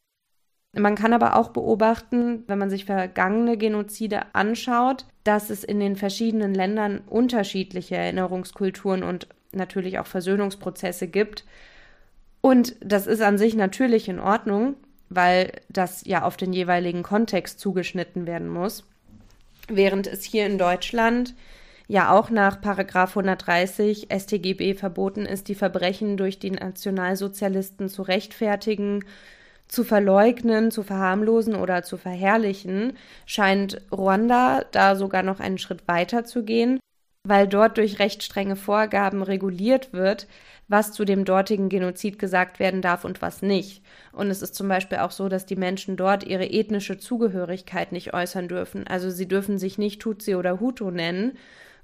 Man 0.74 0.96
kann 0.96 1.14
aber 1.14 1.36
auch 1.36 1.50
beobachten, 1.50 2.44
wenn 2.48 2.60
man 2.60 2.70
sich 2.70 2.86
vergangene 2.86 3.58
Genozide 3.58 4.24
anschaut, 4.34 5.06
dass 5.24 5.50
es 5.50 5.64
in 5.64 5.80
den 5.80 5.96
verschiedenen 5.96 6.54
Ländern 6.54 7.02
unterschiedliche 7.08 7.96
Erinnerungskulturen 7.96 9.04
und 9.04 9.28
natürlich 9.54 9.98
auch 9.98 10.08
Versöhnungsprozesse 10.08 11.08
gibt. 11.08 11.46
Und 12.42 12.76
das 12.82 13.08
ist 13.08 13.22
an 13.22 13.38
sich 13.38 13.56
natürlich 13.56 14.08
in 14.10 14.20
Ordnung, 14.20 14.76
weil 15.10 15.54
das 15.70 16.06
ja 16.06 16.24
auf 16.24 16.38
den 16.38 16.54
jeweiligen 16.54 17.02
Kontext 17.02 17.60
zugeschnitten 17.60 18.28
werden 18.28 18.50
muss. 18.50 18.86
Während 19.68 20.08
es 20.08 20.24
hier 20.24 20.46
in 20.46 20.58
Deutschland 20.58 21.36
ja 21.88 22.12
auch 22.12 22.30
nach 22.30 22.62
Paragraf 22.62 23.12
130 23.16 24.08
StGB 24.12 24.74
verboten 24.74 25.26
ist, 25.26 25.48
die 25.48 25.56
Verbrechen 25.56 26.18
durch 26.18 26.40
die 26.40 26.52
Nationalsozialisten 26.52 27.90
zu 27.90 28.02
rechtfertigen, 28.02 29.06
zu 29.68 29.84
verleugnen, 29.84 30.72
zu 30.72 30.84
verharmlosen 30.84 31.56
oder 31.56 31.84
zu 31.84 31.98
verherrlichen, 31.98 32.94
scheint 33.26 33.82
Ruanda 33.92 34.64
da 34.72 34.96
sogar 34.96 35.24
noch 35.24 35.40
einen 35.40 35.58
Schritt 35.58 35.88
weiter 35.88 36.24
zu 36.24 36.44
gehen, 36.44 36.80
weil 37.28 37.48
dort 37.48 37.78
durch 37.78 38.00
recht 38.00 38.24
strenge 38.24 38.56
Vorgaben 38.56 39.22
reguliert 39.24 39.94
wird, 39.94 40.28
was 40.68 40.92
zu 40.92 41.06
dem 41.06 41.26
dortigen 41.26 41.70
Genozid 41.70 42.20
gesagt 42.20 42.60
werden 42.60 42.82
darf 42.82 43.06
und 43.06 43.22
was 43.22 43.42
nicht. 43.42 43.82
Und 44.12 44.30
es 44.30 44.42
ist 44.42 44.56
zum 44.56 44.68
Beispiel 44.68 44.98
auch 45.00 45.12
so, 45.12 45.30
dass 45.30 45.46
die 45.46 45.56
Menschen 45.56 45.96
dort 45.96 46.26
ihre 46.26 46.46
ethnische 46.46 46.98
Zugehörigkeit 46.98 47.92
nicht 47.92 48.14
äußern 48.14 48.48
dürfen. 48.48 48.86
Also 48.88 49.10
sie 49.10 49.28
dürfen 49.28 49.58
sich 49.58 49.78
nicht 49.78 50.02
Tutsi 50.02 50.36
oder 50.36 50.60
Hutu 50.60 50.92
nennen. 50.92 51.38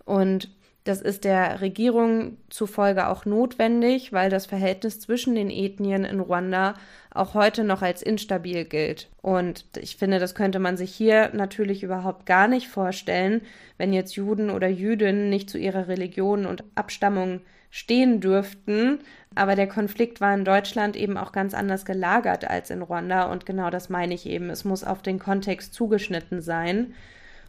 Und 0.05 0.49
das 0.83 1.01
ist 1.01 1.23
der 1.23 1.61
Regierung 1.61 2.37
zufolge 2.49 3.07
auch 3.07 3.25
notwendig, 3.25 4.11
weil 4.11 4.29
das 4.29 4.45
Verhältnis 4.45 4.99
zwischen 4.99 5.33
den 5.33 5.49
Ethnien 5.49 6.03
in 6.03 6.19
Ruanda 6.19 6.73
auch 7.13 7.35
heute 7.35 7.63
noch 7.63 7.81
als 7.81 8.01
instabil 8.01 8.65
gilt. 8.65 9.07
Und 9.21 9.65
ich 9.77 9.95
finde, 9.95 10.19
das 10.19 10.35
könnte 10.35 10.59
man 10.59 10.75
sich 10.75 10.93
hier 10.93 11.29
natürlich 11.33 11.83
überhaupt 11.83 12.25
gar 12.25 12.49
nicht 12.49 12.67
vorstellen, 12.67 13.41
wenn 13.77 13.93
jetzt 13.93 14.15
Juden 14.15 14.49
oder 14.49 14.67
Jüdinnen 14.67 15.29
nicht 15.29 15.49
zu 15.49 15.57
ihrer 15.57 15.87
Religion 15.87 16.45
und 16.45 16.65
Abstammung 16.75 17.39
stehen 17.69 18.19
dürften. 18.19 18.99
Aber 19.35 19.55
der 19.55 19.67
Konflikt 19.67 20.19
war 20.19 20.33
in 20.33 20.43
Deutschland 20.43 20.97
eben 20.97 21.17
auch 21.17 21.31
ganz 21.31 21.53
anders 21.53 21.85
gelagert 21.85 22.49
als 22.49 22.69
in 22.69 22.81
Ruanda. 22.81 23.31
Und 23.31 23.45
genau 23.45 23.69
das 23.69 23.89
meine 23.89 24.13
ich 24.13 24.25
eben. 24.25 24.49
Es 24.49 24.65
muss 24.65 24.83
auf 24.83 25.01
den 25.01 25.17
Kontext 25.17 25.73
zugeschnitten 25.73 26.41
sein. 26.41 26.93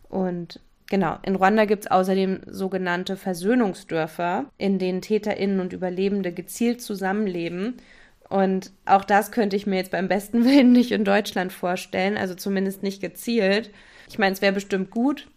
Und 0.09 0.61
Genau, 0.91 1.17
in 1.23 1.37
Ruanda 1.37 1.65
gibt 1.65 1.85
es 1.85 1.91
außerdem 1.91 2.43
sogenannte 2.47 3.17
Versöhnungsdörfer, 3.17 4.47
in 4.59 4.79
denen 4.79 5.01
Täterinnen 5.01 5.61
und 5.61 5.73
Überlebende 5.73 6.33
gezielt 6.33 6.83
zusammenleben. 6.83 7.79
Und 8.29 8.73
auch 8.85 9.05
das 9.05 9.33
könnte 9.33 9.57
ich 9.57 9.67
mir 9.67 9.77
jetzt 9.77 9.91
beim 9.91 10.09
besten 10.09 10.45
Willen 10.45 10.73
nicht 10.73 10.93
in 10.93 11.05
Deutschland 11.05 11.53
vorstellen, 11.53 12.17
also 12.19 12.35
zumindest 12.35 12.83
nicht 12.83 13.01
gezielt. 13.01 13.71
Ich 14.09 14.19
meine, 14.19 14.33
es 14.33 14.43
wäre 14.43 14.53
bestimmt 14.53 14.91
gut, 14.91 15.29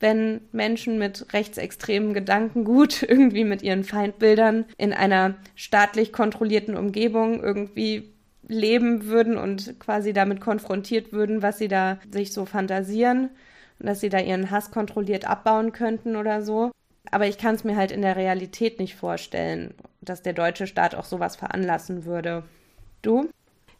wenn 0.00 0.40
Menschen 0.52 0.98
mit 0.98 1.32
rechtsextremen 1.34 2.14
Gedankengut 2.14 3.02
irgendwie 3.08 3.44
mit 3.44 3.62
ihren 3.62 3.84
Feindbildern 3.84 4.64
in 4.78 4.94
einer 4.94 5.34
staatlich 5.54 6.12
kontrollierten 6.12 6.76
Umgebung 6.76 7.42
irgendwie 7.42 8.10
leben 8.46 9.06
würden 9.06 9.38
und 9.38 9.78
quasi 9.80 10.12
damit 10.12 10.40
konfrontiert 10.40 11.12
würden, 11.12 11.42
was 11.42 11.58
sie 11.58 11.68
da 11.68 11.98
sich 12.10 12.32
so 12.32 12.46
fantasieren 12.46 13.30
dass 13.78 14.00
sie 14.00 14.08
da 14.08 14.18
ihren 14.18 14.50
Hass 14.50 14.70
kontrolliert 14.70 15.26
abbauen 15.26 15.72
könnten 15.72 16.16
oder 16.16 16.42
so. 16.42 16.70
Aber 17.10 17.26
ich 17.26 17.38
kann 17.38 17.54
es 17.54 17.64
mir 17.64 17.76
halt 17.76 17.90
in 17.90 18.02
der 18.02 18.16
Realität 18.16 18.78
nicht 18.78 18.96
vorstellen, 18.96 19.74
dass 20.00 20.22
der 20.22 20.32
deutsche 20.32 20.66
Staat 20.66 20.94
auch 20.94 21.04
sowas 21.04 21.36
veranlassen 21.36 22.04
würde. 22.04 22.44
Du? 23.02 23.28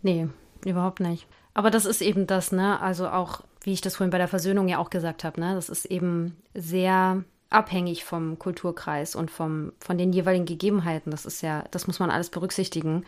Nee, 0.03 0.29
überhaupt 0.65 1.01
nicht. 1.01 1.27
Aber 1.55 1.71
das 1.71 1.85
ist 1.87 2.03
eben 2.03 2.27
das, 2.27 2.53
ne? 2.53 2.81
Also 2.81 3.09
auch, 3.09 3.43
wie 3.63 3.73
ich 3.73 3.81
das 3.81 3.97
vorhin 3.97 4.11
bei 4.11 4.19
der 4.19 4.29
Versöhnung 4.29 4.69
ja 4.69 4.79
auch 4.79 4.91
gesagt 4.91 5.25
habe, 5.25 5.41
ne? 5.41 5.55
Das 5.55 5.69
ist 5.69 5.87
eben 5.87 6.37
sehr 6.55 7.25
abhängig 7.49 8.05
vom 8.05 8.39
Kulturkreis 8.39 9.15
und 9.15 9.31
vom, 9.31 9.73
von 9.79 9.97
den 9.97 10.13
jeweiligen 10.13 10.45
Gegebenheiten. 10.45 11.11
Das 11.11 11.25
ist 11.25 11.41
ja, 11.41 11.65
das 11.71 11.87
muss 11.87 12.01
man 12.01 12.11
alles 12.11 12.31
berücksichtigen 12.31 13.05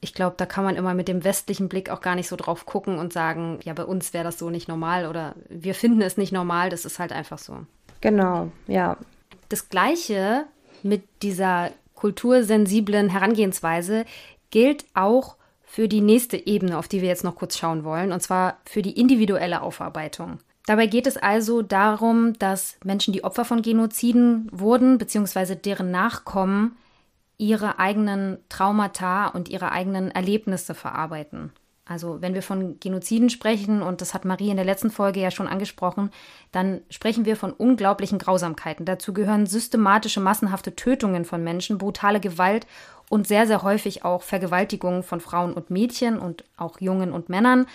ich 0.00 0.14
glaube, 0.14 0.34
da 0.38 0.46
kann 0.46 0.64
man 0.64 0.76
immer 0.76 0.94
mit 0.94 1.08
dem 1.08 1.24
westlichen 1.24 1.68
Blick 1.68 1.90
auch 1.90 2.00
gar 2.00 2.14
nicht 2.14 2.28
so 2.28 2.36
drauf 2.36 2.66
gucken 2.66 2.98
und 2.98 3.12
sagen, 3.12 3.58
ja, 3.64 3.72
bei 3.72 3.84
uns 3.84 4.12
wäre 4.12 4.24
das 4.24 4.38
so 4.38 4.50
nicht 4.50 4.68
normal 4.68 5.06
oder 5.06 5.34
wir 5.48 5.74
finden 5.74 6.02
es 6.02 6.16
nicht 6.16 6.32
normal, 6.32 6.70
das 6.70 6.84
ist 6.84 6.98
halt 6.98 7.12
einfach 7.12 7.38
so. 7.38 7.58
Genau, 8.00 8.50
ja. 8.66 8.96
Das 9.48 9.68
gleiche 9.68 10.44
mit 10.82 11.02
dieser 11.22 11.70
kultursensiblen 11.94 13.08
Herangehensweise 13.08 14.04
gilt 14.50 14.84
auch 14.94 15.36
für 15.64 15.88
die 15.88 16.00
nächste 16.00 16.46
Ebene, 16.46 16.78
auf 16.78 16.88
die 16.88 17.02
wir 17.02 17.08
jetzt 17.08 17.24
noch 17.24 17.36
kurz 17.36 17.58
schauen 17.58 17.84
wollen, 17.84 18.12
und 18.12 18.22
zwar 18.22 18.58
für 18.64 18.82
die 18.82 18.98
individuelle 18.98 19.62
Aufarbeitung. 19.62 20.38
Dabei 20.66 20.86
geht 20.86 21.06
es 21.06 21.16
also 21.16 21.62
darum, 21.62 22.38
dass 22.38 22.76
Menschen, 22.84 23.12
die 23.12 23.24
Opfer 23.24 23.44
von 23.44 23.62
Genoziden 23.62 24.48
wurden, 24.50 24.98
beziehungsweise 24.98 25.54
deren 25.54 25.90
Nachkommen, 25.90 26.76
ihre 27.38 27.78
eigenen 27.78 28.38
Traumata 28.48 29.28
und 29.28 29.48
ihre 29.48 29.72
eigenen 29.72 30.10
Erlebnisse 30.10 30.74
verarbeiten. 30.74 31.52
Also 31.88 32.20
wenn 32.20 32.34
wir 32.34 32.42
von 32.42 32.80
Genoziden 32.80 33.30
sprechen, 33.30 33.80
und 33.80 34.00
das 34.00 34.12
hat 34.12 34.24
Marie 34.24 34.50
in 34.50 34.56
der 34.56 34.64
letzten 34.64 34.90
Folge 34.90 35.20
ja 35.20 35.30
schon 35.30 35.46
angesprochen, 35.46 36.10
dann 36.50 36.80
sprechen 36.90 37.24
wir 37.24 37.36
von 37.36 37.52
unglaublichen 37.52 38.18
Grausamkeiten. 38.18 38.84
Dazu 38.84 39.14
gehören 39.14 39.46
systematische, 39.46 40.20
massenhafte 40.20 40.74
Tötungen 40.74 41.24
von 41.24 41.44
Menschen, 41.44 41.78
brutale 41.78 42.18
Gewalt 42.18 42.66
und 43.08 43.28
sehr, 43.28 43.46
sehr 43.46 43.62
häufig 43.62 44.04
auch 44.04 44.22
Vergewaltigungen 44.22 45.04
von 45.04 45.20
Frauen 45.20 45.52
und 45.52 45.70
Mädchen 45.70 46.18
und 46.18 46.42
auch 46.56 46.80
Jungen 46.80 47.12
und 47.12 47.28
Männern 47.28 47.66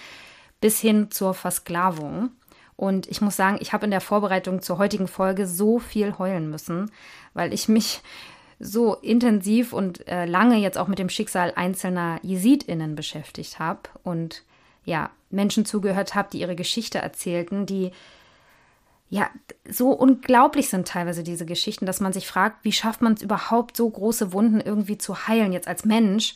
bis 0.60 0.82
hin 0.82 1.10
zur 1.10 1.34
Versklavung. 1.34 2.32
Und 2.76 3.08
ich 3.08 3.22
muss 3.22 3.38
sagen, 3.38 3.60
ich 3.62 3.72
habe 3.72 3.86
in 3.86 3.92
der 3.92 4.02
Vorbereitung 4.02 4.62
zur 4.62 4.78
heutigen 4.78 5.08
Folge 5.08 5.48
so 5.48 5.80
viel 5.80 6.18
heulen 6.18 6.50
müssen, 6.50 6.92
weil 7.34 7.54
ich 7.54 7.70
mich 7.70 8.02
so 8.62 8.96
intensiv 8.96 9.74
und 9.74 10.08
äh, 10.08 10.26
lange 10.26 10.58
jetzt 10.58 10.78
auch 10.78 10.88
mit 10.88 11.00
dem 11.00 11.10
Schicksal 11.10 11.54
einzelner 11.56 12.20
JesidInnen 12.22 12.96
beschäftigt 12.96 13.60
habe 13.60 13.82
und 14.04 14.44
ja, 14.86 15.10
Menschen 15.30 15.66
zugehört 15.66 16.16
habe, 16.16 16.30
die 16.32 16.42
ihre 16.42 16.56
Geschichte 16.56 17.00
erzählten, 17.00 17.66
die 17.66 17.92
ja 19.10 19.30
so 19.70 19.90
unglaublich 19.90 20.70
sind 20.70 20.88
teilweise 20.88 21.24
diese 21.24 21.46
Geschichten, 21.46 21.86
dass 21.86 22.00
man 22.00 22.14
sich 22.14 22.28
fragt, 22.28 22.64
wie 22.64 22.72
schafft 22.72 23.02
man 23.02 23.14
es 23.14 23.22
überhaupt, 23.22 23.76
so 23.76 23.90
große 23.90 24.32
Wunden 24.32 24.62
irgendwie 24.62 24.98
zu 24.98 25.28
heilen, 25.28 25.52
jetzt 25.52 25.68
als 25.68 25.86
Mensch? 25.86 26.36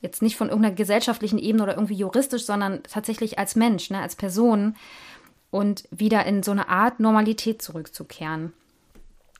Jetzt 0.00 0.22
nicht 0.22 0.36
von 0.36 0.48
irgendeiner 0.48 0.74
gesellschaftlichen 0.74 1.38
Ebene 1.38 1.62
oder 1.62 1.74
irgendwie 1.74 1.94
juristisch, 1.94 2.44
sondern 2.44 2.82
tatsächlich 2.84 3.38
als 3.38 3.56
Mensch, 3.56 3.90
ne, 3.90 4.00
als 4.00 4.14
Person 4.14 4.76
und 5.50 5.84
wieder 5.90 6.24
in 6.26 6.42
so 6.42 6.50
eine 6.50 6.68
Art 6.68 7.00
Normalität 7.00 7.62
zurückzukehren. 7.62 8.52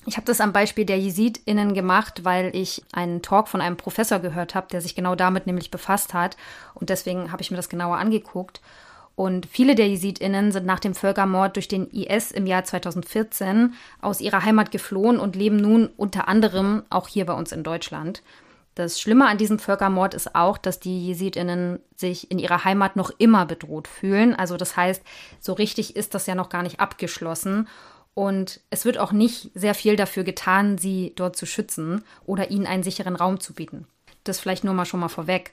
Ich 0.08 0.16
habe 0.16 0.24
das 0.24 0.40
am 0.40 0.52
Beispiel 0.52 0.84
der 0.84 1.00
JesidInnen 1.00 1.74
gemacht, 1.74 2.24
weil 2.24 2.54
ich 2.54 2.84
einen 2.92 3.22
Talk 3.22 3.48
von 3.48 3.60
einem 3.60 3.76
Professor 3.76 4.20
gehört 4.20 4.54
habe, 4.54 4.68
der 4.70 4.80
sich 4.80 4.94
genau 4.94 5.16
damit 5.16 5.46
nämlich 5.46 5.72
befasst 5.72 6.14
hat. 6.14 6.36
Und 6.74 6.90
deswegen 6.90 7.32
habe 7.32 7.42
ich 7.42 7.50
mir 7.50 7.56
das 7.56 7.68
genauer 7.68 7.98
angeguckt. 7.98 8.60
Und 9.16 9.46
viele 9.46 9.74
der 9.74 9.88
JesidInnen 9.88 10.52
sind 10.52 10.64
nach 10.64 10.78
dem 10.78 10.94
Völkermord 10.94 11.56
durch 11.56 11.66
den 11.66 11.90
IS 11.90 12.30
im 12.30 12.46
Jahr 12.46 12.62
2014 12.62 13.74
aus 14.00 14.20
ihrer 14.20 14.44
Heimat 14.44 14.70
geflohen 14.70 15.18
und 15.18 15.34
leben 15.34 15.56
nun 15.56 15.88
unter 15.96 16.28
anderem 16.28 16.84
auch 16.88 17.08
hier 17.08 17.26
bei 17.26 17.32
uns 17.32 17.50
in 17.50 17.64
Deutschland. 17.64 18.22
Das 18.76 19.00
Schlimme 19.00 19.26
an 19.26 19.38
diesem 19.38 19.58
Völkermord 19.58 20.12
ist 20.12 20.34
auch, 20.34 20.58
dass 20.58 20.78
die 20.78 21.06
JesidInnen 21.08 21.80
sich 21.96 22.30
in 22.30 22.38
ihrer 22.38 22.64
Heimat 22.64 22.94
noch 22.94 23.10
immer 23.16 23.46
bedroht 23.46 23.88
fühlen. 23.88 24.34
Also 24.34 24.58
das 24.58 24.76
heißt, 24.76 25.02
so 25.40 25.54
richtig 25.54 25.96
ist 25.96 26.14
das 26.14 26.26
ja 26.26 26.34
noch 26.34 26.50
gar 26.50 26.62
nicht 26.62 26.78
abgeschlossen. 26.78 27.68
Und 28.16 28.60
es 28.70 28.86
wird 28.86 28.96
auch 28.96 29.12
nicht 29.12 29.50
sehr 29.52 29.74
viel 29.74 29.94
dafür 29.94 30.24
getan, 30.24 30.78
sie 30.78 31.12
dort 31.16 31.36
zu 31.36 31.44
schützen 31.44 32.02
oder 32.24 32.50
ihnen 32.50 32.66
einen 32.66 32.82
sicheren 32.82 33.14
Raum 33.14 33.40
zu 33.40 33.52
bieten. 33.52 33.86
Das 34.24 34.40
vielleicht 34.40 34.64
nur 34.64 34.72
mal 34.72 34.86
schon 34.86 35.00
mal 35.00 35.08
vorweg. 35.08 35.52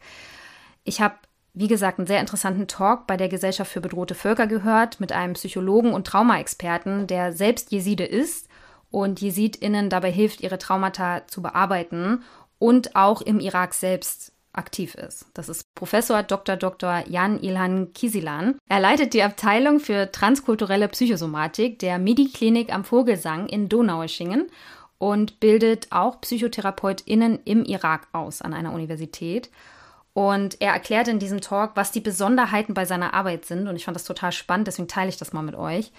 Ich 0.86 1.01
habe, 1.01 1.16
wie 1.53 1.68
gesagt, 1.68 1.99
einen 1.99 2.07
sehr 2.07 2.22
interessanten 2.22 2.70
Talk 2.70 3.05
bei 3.05 3.18
der 3.18 3.28
Gesellschaft 3.28 3.70
für 3.70 3.82
bedrohte 3.82 4.16
Völker 4.16 4.47
gehört 4.47 5.01
mit 5.01 5.11
einem 5.11 5.34
Psychologen 5.34 5.93
und 5.93 6.07
Traumaexperten, 6.07 7.05
der 7.05 7.34
selbst 7.34 7.74
Jeside 7.74 8.05
ist 8.05 8.47
und 8.91 9.20
JesidInnen 9.20 9.89
dabei 9.89 10.14
hilft, 10.14 10.39
ihre 10.39 10.57
Traumata 10.57 11.28
zu 11.28 11.41
bearbeiten 11.41 12.24
und 12.59 12.95
auch 12.95 13.22
im 13.22 13.41
Irak 13.41 13.74
selbst 13.74 14.32
aktiv 14.54 14.95
ist. 14.95 15.26
Das 15.34 15.49
ist 15.49 15.74
Professor 15.76 16.24
Dr. 16.24 16.56
Dr. 16.56 17.04
Jan 17.08 17.39
Ilhan 17.39 17.91
Kisilan. 17.93 18.58
Er 18.70 18.80
leitet 18.80 19.14
die 19.14 19.24
Abteilung 19.24 19.80
für 19.80 20.12
transkulturelle 20.12 20.88
Psychosomatik 20.88 21.80
der 21.80 21.97
MIDI-Klinik 21.97 22.74
am 22.74 22.84
Vogelsang 22.84 23.47
in 23.47 23.68
Donaueschingen 23.68 24.49
und 24.99 25.39
bildet 25.39 25.88
auch 25.91 26.22
PsychotherapeutInnen 26.22 27.39
im 27.45 27.66
Irak 27.66 28.08
aus 28.14 28.41
an 28.41 28.54
einer 28.54 28.74
Universität. 28.74 29.49
Und 30.14 30.62
er 30.62 30.74
erklärt 30.74 31.08
in 31.08 31.20
diesem 31.20 31.41
Talk, 31.41 31.72
was 31.74 31.91
die 31.91 31.99
Besonderheiten 31.99 32.74
bei 32.74 32.86
seiner 32.86 33.14
Arbeit 33.14 33.45
sind. 33.45 33.68
Und 33.68 33.76
ich 33.76 33.86
fand 33.86 33.95
das 33.95 34.06
total 34.06 34.32
spannend, 34.32 34.68
deswegen 34.68 34.88
teile 34.88 35.10
ich 35.10 35.18
das 35.18 35.34
mal 35.34 35.41
mit 35.41 35.56
euch. 35.56 35.91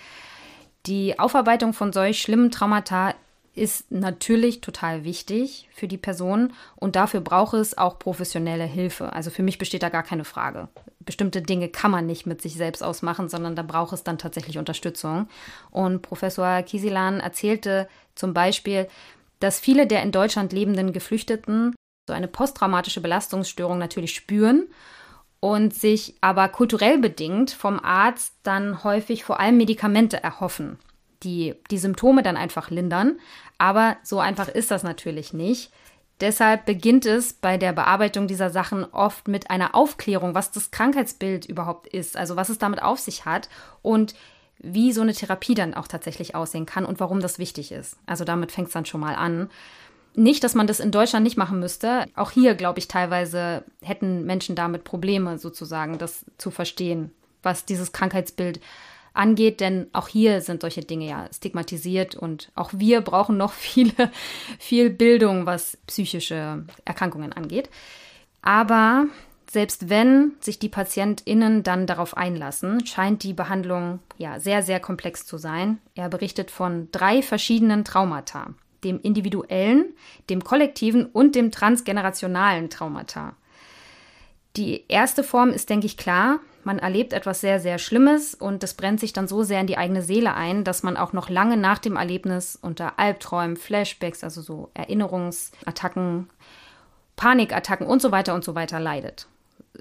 Die 0.86 1.18
Aufarbeitung 1.18 1.72
von 1.72 1.92
solch 1.92 2.20
schlimmen 2.20 2.50
Traumata 2.50 3.14
ist 3.54 3.90
natürlich 3.92 4.60
total 4.60 5.04
wichtig 5.04 5.68
für 5.72 5.86
die 5.86 5.98
Person 5.98 6.52
und 6.76 6.96
dafür 6.96 7.20
braucht 7.20 7.54
es 7.54 7.78
auch 7.78 7.98
professionelle 7.98 8.64
Hilfe. 8.64 9.12
Also 9.12 9.30
für 9.30 9.42
mich 9.42 9.58
besteht 9.58 9.82
da 9.82 9.88
gar 9.88 10.02
keine 10.02 10.24
Frage. 10.24 10.68
Bestimmte 11.00 11.40
Dinge 11.42 11.68
kann 11.68 11.90
man 11.90 12.06
nicht 12.06 12.26
mit 12.26 12.42
sich 12.42 12.54
selbst 12.54 12.82
ausmachen, 12.82 13.28
sondern 13.28 13.54
da 13.54 13.62
braucht 13.62 13.92
es 13.92 14.02
dann 14.02 14.18
tatsächlich 14.18 14.58
Unterstützung. 14.58 15.28
Und 15.70 16.02
Professor 16.02 16.62
Kisilan 16.62 17.20
erzählte 17.20 17.88
zum 18.14 18.34
Beispiel, 18.34 18.88
dass 19.38 19.60
viele 19.60 19.86
der 19.86 20.02
in 20.02 20.12
Deutschland 20.12 20.52
lebenden 20.52 20.92
Geflüchteten 20.92 21.74
so 22.08 22.14
eine 22.14 22.28
posttraumatische 22.28 23.00
Belastungsstörung 23.00 23.78
natürlich 23.78 24.14
spüren 24.14 24.66
und 25.40 25.74
sich 25.74 26.16
aber 26.20 26.48
kulturell 26.48 26.98
bedingt 26.98 27.50
vom 27.50 27.78
Arzt 27.78 28.34
dann 28.42 28.82
häufig 28.82 29.24
vor 29.24 29.38
allem 29.40 29.58
Medikamente 29.58 30.22
erhoffen 30.22 30.78
die 31.24 31.54
die 31.70 31.78
Symptome 31.78 32.22
dann 32.22 32.36
einfach 32.36 32.70
lindern. 32.70 33.18
Aber 33.58 33.96
so 34.02 34.20
einfach 34.20 34.48
ist 34.48 34.70
das 34.70 34.82
natürlich 34.82 35.32
nicht. 35.32 35.72
Deshalb 36.20 36.64
beginnt 36.64 37.06
es 37.06 37.32
bei 37.32 37.56
der 37.58 37.72
Bearbeitung 37.72 38.28
dieser 38.28 38.50
Sachen 38.50 38.84
oft 38.84 39.26
mit 39.26 39.50
einer 39.50 39.74
Aufklärung, 39.74 40.34
was 40.34 40.52
das 40.52 40.70
Krankheitsbild 40.70 41.44
überhaupt 41.46 41.88
ist, 41.88 42.16
also 42.16 42.36
was 42.36 42.48
es 42.50 42.58
damit 42.58 42.82
auf 42.82 43.00
sich 43.00 43.24
hat 43.24 43.48
und 43.82 44.14
wie 44.58 44.92
so 44.92 45.00
eine 45.00 45.12
Therapie 45.12 45.54
dann 45.54 45.74
auch 45.74 45.88
tatsächlich 45.88 46.34
aussehen 46.34 46.66
kann 46.66 46.84
und 46.84 47.00
warum 47.00 47.20
das 47.20 47.38
wichtig 47.38 47.72
ist. 47.72 47.96
Also 48.06 48.24
damit 48.24 48.52
fängt 48.52 48.68
es 48.68 48.74
dann 48.74 48.86
schon 48.86 49.00
mal 49.00 49.16
an. 49.16 49.50
Nicht, 50.14 50.44
dass 50.44 50.54
man 50.54 50.68
das 50.68 50.78
in 50.78 50.92
Deutschland 50.92 51.24
nicht 51.24 51.36
machen 51.36 51.58
müsste. 51.58 52.06
Auch 52.14 52.30
hier, 52.30 52.54
glaube 52.54 52.78
ich, 52.78 52.86
teilweise 52.86 53.64
hätten 53.82 54.24
Menschen 54.24 54.54
damit 54.54 54.84
Probleme, 54.84 55.38
sozusagen, 55.38 55.98
das 55.98 56.24
zu 56.38 56.52
verstehen, 56.52 57.10
was 57.42 57.64
dieses 57.64 57.92
Krankheitsbild 57.92 58.60
angeht, 59.14 59.60
denn 59.60 59.86
auch 59.92 60.08
hier 60.08 60.40
sind 60.40 60.60
solche 60.60 60.82
Dinge 60.82 61.08
ja 61.08 61.28
stigmatisiert 61.34 62.14
und 62.14 62.50
auch 62.54 62.70
wir 62.74 63.00
brauchen 63.00 63.36
noch 63.36 63.52
viele, 63.54 64.10
viel 64.58 64.90
Bildung, 64.90 65.46
was 65.46 65.78
psychische 65.86 66.64
Erkrankungen 66.84 67.32
angeht. 67.32 67.70
Aber 68.42 69.06
selbst 69.54 69.88
wenn 69.88 70.32
sich 70.40 70.58
die 70.58 70.68
PatientInnen 70.68 71.62
dann 71.62 71.86
darauf 71.86 72.16
einlassen, 72.16 72.84
scheint 72.86 73.22
die 73.22 73.32
Behandlung 73.32 74.00
ja 74.18 74.40
sehr, 74.40 74.62
sehr 74.62 74.80
komplex 74.80 75.24
zu 75.26 75.38
sein. 75.38 75.78
Er 75.94 76.08
berichtet 76.08 76.50
von 76.50 76.88
drei 76.90 77.22
verschiedenen 77.22 77.84
Traumata. 77.84 78.48
Dem 78.82 79.00
individuellen, 79.00 79.94
dem 80.28 80.42
kollektiven 80.42 81.06
und 81.06 81.36
dem 81.36 81.52
transgenerationalen 81.52 82.68
Traumata. 82.68 83.34
Die 84.56 84.84
erste 84.88 85.22
Form 85.22 85.50
ist, 85.50 85.70
denke 85.70 85.86
ich, 85.86 85.96
klar. 85.96 86.40
Man 86.64 86.78
erlebt 86.78 87.12
etwas 87.12 87.40
sehr, 87.40 87.60
sehr 87.60 87.78
Schlimmes 87.78 88.34
und 88.34 88.62
das 88.62 88.74
brennt 88.74 88.98
sich 88.98 89.12
dann 89.12 89.28
so 89.28 89.42
sehr 89.42 89.60
in 89.60 89.66
die 89.66 89.76
eigene 89.76 90.02
Seele 90.02 90.34
ein, 90.34 90.64
dass 90.64 90.82
man 90.82 90.96
auch 90.96 91.12
noch 91.12 91.28
lange 91.28 91.56
nach 91.56 91.78
dem 91.78 91.96
Erlebnis 91.96 92.58
unter 92.60 92.98
Albträumen, 92.98 93.56
Flashbacks, 93.56 94.24
also 94.24 94.40
so 94.40 94.70
Erinnerungsattacken, 94.74 96.30
Panikattacken 97.16 97.86
und 97.86 98.00
so 98.00 98.10
weiter 98.12 98.34
und 98.34 98.44
so 98.44 98.54
weiter 98.54 98.80
leidet. 98.80 99.26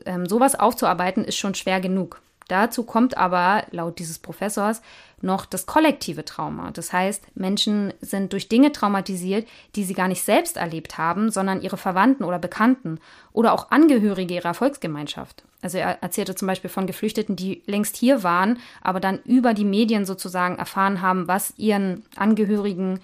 Ähm, 0.05 0.27
sowas 0.27 0.55
aufzuarbeiten 0.59 1.23
ist 1.23 1.37
schon 1.37 1.55
schwer 1.55 1.79
genug. 1.79 2.21
Dazu 2.49 2.83
kommt 2.83 3.17
aber, 3.17 3.63
laut 3.71 3.99
dieses 3.99 4.19
Professors, 4.19 4.81
noch 5.21 5.45
das 5.45 5.65
kollektive 5.65 6.25
Trauma. 6.25 6.71
Das 6.71 6.91
heißt, 6.91 7.23
Menschen 7.35 7.93
sind 8.01 8.33
durch 8.33 8.49
Dinge 8.49 8.73
traumatisiert, 8.73 9.47
die 9.75 9.85
sie 9.85 9.93
gar 9.93 10.09
nicht 10.09 10.23
selbst 10.23 10.57
erlebt 10.57 10.97
haben, 10.97 11.31
sondern 11.31 11.61
ihre 11.61 11.77
Verwandten 11.77 12.25
oder 12.25 12.39
Bekannten 12.39 12.99
oder 13.31 13.53
auch 13.53 13.71
Angehörige 13.71 14.35
ihrer 14.35 14.53
Volksgemeinschaft. 14.53 15.43
Also 15.63 15.77
er 15.77 16.03
erzählte 16.03 16.35
zum 16.35 16.47
Beispiel 16.47 16.69
von 16.69 16.85
Geflüchteten, 16.85 17.35
die 17.35 17.63
längst 17.65 17.95
hier 17.95 18.21
waren, 18.21 18.59
aber 18.81 18.99
dann 18.99 19.19
über 19.23 19.53
die 19.53 19.65
Medien 19.65 20.05
sozusagen 20.05 20.57
erfahren 20.57 21.01
haben, 21.01 21.27
was 21.27 21.53
ihren 21.57 22.05
Angehörigen 22.15 22.99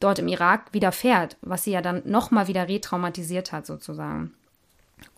dort 0.00 0.18
im 0.18 0.28
Irak 0.28 0.72
widerfährt, 0.72 1.36
was 1.42 1.64
sie 1.64 1.72
ja 1.72 1.82
dann 1.82 2.02
nochmal 2.06 2.48
wieder 2.48 2.66
retraumatisiert 2.66 3.52
hat 3.52 3.66
sozusagen. 3.66 4.32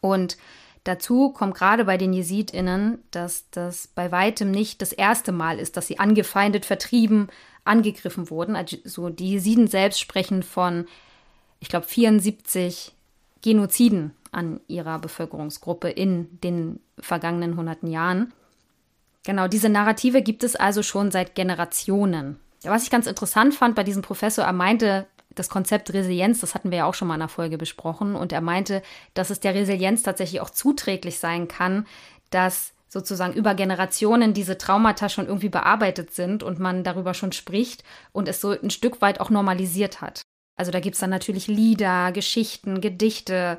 Und 0.01 0.37
Dazu 0.85 1.31
kommt 1.31 1.55
gerade 1.55 1.85
bei 1.85 1.97
den 1.97 2.13
JesidInnen, 2.13 2.99
dass 3.13 3.45
das 3.53 3.87
bei 3.87 4.11
weitem 4.11 4.51
nicht 4.51 4.83
das 4.83 4.93
erste 4.93 5.31
Mal 5.31 5.61
ist, 5.61 5.77
dass 5.77 5.87
sie 5.87 6.01
angefeindet, 6.01 6.65
vertrieben, 6.65 7.29
angegriffen 7.65 8.31
wurden. 8.31 8.57
Also 8.57 9.09
die 9.09 9.31
Jesiden 9.31 9.69
selbst 9.69 10.01
sprechen 10.01 10.43
von, 10.43 10.89
ich 11.61 11.69
glaube, 11.69 11.87
74 11.87 12.93
Genoziden 13.43 14.13
an 14.33 14.61
ihrer 14.67 14.99
Bevölkerungsgruppe 14.99 15.89
in 15.91 16.41
den 16.41 16.81
vergangenen 16.99 17.57
hunderten 17.57 17.91
Jahren. 17.91 18.33
Genau, 19.25 19.47
diese 19.47 19.69
Narrative 19.69 20.23
gibt 20.23 20.43
es 20.43 20.57
also 20.57 20.83
schon 20.83 21.11
seit 21.11 21.35
Generationen. 21.35 22.41
Was 22.65 22.85
ich 22.85 22.91
ganz 22.91 23.07
interessant 23.07 23.55
fand 23.55 23.75
bei 23.75 23.85
diesem 23.85 24.03
Professor, 24.03 24.45
er 24.45 24.53
meinte, 24.53 25.07
das 25.35 25.49
Konzept 25.49 25.93
Resilienz, 25.93 26.41
das 26.41 26.55
hatten 26.55 26.71
wir 26.71 26.79
ja 26.79 26.85
auch 26.87 26.95
schon 26.95 27.09
mal 27.09 27.15
in 27.15 27.23
einer 27.23 27.29
Folge 27.29 27.59
besprochen, 27.59 28.15
und 28.15 28.33
er 28.33 28.41
meinte, 28.41 28.83
dass 29.15 29.31
es 29.31 29.41
der 29.41 29.55
Resilienz 29.55 30.03
tatsächlich 30.03 30.41
auch 30.41 30.51
zuträglich 30.51 31.19
sein 31.19 31.49
kann, 31.49 31.87
dass 32.31 32.73
sozusagen 32.89 33.33
über 33.33 33.55
Generationen 33.55 34.35
diese 34.35 34.59
Traumata 34.59 35.09
schon 35.09 35.27
irgendwie 35.27 35.49
bearbeitet 35.49 36.13
sind 36.13 36.43
und 36.43 36.59
man 36.59 36.85
darüber 36.85 37.15
schon 37.15 37.33
spricht 37.33 37.85
und 38.13 38.29
es 38.29 38.41
so 38.41 38.51
ein 38.51 38.71
Stück 38.71 39.01
weit 39.01 39.21
auch 39.21 39.31
normalisiert 39.31 40.03
hat. 40.03 40.21
Also 40.57 40.71
da 40.71 40.81
gibt 40.81 40.95
es 40.95 41.01
dann 41.01 41.11
natürlich 41.11 41.47
Lieder, 41.47 42.13
Geschichten, 42.13 42.83
Gedichte 42.83 43.59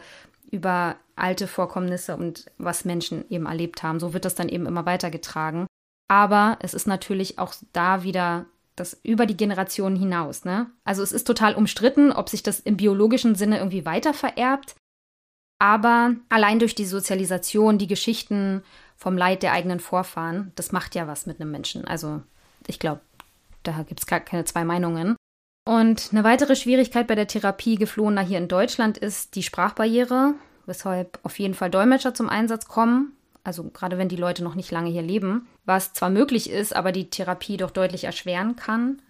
über 0.53 0.97
alte 1.15 1.47
Vorkommnisse 1.47 2.15
und 2.15 2.51
was 2.59 2.85
Menschen 2.85 3.25
eben 3.29 3.47
erlebt 3.47 3.81
haben. 3.81 3.99
So 3.99 4.13
wird 4.13 4.23
das 4.23 4.35
dann 4.35 4.49
eben 4.49 4.67
immer 4.67 4.85
weitergetragen. 4.85 5.65
Aber 6.07 6.57
es 6.61 6.75
ist 6.75 6.85
natürlich 6.85 7.39
auch 7.39 7.55
da 7.73 8.03
wieder 8.03 8.45
das 8.75 8.99
über 9.03 9.25
die 9.25 9.37
Generationen 9.37 9.95
hinaus. 9.95 10.45
Ne? 10.45 10.67
Also 10.83 11.01
es 11.01 11.11
ist 11.11 11.25
total 11.25 11.55
umstritten, 11.55 12.11
ob 12.11 12.29
sich 12.29 12.43
das 12.43 12.59
im 12.59 12.77
biologischen 12.77 13.33
Sinne 13.33 13.57
irgendwie 13.57 13.85
weiter 13.85 14.13
vererbt. 14.13 14.75
Aber 15.59 16.15
allein 16.29 16.59
durch 16.59 16.75
die 16.75 16.85
Sozialisation, 16.85 17.79
die 17.79 17.87
Geschichten 17.87 18.63
vom 18.95 19.17
Leid 19.17 19.41
der 19.41 19.53
eigenen 19.53 19.79
Vorfahren, 19.79 20.51
das 20.55 20.71
macht 20.71 20.93
ja 20.93 21.07
was 21.07 21.25
mit 21.25 21.41
einem 21.41 21.51
Menschen. 21.51 21.85
Also 21.85 22.21
ich 22.67 22.79
glaube, 22.79 23.01
da 23.63 23.83
gibt 23.83 24.01
es 24.01 24.07
gar 24.07 24.19
keine 24.19 24.45
zwei 24.45 24.63
Meinungen. 24.65 25.15
Und 25.65 26.09
eine 26.11 26.23
weitere 26.23 26.55
Schwierigkeit 26.55 27.07
bei 27.07 27.15
der 27.15 27.27
Therapie 27.27 27.75
Geflohener 27.75 28.21
hier 28.21 28.37
in 28.37 28.49
Deutschland 28.49 28.97
ist 28.97 29.35
die 29.35 29.43
Sprachbarriere, 29.43 30.33
weshalb 30.65 31.19
auf 31.23 31.39
jeden 31.39 31.53
Fall 31.53 31.69
Dolmetscher 31.69 32.13
zum 32.13 32.29
Einsatz 32.29 32.67
kommen. 32.67 33.13
Also 33.45 33.63
gerade 33.69 33.97
wenn 33.97 34.09
die 34.09 34.17
Leute 34.17 34.43
noch 34.43 34.55
nicht 34.55 34.71
lange 34.71 34.89
hier 34.89 35.01
leben, 35.01 35.47
was 35.65 35.93
zwar 35.93 36.09
möglich 36.09 36.49
ist, 36.49 36.75
aber 36.75 36.91
die 36.91 37.09
Therapie 37.09 37.57
doch 37.57 37.71
deutlich 37.71 38.05
erschweren 38.05 38.55
kann. 38.55 39.01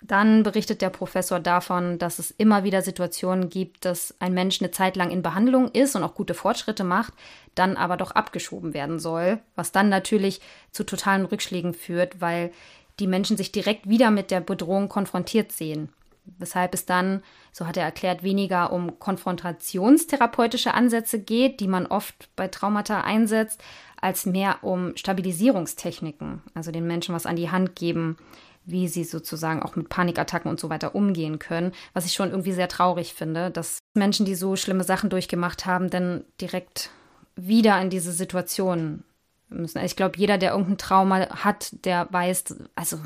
Dann 0.00 0.44
berichtet 0.44 0.80
der 0.80 0.90
Professor 0.90 1.40
davon, 1.40 1.98
dass 1.98 2.20
es 2.20 2.30
immer 2.30 2.62
wieder 2.62 2.82
Situationen 2.82 3.50
gibt, 3.50 3.84
dass 3.84 4.14
ein 4.20 4.32
Mensch 4.32 4.60
eine 4.60 4.70
Zeit 4.70 4.94
lang 4.94 5.10
in 5.10 5.22
Behandlung 5.22 5.72
ist 5.72 5.96
und 5.96 6.04
auch 6.04 6.14
gute 6.14 6.34
Fortschritte 6.34 6.84
macht, 6.84 7.14
dann 7.56 7.76
aber 7.76 7.96
doch 7.96 8.12
abgeschoben 8.12 8.74
werden 8.74 9.00
soll, 9.00 9.40
was 9.56 9.72
dann 9.72 9.88
natürlich 9.88 10.40
zu 10.70 10.84
totalen 10.84 11.24
Rückschlägen 11.24 11.74
führt, 11.74 12.20
weil 12.20 12.52
die 13.00 13.06
Menschen 13.06 13.36
sich 13.36 13.52
direkt 13.52 13.88
wieder 13.88 14.10
mit 14.10 14.30
der 14.30 14.40
Bedrohung 14.40 14.88
konfrontiert 14.88 15.52
sehen. 15.52 15.90
Weshalb 16.38 16.74
es 16.74 16.84
dann, 16.84 17.22
so 17.52 17.66
hat 17.66 17.76
er 17.76 17.84
erklärt, 17.84 18.22
weniger 18.22 18.72
um 18.72 18.98
konfrontationstherapeutische 18.98 20.74
Ansätze 20.74 21.18
geht, 21.20 21.60
die 21.60 21.68
man 21.68 21.86
oft 21.86 22.28
bei 22.36 22.48
Traumata 22.48 23.00
einsetzt, 23.00 23.62
als 24.00 24.26
mehr 24.26 24.58
um 24.62 24.96
Stabilisierungstechniken, 24.96 26.42
also 26.54 26.70
den 26.70 26.86
Menschen 26.86 27.14
was 27.14 27.26
an 27.26 27.36
die 27.36 27.50
Hand 27.50 27.76
geben, 27.76 28.16
wie 28.64 28.86
sie 28.86 29.04
sozusagen 29.04 29.62
auch 29.62 29.76
mit 29.76 29.88
Panikattacken 29.88 30.50
und 30.50 30.60
so 30.60 30.68
weiter 30.68 30.94
umgehen 30.94 31.38
können, 31.38 31.72
was 31.94 32.04
ich 32.04 32.12
schon 32.12 32.30
irgendwie 32.30 32.52
sehr 32.52 32.68
traurig 32.68 33.14
finde, 33.14 33.50
dass 33.50 33.78
Menschen, 33.94 34.26
die 34.26 34.34
so 34.34 34.56
schlimme 34.56 34.84
Sachen 34.84 35.08
durchgemacht 35.08 35.64
haben, 35.64 35.88
dann 35.88 36.24
direkt 36.40 36.90
wieder 37.34 37.80
in 37.80 37.88
diese 37.88 38.12
Situation 38.12 39.04
müssen. 39.50 39.82
Ich 39.84 39.96
glaube, 39.96 40.18
jeder, 40.18 40.38
der 40.38 40.52
irgendein 40.52 40.78
Trauma 40.78 41.28
hat, 41.30 41.84
der 41.84 42.08
weiß, 42.10 42.56
also 42.74 42.98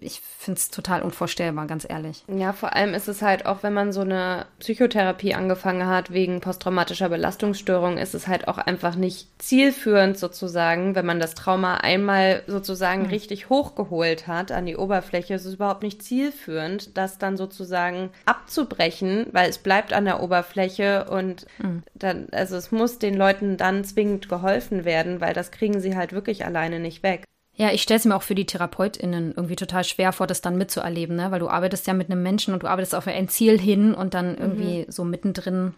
ich 0.00 0.20
finde 0.20 0.58
es 0.58 0.70
total 0.70 1.02
unvorstellbar, 1.02 1.66
ganz 1.66 1.84
ehrlich. 1.88 2.22
Ja, 2.28 2.52
vor 2.52 2.74
allem 2.74 2.94
ist 2.94 3.08
es 3.08 3.20
halt 3.20 3.46
auch, 3.46 3.62
wenn 3.62 3.72
man 3.72 3.92
so 3.92 4.02
eine 4.02 4.46
Psychotherapie 4.60 5.34
angefangen 5.34 5.86
hat 5.86 6.12
wegen 6.12 6.40
posttraumatischer 6.40 7.08
Belastungsstörung, 7.08 7.98
ist 7.98 8.14
es 8.14 8.28
halt 8.28 8.46
auch 8.46 8.58
einfach 8.58 8.94
nicht 8.94 9.28
zielführend 9.42 10.16
sozusagen, 10.16 10.94
wenn 10.94 11.04
man 11.04 11.18
das 11.18 11.34
Trauma 11.34 11.78
einmal 11.78 12.42
sozusagen 12.46 13.02
mhm. 13.02 13.08
richtig 13.08 13.48
hochgeholt 13.48 14.28
hat 14.28 14.52
an 14.52 14.66
die 14.66 14.76
Oberfläche, 14.76 15.34
ist 15.34 15.46
es 15.46 15.54
überhaupt 15.54 15.82
nicht 15.82 16.02
zielführend, 16.02 16.96
das 16.96 17.18
dann 17.18 17.36
sozusagen 17.36 18.10
abzubrechen, 18.24 19.26
weil 19.32 19.50
es 19.50 19.58
bleibt 19.58 19.92
an 19.92 20.04
der 20.04 20.22
Oberfläche 20.22 21.06
und 21.10 21.46
mhm. 21.58 21.82
dann, 21.94 22.28
also 22.30 22.56
es 22.56 22.70
muss 22.70 23.00
den 23.00 23.14
Leuten 23.14 23.56
dann 23.56 23.82
zwingend 23.82 24.28
geholfen 24.28 24.84
werden, 24.84 25.20
weil 25.20 25.34
das 25.34 25.50
kriegen 25.50 25.80
sie 25.80 25.87
halt 25.96 26.12
wirklich 26.12 26.44
alleine 26.44 26.80
nicht 26.80 27.02
weg. 27.02 27.24
Ja, 27.58 27.72
ich 27.72 27.82
stelle 27.82 27.98
es 27.98 28.04
mir 28.04 28.14
auch 28.14 28.22
für 28.22 28.36
die 28.36 28.46
TherapeutInnen 28.46 29.34
irgendwie 29.36 29.56
total 29.56 29.82
schwer 29.82 30.12
vor, 30.12 30.28
das 30.28 30.40
dann 30.40 30.58
mitzuerleben, 30.58 31.16
ne? 31.16 31.32
Weil 31.32 31.40
du 31.40 31.48
arbeitest 31.48 31.88
ja 31.88 31.92
mit 31.92 32.08
einem 32.08 32.22
Menschen 32.22 32.54
und 32.54 32.62
du 32.62 32.68
arbeitest 32.68 32.94
auf 32.94 33.08
ein 33.08 33.28
Ziel 33.28 33.58
hin 33.58 33.94
und 33.94 34.14
dann 34.14 34.38
irgendwie 34.38 34.84
mhm. 34.86 34.92
so 34.92 35.02
mittendrin. 35.02 35.74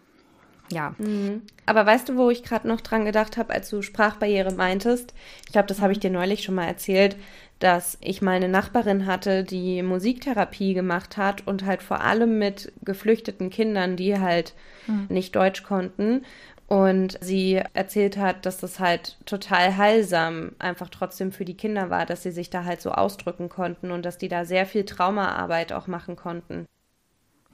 Ja. 0.70 0.94
Mhm. 0.98 1.42
Aber 1.64 1.86
weißt 1.86 2.10
du, 2.10 2.16
wo 2.16 2.28
ich 2.28 2.42
gerade 2.42 2.68
noch 2.68 2.82
dran 2.82 3.06
gedacht 3.06 3.38
habe, 3.38 3.54
als 3.54 3.70
du 3.70 3.80
Sprachbarriere 3.80 4.52
meintest? 4.52 5.14
Ich 5.46 5.52
glaube, 5.52 5.68
das 5.68 5.80
habe 5.80 5.92
ich 5.92 6.00
dir 6.00 6.10
neulich 6.10 6.42
schon 6.42 6.54
mal 6.54 6.66
erzählt, 6.66 7.16
dass 7.60 7.98
ich 8.00 8.22
mal 8.22 8.36
eine 8.36 8.48
Nachbarin 8.48 9.06
hatte, 9.06 9.44
die 9.44 9.82
Musiktherapie 9.82 10.74
gemacht 10.74 11.16
hat 11.16 11.46
und 11.46 11.64
halt 11.64 11.82
vor 11.82 12.00
allem 12.00 12.38
mit 12.38 12.72
geflüchteten 12.82 13.50
Kindern, 13.50 13.96
die 13.96 14.18
halt 14.18 14.54
mhm. 14.86 15.06
nicht 15.08 15.34
Deutsch 15.34 15.62
konnten 15.62 16.24
und 16.70 17.18
sie 17.20 17.60
erzählt 17.74 18.16
hat, 18.16 18.46
dass 18.46 18.58
das 18.58 18.78
halt 18.78 19.16
total 19.26 19.76
heilsam 19.76 20.52
einfach 20.60 20.88
trotzdem 20.88 21.32
für 21.32 21.44
die 21.44 21.56
Kinder 21.56 21.90
war, 21.90 22.06
dass 22.06 22.22
sie 22.22 22.30
sich 22.30 22.48
da 22.48 22.64
halt 22.64 22.80
so 22.80 22.92
ausdrücken 22.92 23.48
konnten 23.48 23.90
und 23.90 24.06
dass 24.06 24.18
die 24.18 24.28
da 24.28 24.44
sehr 24.44 24.66
viel 24.66 24.84
Traumaarbeit 24.84 25.72
auch 25.72 25.88
machen 25.88 26.14
konnten. 26.14 26.66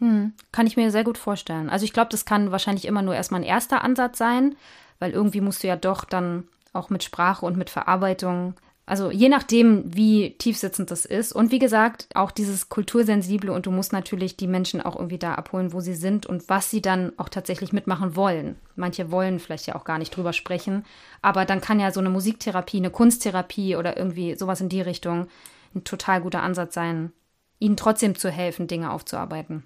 Hm, 0.01 0.35
kann 0.53 0.67
ich 0.67 0.77
mir 0.77 0.91
sehr 0.91 1.03
gut 1.03 1.17
vorstellen. 1.17 1.71
Also 1.71 1.87
ich 1.87 1.95
glaube, 1.95 2.11
das 2.11 2.27
kann 2.27 2.53
wahrscheinlich 2.53 2.85
immer 2.85 3.01
nur 3.01 3.14
erstmal 3.14 3.41
ein 3.41 3.47
erster 3.47 3.83
Ansatz 3.83 4.19
sein, 4.19 4.55
weil 4.99 5.12
irgendwie 5.12 5.41
musst 5.41 5.62
du 5.62 5.69
ja 5.69 5.77
doch 5.77 6.05
dann 6.05 6.47
auch 6.75 6.91
mit 6.91 7.03
Sprache 7.03 7.47
und 7.47 7.57
mit 7.57 7.71
Verarbeitung 7.71 8.53
also 8.89 9.11
je 9.11 9.28
nachdem, 9.28 9.82
wie 9.93 10.39
tiefsitzend 10.39 10.93
das 10.93 11.05
ist. 11.05 11.32
Und 11.32 11.51
wie 11.51 11.59
gesagt, 11.59 12.07
auch 12.14 12.30
dieses 12.30 12.68
Kultursensible 12.68 13.53
und 13.53 13.66
du 13.66 13.72
musst 13.72 13.93
natürlich 13.93 14.37
die 14.37 14.47
Menschen 14.47 14.80
auch 14.80 14.95
irgendwie 14.95 15.18
da 15.18 15.34
abholen, 15.34 15.72
wo 15.72 15.80
sie 15.80 15.97
sind 15.97 16.24
und 16.24 16.49
was 16.49 16.70
sie 16.70 16.80
dann 16.80 17.12
auch 17.16 17.28
tatsächlich 17.28 17.72
mitmachen 17.72 18.14
wollen. 18.14 18.55
Manche 18.76 19.11
wollen 19.11 19.41
vielleicht 19.41 19.66
ja 19.66 19.74
auch 19.74 19.84
gar 19.84 19.99
nicht 19.99 20.16
drüber 20.16 20.32
sprechen, 20.32 20.84
aber 21.20 21.45
dann 21.45 21.61
kann 21.61 21.80
ja 21.80 21.91
so 21.91 21.99
eine 21.99 22.11
Musiktherapie, 22.11 22.76
eine 22.76 22.91
Kunsttherapie 22.91 23.74
oder 23.74 23.97
irgendwie 23.97 24.37
sowas 24.37 24.61
in 24.61 24.68
die 24.68 24.82
Richtung 24.82 25.26
ein 25.74 25.82
total 25.82 26.20
guter 26.20 26.43
Ansatz 26.43 26.74
sein, 26.74 27.12
ihnen 27.59 27.76
trotzdem 27.76 28.14
zu 28.14 28.30
helfen, 28.30 28.68
Dinge 28.68 28.93
aufzuarbeiten. 28.93 29.64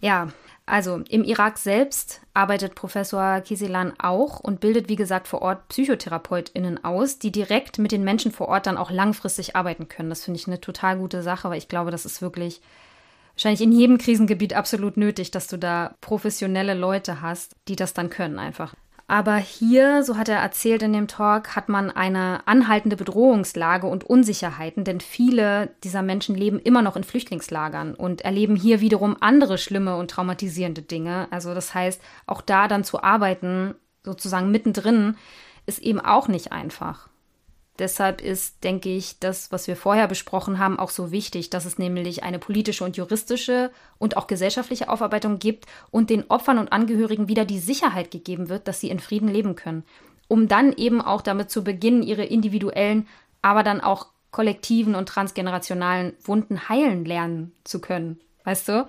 Ja, 0.00 0.28
also 0.66 1.02
im 1.08 1.24
Irak 1.24 1.58
selbst 1.58 2.20
arbeitet 2.32 2.74
Professor 2.74 3.40
Kisilan 3.40 3.92
auch 3.98 4.40
und 4.40 4.60
bildet, 4.60 4.88
wie 4.88 4.96
gesagt, 4.96 5.28
vor 5.28 5.42
Ort 5.42 5.68
PsychotherapeutInnen 5.68 6.84
aus, 6.84 7.18
die 7.18 7.32
direkt 7.32 7.78
mit 7.78 7.92
den 7.92 8.04
Menschen 8.04 8.32
vor 8.32 8.48
Ort 8.48 8.66
dann 8.66 8.78
auch 8.78 8.90
langfristig 8.90 9.56
arbeiten 9.56 9.88
können. 9.88 10.10
Das 10.10 10.24
finde 10.24 10.40
ich 10.40 10.46
eine 10.46 10.60
total 10.60 10.98
gute 10.98 11.22
Sache, 11.22 11.50
weil 11.50 11.58
ich 11.58 11.68
glaube, 11.68 11.90
das 11.90 12.06
ist 12.06 12.22
wirklich 12.22 12.60
wahrscheinlich 13.34 13.60
in 13.60 13.72
jedem 13.72 13.98
Krisengebiet 13.98 14.54
absolut 14.54 14.96
nötig, 14.96 15.30
dass 15.30 15.48
du 15.48 15.58
da 15.58 15.94
professionelle 16.00 16.74
Leute 16.74 17.20
hast, 17.20 17.56
die 17.68 17.76
das 17.76 17.92
dann 17.94 18.10
können 18.10 18.38
einfach. 18.38 18.74
Aber 19.06 19.36
hier, 19.36 20.02
so 20.02 20.16
hat 20.16 20.30
er 20.30 20.38
erzählt 20.38 20.82
in 20.82 20.94
dem 20.94 21.08
Talk, 21.08 21.54
hat 21.54 21.68
man 21.68 21.90
eine 21.90 22.46
anhaltende 22.46 22.96
Bedrohungslage 22.96 23.86
und 23.86 24.04
Unsicherheiten, 24.04 24.84
denn 24.84 25.00
viele 25.00 25.70
dieser 25.84 26.00
Menschen 26.00 26.34
leben 26.34 26.58
immer 26.58 26.80
noch 26.80 26.96
in 26.96 27.04
Flüchtlingslagern 27.04 27.94
und 27.94 28.22
erleben 28.22 28.56
hier 28.56 28.80
wiederum 28.80 29.16
andere 29.20 29.58
schlimme 29.58 29.96
und 29.96 30.10
traumatisierende 30.10 30.80
Dinge. 30.80 31.28
Also 31.30 31.52
das 31.52 31.74
heißt, 31.74 32.00
auch 32.26 32.40
da 32.40 32.66
dann 32.66 32.82
zu 32.82 33.02
arbeiten, 33.02 33.74
sozusagen 34.04 34.50
mittendrin, 34.50 35.16
ist 35.66 35.80
eben 35.80 36.00
auch 36.00 36.28
nicht 36.28 36.52
einfach. 36.52 37.08
Deshalb 37.78 38.20
ist, 38.20 38.62
denke 38.62 38.88
ich, 38.88 39.18
das, 39.18 39.50
was 39.50 39.66
wir 39.66 39.74
vorher 39.74 40.06
besprochen 40.06 40.60
haben, 40.60 40.78
auch 40.78 40.90
so 40.90 41.10
wichtig, 41.10 41.50
dass 41.50 41.64
es 41.64 41.76
nämlich 41.76 42.22
eine 42.22 42.38
politische 42.38 42.84
und 42.84 42.96
juristische 42.96 43.72
und 43.98 44.16
auch 44.16 44.28
gesellschaftliche 44.28 44.88
Aufarbeitung 44.88 45.40
gibt 45.40 45.66
und 45.90 46.08
den 46.08 46.30
Opfern 46.30 46.58
und 46.58 46.72
Angehörigen 46.72 47.26
wieder 47.26 47.44
die 47.44 47.58
Sicherheit 47.58 48.12
gegeben 48.12 48.48
wird, 48.48 48.68
dass 48.68 48.78
sie 48.78 48.90
in 48.90 49.00
Frieden 49.00 49.28
leben 49.28 49.56
können, 49.56 49.82
um 50.28 50.46
dann 50.46 50.72
eben 50.72 51.00
auch 51.00 51.20
damit 51.20 51.50
zu 51.50 51.64
beginnen, 51.64 52.04
ihre 52.04 52.24
individuellen, 52.24 53.08
aber 53.42 53.64
dann 53.64 53.80
auch 53.80 54.06
kollektiven 54.30 54.94
und 54.94 55.08
transgenerationalen 55.08 56.12
Wunden 56.22 56.68
heilen 56.68 57.04
lernen 57.04 57.52
zu 57.64 57.80
können. 57.80 58.20
Weißt 58.44 58.68
du? 58.68 58.88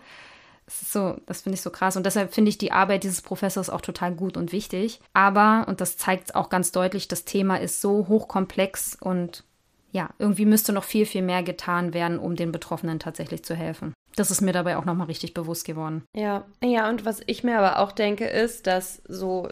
Das 0.65 0.81
ist 0.81 0.93
so, 0.93 1.17
das 1.27 1.41
finde 1.41 1.55
ich 1.55 1.61
so 1.61 1.69
krass. 1.69 1.95
Und 1.95 2.05
deshalb 2.05 2.33
finde 2.33 2.49
ich 2.49 2.57
die 2.57 2.71
Arbeit 2.71 3.03
dieses 3.03 3.21
Professors 3.21 3.69
auch 3.69 3.81
total 3.81 4.13
gut 4.13 4.35
und 4.35 4.51
wichtig. 4.51 4.99
Aber, 5.13 5.65
und 5.67 5.79
das 5.79 5.97
zeigt 5.97 6.33
auch 6.33 6.49
ganz 6.49 6.71
deutlich, 6.71 7.07
das 7.07 7.23
Thema 7.23 7.57
ist 7.57 7.81
so 7.81 8.07
hochkomplex 8.07 8.97
und 8.99 9.43
ja, 9.91 10.09
irgendwie 10.19 10.45
müsste 10.45 10.73
noch 10.73 10.83
viel, 10.83 11.05
viel 11.05 11.21
mehr 11.21 11.41
getan 11.41 11.93
werden, 11.93 12.19
um 12.19 12.35
den 12.35 12.51
Betroffenen 12.51 12.99
tatsächlich 12.99 13.45
zu 13.45 13.55
helfen. 13.55 13.93
Das 14.17 14.29
ist 14.29 14.41
mir 14.41 14.51
dabei 14.51 14.75
auch 14.75 14.85
nochmal 14.85 15.07
richtig 15.07 15.33
bewusst 15.33 15.65
geworden. 15.65 16.03
Ja, 16.13 16.45
ja, 16.61 16.89
und 16.89 17.05
was 17.05 17.21
ich 17.27 17.43
mir 17.43 17.57
aber 17.57 17.79
auch 17.79 17.93
denke, 17.93 18.25
ist, 18.25 18.67
dass 18.67 19.01
so 19.07 19.47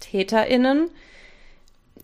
TäterInnen, 0.00 0.90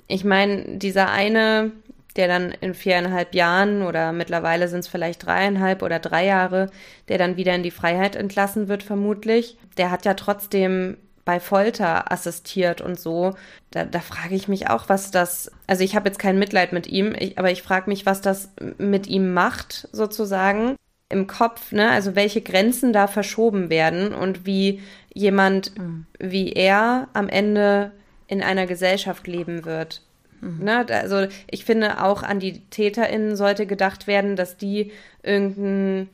ich 0.07 0.25
meine, 0.25 0.79
dieser 0.79 1.11
eine 1.11 1.73
der 2.17 2.29
dann 2.29 2.53
in 2.61 2.75
viereinhalb 2.75 3.35
Jahren 3.35 3.83
oder 3.83 4.13
mittlerweile 4.13 4.69
sind 4.69 4.81
es 4.81 4.89
vielleicht 4.89 5.27
dreieinhalb 5.27 5.83
oder 5.83 5.99
drei 5.99 6.25
Jahre, 6.25 6.71
der 7.09 7.19
dann 7.19 7.37
wieder 7.37 7.55
in 7.55 7.63
die 7.63 7.71
Freiheit 7.71 8.17
entlassen 8.17 8.69
wird, 8.69 8.83
vermutlich. 8.83 9.57
Der 9.77 9.91
hat 9.91 10.05
ja 10.05 10.15
trotzdem 10.15 10.97
bei 11.25 11.41
Folter 11.41 12.13
assistiert 12.13 12.81
und 12.81 13.01
so. 13.01 13.35
Da, 13.71 13.85
da 13.85 14.01
frage 14.01 14.35
ich 14.35 14.49
mich 14.49 14.69
auch, 14.69 14.89
was 14.89 15.11
das, 15.11 15.51
also 15.67 15.83
ich 15.83 15.97
habe 15.97 16.09
jetzt 16.09 16.19
kein 16.19 16.39
Mitleid 16.39 16.73
mit 16.73 16.87
ihm, 16.87 17.15
ich, 17.19 17.39
aber 17.39 17.51
ich 17.51 17.63
frage 17.63 17.89
mich, 17.89 18.07
was 18.07 18.21
das 18.21 18.51
mit 18.79 19.07
ihm 19.07 19.33
macht, 19.33 19.89
sozusagen 19.93 20.77
im 21.09 21.27
Kopf, 21.27 21.73
ne? 21.73 21.91
Also 21.91 22.15
welche 22.15 22.41
Grenzen 22.41 22.93
da 22.93 23.07
verschoben 23.07 23.71
werden 23.71 24.15
und 24.15 24.47
wie 24.47 24.83
jemand 25.13 25.79
mhm. 25.79 26.07
wie 26.19 26.53
er 26.53 27.09
am 27.13 27.29
Ende 27.29 27.93
in 28.27 28.43
einer 28.43 28.67
Gesellschaft 28.67 29.27
leben 29.27 29.65
wird. 29.65 30.03
Mhm. 30.45 30.65
Ne? 30.65 30.87
Also 30.89 31.27
ich 31.51 31.65
finde 31.65 32.03
auch 32.03 32.23
an 32.23 32.39
die 32.41 32.61
TäterInnen 32.67 33.37
sollte 33.37 33.67
gedacht 33.67 34.07
werden, 34.07 34.37
dass 34.37 34.57
die 34.57 34.93
irgendein, 35.23 36.09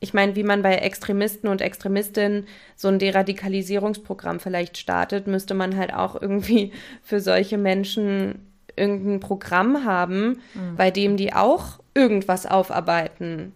ich 0.00 0.12
meine, 0.12 0.36
wie 0.36 0.42
man 0.42 0.62
bei 0.62 0.74
Extremisten 0.76 1.48
und 1.48 1.60
Extremistinnen 1.60 2.46
so 2.74 2.88
ein 2.88 2.98
Deradikalisierungsprogramm 2.98 4.40
vielleicht 4.40 4.76
startet, 4.76 5.26
müsste 5.26 5.54
man 5.54 5.76
halt 5.76 5.94
auch 5.94 6.20
irgendwie 6.20 6.72
für 7.02 7.20
solche 7.20 7.58
Menschen 7.58 8.46
irgendein 8.74 9.20
Programm 9.20 9.84
haben, 9.84 10.40
mhm. 10.54 10.76
bei 10.76 10.90
dem 10.90 11.16
die 11.16 11.32
auch 11.32 11.80
irgendwas 11.94 12.44
aufarbeiten. 12.44 13.54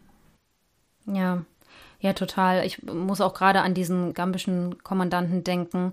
Ja, 1.06 1.44
ja, 2.00 2.14
total. 2.14 2.64
Ich 2.64 2.82
muss 2.82 3.20
auch 3.20 3.34
gerade 3.34 3.60
an 3.60 3.74
diesen 3.74 4.14
gambischen 4.14 4.82
Kommandanten 4.82 5.44
denken, 5.44 5.92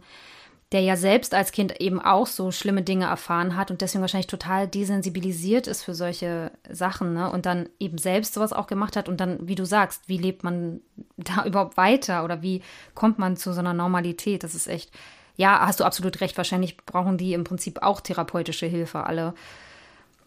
der 0.74 0.82
ja 0.82 0.97
selbst 0.97 1.34
als 1.34 1.53
Kind 1.53 1.80
eben 1.80 2.01
auch 2.01 2.28
so 2.28 2.51
schlimme 2.51 2.82
Dinge 2.82 3.05
erfahren 3.05 3.55
hat 3.55 3.72
und 3.72 3.80
deswegen 3.80 4.01
wahrscheinlich 4.01 4.28
total 4.28 4.68
desensibilisiert 4.68 5.65
ist 5.65 5.84
für 5.84 5.95
solche 5.95 6.51
Sachen, 6.70 7.13
ne? 7.13 7.32
Und 7.32 7.45
dann 7.45 7.70
eben 7.80 7.97
selbst 7.97 8.34
sowas 8.34 8.51
auch 8.51 8.68
gemacht 8.68 8.97
hat 8.97 9.07
und 9.07 9.22
dann, 9.22 9.47
wie 9.47 9.55
du 9.55 9.65
sagst, 9.65 10.03
wie 10.07 10.18
lebt 10.18 10.43
man 10.43 10.82
da 11.18 11.45
überhaupt 11.45 11.78
weiter 11.78 12.26
oder 12.26 12.41
wie 12.41 12.61
kommt 12.95 13.18
man 13.18 13.38
zu 13.38 13.53
so 13.53 13.59
einer 13.59 13.74
Normalität? 13.74 14.43
Das 14.43 14.55
ist 14.55 14.68
echt, 14.68 14.91
ja, 15.38 15.65
hast 15.65 15.80
du 15.80 15.86
absolut 15.86 16.20
recht. 16.20 16.36
Wahrscheinlich 16.36 16.76
brauchen 16.78 17.18
die 17.18 17.34
im 17.34 17.45
Prinzip 17.45 17.82
auch 17.82 18.01
therapeutische 18.01 18.65
Hilfe 18.65 19.05
alle, 19.05 19.36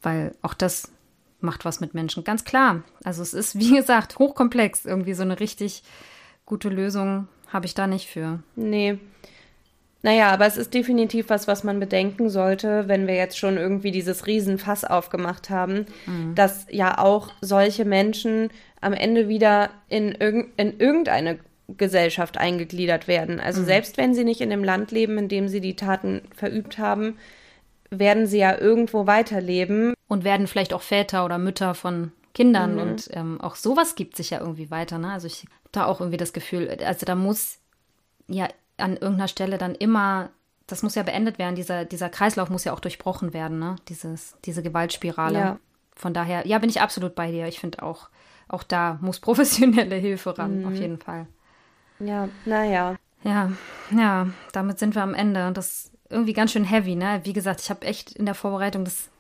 weil 0.01 0.35
auch 0.41 0.55
das 0.55 0.91
macht 1.41 1.67
was 1.67 1.81
mit 1.81 1.93
Menschen. 1.93 2.25
Ganz 2.25 2.45
klar. 2.45 2.83
Also 3.05 3.21
es 3.21 3.35
ist, 3.35 3.59
wie 3.59 3.77
gesagt, 3.77 4.19
hochkomplex. 4.19 4.87
Irgendwie 4.87 5.15
so 5.15 5.23
eine 5.23 5.39
richtig 5.39 5.83
gute 6.47 6.71
Lösung 6.71 7.29
habe 7.49 7.67
ich 7.67 7.75
da 7.75 7.87
nicht 7.87 8.09
für. 8.09 8.43
Nee. 8.57 8.99
Naja, 10.03 10.31
aber 10.31 10.47
es 10.47 10.57
ist 10.57 10.73
definitiv 10.73 11.29
was, 11.29 11.47
was 11.47 11.63
man 11.63 11.79
bedenken 11.79 12.31
sollte, 12.31 12.89
wenn 12.89 13.07
wir 13.07 13.15
jetzt 13.15 13.39
schon 13.39 13.59
irgendwie 13.59 13.91
dieses 13.91 14.27
Riesenfass 14.27 14.85
aufgemacht 14.85 15.51
haben, 15.51 15.87
mhm. 16.07 16.35
dass 16.35 16.67
ja 16.71 16.99
auch 16.99 17.31
solche 17.43 17.85
Menschen 17.85 18.51
am 18.81 18.95
Ende 18.95 19.29
wieder 19.29 19.71
in, 19.89 20.13
irg 20.13 20.47
in 20.57 20.79
irgendeine 20.79 21.39
Gesellschaft 21.77 22.39
eingegliedert 22.39 23.09
werden. 23.09 23.41
Also 23.41 23.61
mhm. 23.61 23.67
selbst 23.67 23.99
wenn 23.99 24.15
sie 24.15 24.25
nicht 24.25 24.41
in 24.41 24.51
dem 24.51 24.65
Land 24.65 24.91
leben, 24.91 25.19
in 25.19 25.29
dem 25.29 25.49
sie 25.49 25.61
die 25.61 25.77
Taten 25.77 26.23
verübt 26.35 26.79
haben, 26.79 27.19
werden 27.91 28.27
sie 28.27 28.39
ja 28.39 28.57
irgendwo 28.57 29.07
weiterleben. 29.07 29.95
Und 30.09 30.25
werden 30.25 30.47
vielleicht 30.47 30.73
auch 30.73 30.83
Väter 30.83 31.25
oder 31.25 31.39
Mütter 31.39 31.75
von 31.75 32.13
Kindern. 32.35 32.75
Mhm. 32.75 32.81
Und 32.81 33.11
ähm, 33.13 33.41
auch 33.41 33.55
sowas 33.55 33.95
gibt 33.95 34.17
sich 34.17 34.31
ja 34.31 34.41
irgendwie 34.41 34.71
weiter. 34.71 34.99
Ne? 34.99 35.13
Also 35.13 35.27
ich 35.27 35.43
habe 35.43 35.71
da 35.73 35.85
auch 35.85 36.01
irgendwie 36.01 36.17
das 36.17 36.33
Gefühl, 36.33 36.77
also 36.85 37.07
da 37.07 37.15
muss 37.15 37.59
ja 38.27 38.49
an 38.81 38.97
irgendeiner 38.97 39.29
Stelle 39.29 39.59
dann 39.59 39.75
immer, 39.75 40.31
das 40.67 40.83
muss 40.83 40.95
ja 40.95 41.03
beendet 41.03 41.39
werden, 41.39 41.55
dieser, 41.55 41.85
dieser 41.85 42.09
Kreislauf 42.09 42.51
muss 42.51 42.65
ja 42.65 42.73
auch 42.73 42.81
durchbrochen 42.81 43.33
werden, 43.33 43.59
ne? 43.59 43.77
Dieses, 43.89 44.37
diese 44.45 44.63
Gewaltspirale. 44.63 45.39
Ja. 45.39 45.59
Von 45.95 46.15
daher, 46.15 46.47
ja, 46.47 46.59
bin 46.59 46.71
ich 46.71 46.81
absolut 46.81 47.15
bei 47.15 47.31
dir. 47.31 47.47
Ich 47.47 47.61
finde 47.61 47.83
auch, 47.83 48.09
auch 48.49 48.63
da 48.63 48.99
muss 49.01 49.21
professionelle 49.21 49.97
Hilfe 49.97 50.39
ran, 50.39 50.61
mhm. 50.61 50.67
auf 50.67 50.75
jeden 50.75 50.99
Fall. 50.99 51.27
Ja, 51.99 52.29
naja. 52.45 52.97
Ja, 53.23 53.53
ja, 53.91 54.29
damit 54.53 54.79
sind 54.79 54.95
wir 54.95 55.03
am 55.03 55.15
Ende. 55.15 55.53
Das 55.53 55.67
ist 55.67 55.93
irgendwie 56.09 56.33
ganz 56.33 56.53
schön 56.53 56.65
heavy, 56.65 56.97
ne? 56.97 57.21
Wie 57.25 57.33
gesagt, 57.33 57.61
ich 57.61 57.71
habe 57.71 57.87
echt 57.87 58.13
in 58.13 58.25
der 58.25 58.35
Vorbereitung 58.35 58.85
das 58.85 59.11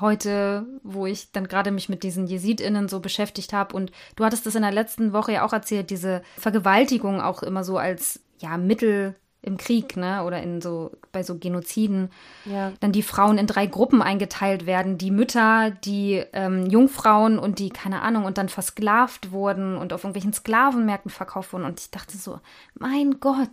heute, 0.00 0.66
wo 0.82 1.06
ich 1.06 1.32
dann 1.32 1.48
gerade 1.48 1.70
mich 1.70 1.88
mit 1.88 2.02
diesen 2.02 2.26
JesidInnen 2.26 2.88
so 2.88 3.00
beschäftigt 3.00 3.52
habe. 3.52 3.74
Und 3.74 3.90
du 4.16 4.24
hattest 4.24 4.46
das 4.46 4.54
in 4.54 4.62
der 4.62 4.72
letzten 4.72 5.12
Woche 5.12 5.32
ja 5.32 5.44
auch 5.44 5.52
erzählt, 5.52 5.90
diese 5.90 6.22
Vergewaltigung 6.36 7.20
auch 7.20 7.42
immer 7.42 7.64
so 7.64 7.78
als 7.78 8.20
ja, 8.38 8.56
Mittel 8.56 9.14
im 9.40 9.56
Krieg, 9.56 9.96
ne? 9.96 10.24
Oder 10.24 10.42
in 10.42 10.60
so, 10.60 10.90
bei 11.12 11.22
so 11.22 11.38
Genoziden. 11.38 12.10
Ja. 12.44 12.72
Dann 12.80 12.92
die 12.92 13.02
Frauen 13.02 13.38
in 13.38 13.46
drei 13.46 13.66
Gruppen 13.66 14.02
eingeteilt 14.02 14.66
werden. 14.66 14.98
Die 14.98 15.10
Mütter, 15.10 15.70
die 15.70 16.24
ähm, 16.32 16.66
Jungfrauen 16.66 17.38
und 17.38 17.58
die, 17.58 17.70
keine 17.70 18.02
Ahnung, 18.02 18.24
und 18.24 18.38
dann 18.38 18.48
versklavt 18.48 19.30
wurden 19.30 19.76
und 19.76 19.92
auf 19.92 20.02
irgendwelchen 20.02 20.32
Sklavenmärkten 20.32 21.10
verkauft 21.10 21.52
wurden. 21.52 21.64
Und 21.64 21.80
ich 21.80 21.90
dachte 21.90 22.16
so, 22.16 22.40
mein 22.74 23.20
Gott, 23.20 23.48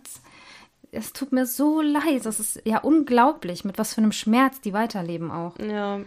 es 0.90 1.12
tut 1.12 1.32
mir 1.32 1.46
so 1.46 1.80
leid. 1.80 2.24
Das 2.26 2.40
ist 2.40 2.60
ja 2.64 2.78
unglaublich, 2.78 3.64
mit 3.64 3.78
was 3.78 3.94
für 3.94 4.00
einem 4.00 4.12
Schmerz 4.12 4.60
die 4.60 4.72
weiterleben 4.72 5.30
auch. 5.30 5.56
Ja. 5.58 6.00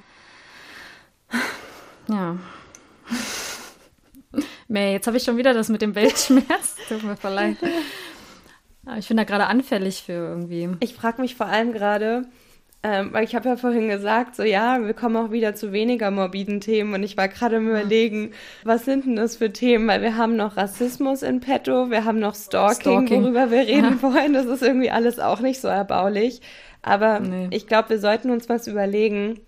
Ja. 2.10 2.38
May, 4.68 4.92
jetzt 4.92 5.08
habe 5.08 5.18
ich 5.18 5.24
schon 5.24 5.38
wieder 5.38 5.54
das 5.54 5.70
mit 5.70 5.82
dem 5.82 5.96
Weltschmerz. 5.96 6.76
Tut 6.88 7.04
mir 7.04 7.16
voll 7.16 7.56
leid. 8.84 9.00
Ich 9.00 9.08
bin 9.08 9.18
da 9.18 9.24
gerade 9.24 9.48
anfällig 9.48 10.04
für 10.04 10.14
irgendwie. 10.14 10.70
Ich 10.80 10.94
frage 10.94 11.22
mich 11.22 11.36
vor 11.36 11.48
allem 11.48 11.74
gerade, 11.74 12.24
ähm, 12.82 13.12
weil 13.12 13.26
ich 13.26 13.36
habe 13.36 13.50
ja 13.50 13.58
vorhin 13.58 13.90
gesagt, 13.90 14.38
so 14.38 14.44
ja, 14.44 14.82
wir 14.86 14.94
kommen 14.94 15.18
auch 15.18 15.32
wieder 15.32 15.54
zu 15.54 15.74
weniger 15.74 16.12
morbiden 16.12 16.62
Themen 16.62 16.94
und 16.94 17.04
ich 17.04 17.18
war 17.18 17.28
gerade 17.28 17.58
im 17.58 17.68
Überlegen, 17.68 18.32
was 18.64 18.86
sind 18.86 19.06
denn 19.06 19.18
das 19.18 19.36
für 19.36 19.52
Themen? 19.52 19.88
Weil 19.88 20.02
wir 20.02 20.16
haben 20.16 20.38
noch 20.38 20.56
Rassismus 20.56 21.22
in 21.22 21.42
petto, 21.42 21.92
wir 21.92 22.06
haben 22.06 22.20
noch 22.20 22.36
Stalking, 22.36 22.82
Stalking. 22.82 23.24
worüber 23.24 23.52
wir 23.52 23.68
reden 23.68 24.00
ja. 24.02 24.02
wollen. 24.02 24.34
Das 24.34 24.46
ist 24.46 24.64
irgendwie 24.64 24.92
alles 24.92 25.20
auch 25.20 25.42
nicht 25.42 25.60
so 25.60 25.68
erbaulich. 25.68 26.42
Aber 26.82 27.20
nee. 27.20 27.48
ich 27.52 27.68
glaube, 27.68 27.90
wir 27.90 28.00
sollten 28.00 28.30
uns 28.30 28.48
was 28.48 28.68
überlegen, 28.68 29.42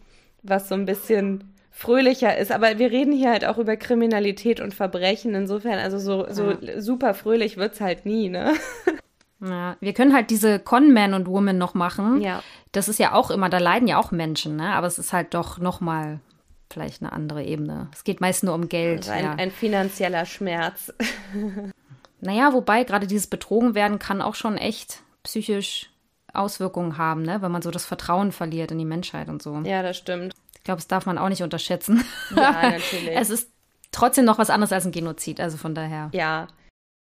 was 0.43 0.67
so 0.67 0.75
ein 0.75 0.85
bisschen 0.85 1.45
fröhlicher 1.71 2.37
ist. 2.37 2.51
Aber 2.51 2.79
wir 2.79 2.91
reden 2.91 3.13
hier 3.13 3.31
halt 3.31 3.45
auch 3.45 3.57
über 3.57 3.77
Kriminalität 3.77 4.59
und 4.59 4.73
Verbrechen. 4.73 5.33
Insofern, 5.35 5.79
also 5.79 5.97
so, 5.99 6.25
so 6.29 6.51
ja. 6.51 6.81
super 6.81 7.13
fröhlich 7.13 7.55
wird 7.55 7.75
es 7.75 7.81
halt 7.81 8.05
nie, 8.05 8.27
ne? 8.27 8.53
Ja, 9.41 9.75
wir 9.79 9.93
können 9.93 10.13
halt 10.13 10.29
diese 10.29 10.59
Con-Man 10.59 11.13
und 11.13 11.27
Woman 11.27 11.57
noch 11.57 11.73
machen. 11.73 12.21
Ja. 12.21 12.43
Das 12.71 12.87
ist 12.87 12.99
ja 12.99 13.13
auch 13.13 13.31
immer, 13.31 13.49
da 13.49 13.57
leiden 13.57 13.87
ja 13.87 13.97
auch 13.97 14.11
Menschen, 14.11 14.55
ne? 14.55 14.73
Aber 14.73 14.87
es 14.87 14.99
ist 14.99 15.13
halt 15.13 15.33
doch 15.33 15.57
nochmal 15.57 16.19
vielleicht 16.71 17.01
eine 17.01 17.11
andere 17.11 17.43
Ebene. 17.43 17.89
Es 17.93 18.03
geht 18.03 18.21
meist 18.21 18.43
nur 18.43 18.53
um 18.53 18.69
Geld. 18.69 18.99
Also 18.99 19.11
ein, 19.11 19.23
ja. 19.23 19.33
ein 19.33 19.51
finanzieller 19.51 20.25
Schmerz. 20.25 20.93
naja, 22.21 22.53
wobei 22.53 22.83
gerade 22.83 23.07
dieses 23.07 23.27
Betrogen 23.27 23.75
werden 23.75 23.99
kann 23.99 24.21
auch 24.21 24.35
schon 24.35 24.57
echt 24.57 25.01
psychisch 25.23 25.89
Auswirkungen 26.33 26.97
haben, 26.97 27.23
ne? 27.23 27.41
Wenn 27.41 27.51
man 27.51 27.61
so 27.61 27.71
das 27.71 27.85
Vertrauen 27.85 28.31
verliert 28.31 28.71
in 28.71 28.77
die 28.77 28.85
Menschheit 28.85 29.27
und 29.27 29.41
so. 29.41 29.59
Ja, 29.63 29.81
das 29.83 29.97
stimmt. 29.97 30.33
Ich 30.55 30.63
glaube, 30.63 30.77
das 30.77 30.87
darf 30.87 31.05
man 31.05 31.17
auch 31.17 31.29
nicht 31.29 31.41
unterschätzen. 31.41 32.05
Ja, 32.35 32.51
natürlich. 32.61 33.09
es 33.15 33.31
ist 33.31 33.49
trotzdem 33.91 34.25
noch 34.25 34.37
was 34.37 34.49
anderes 34.49 34.71
als 34.71 34.85
ein 34.85 34.91
Genozid, 34.91 35.41
also 35.41 35.57
von 35.57 35.75
daher. 35.75 36.09
Ja, 36.13 36.47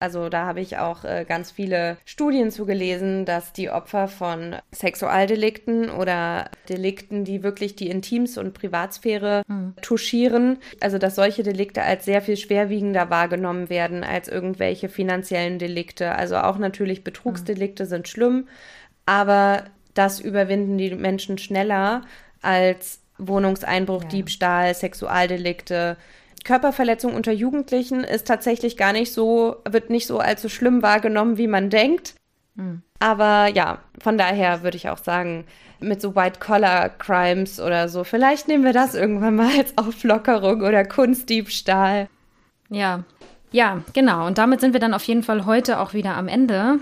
also 0.03 0.29
da 0.29 0.47
habe 0.47 0.61
ich 0.61 0.79
auch 0.79 1.05
äh, 1.05 1.25
ganz 1.27 1.53
viele 1.53 1.97
Studien 2.05 2.51
zugelesen, 2.51 3.25
dass 3.25 3.53
die 3.53 3.71
Opfer 3.71 4.09
von 4.09 4.57
Sexualdelikten 4.73 5.91
oder 5.91 6.51
Delikten, 6.69 7.25
die 7.25 7.45
wirklich 7.45 7.77
die 7.77 7.89
Intims- 7.89 8.37
und 8.37 8.53
Privatsphäre 8.53 9.45
mhm. 9.47 9.75
touchieren, 9.81 10.59
also 10.81 10.99
dass 10.99 11.15
solche 11.15 11.45
Delikte 11.45 11.83
als 11.83 12.05
sehr 12.05 12.21
viel 12.21 12.37
schwerwiegender 12.37 13.11
wahrgenommen 13.11 13.71
werden 13.71 14.03
als 14.03 14.27
irgendwelche 14.27 14.89
finanziellen 14.89 15.61
Delikte. 15.61 16.17
Also 16.17 16.37
auch 16.39 16.59
natürlich 16.59 17.05
Betrugsdelikte 17.05 17.85
mhm. 17.85 17.89
sind 17.89 18.09
schlimm, 18.09 18.49
aber 19.07 19.63
das 19.95 20.19
überwinden 20.19 20.79
die 20.79 20.91
Menschen 20.97 21.39
schneller 21.39 22.03
als 22.41 22.99
Wohnungseinbruch, 23.19 24.03
ja. 24.03 24.09
Diebstahl, 24.09 24.75
Sexualdelikte, 24.75 25.97
Körperverletzung 26.45 27.15
unter 27.15 27.33
Jugendlichen 27.33 28.05
ist 28.05 28.27
tatsächlich 28.27 28.77
gar 28.77 28.93
nicht 28.93 29.13
so, 29.13 29.57
wird 29.69 29.91
nicht 29.91 30.07
so 30.07 30.19
allzu 30.19 30.49
schlimm 30.49 30.83
wahrgenommen, 30.83 31.39
wie 31.39 31.47
man 31.47 31.71
denkt. 31.71 32.15
Mhm. 32.55 32.83
Aber 32.99 33.49
ja, 33.49 33.79
von 34.01 34.17
daher 34.17 34.63
würde 34.63 34.77
ich 34.77 34.89
auch 34.89 34.99
sagen, 34.99 35.45
mit 35.81 36.01
so 36.01 36.15
White-Collar-Crimes 36.15 37.61
oder 37.61 37.89
so, 37.89 38.05
vielleicht 38.05 38.49
nehmen 38.49 38.65
wir 38.65 38.73
das 38.73 38.95
irgendwann 38.95 39.37
mal 39.37 39.51
als 39.59 39.77
Auflockerung 39.77 40.63
oder 40.63 40.85
Kunstdiebstahl. 40.85 42.09
Ja, 42.71 43.05
ja, 43.51 43.83
genau. 43.93 44.27
Und 44.27 44.39
damit 44.39 44.61
sind 44.61 44.73
wir 44.73 44.81
dann 44.81 44.95
auf 44.95 45.05
jeden 45.05 45.23
Fall 45.23 45.45
heute 45.45 45.79
auch 45.81 45.93
wieder 45.95 46.17
am 46.17 46.29
Ende. 46.29 46.79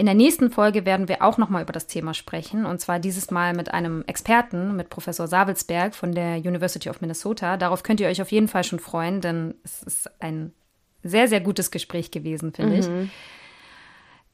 In 0.00 0.06
der 0.06 0.14
nächsten 0.14 0.50
Folge 0.50 0.86
werden 0.86 1.08
wir 1.08 1.20
auch 1.20 1.36
nochmal 1.36 1.60
über 1.60 1.74
das 1.74 1.86
Thema 1.86 2.14
sprechen. 2.14 2.64
Und 2.64 2.80
zwar 2.80 2.98
dieses 2.98 3.30
Mal 3.30 3.52
mit 3.52 3.74
einem 3.74 4.02
Experten, 4.06 4.74
mit 4.74 4.88
Professor 4.88 5.28
Savelsberg 5.28 5.94
von 5.94 6.12
der 6.12 6.38
University 6.38 6.88
of 6.88 7.02
Minnesota. 7.02 7.58
Darauf 7.58 7.82
könnt 7.82 8.00
ihr 8.00 8.08
euch 8.08 8.22
auf 8.22 8.32
jeden 8.32 8.48
Fall 8.48 8.64
schon 8.64 8.78
freuen, 8.78 9.20
denn 9.20 9.56
es 9.62 9.82
ist 9.82 10.10
ein 10.22 10.54
sehr, 11.02 11.28
sehr 11.28 11.42
gutes 11.42 11.70
Gespräch 11.70 12.10
gewesen, 12.10 12.54
finde 12.54 12.76
mhm. 12.76 13.02
ich. 13.02 13.10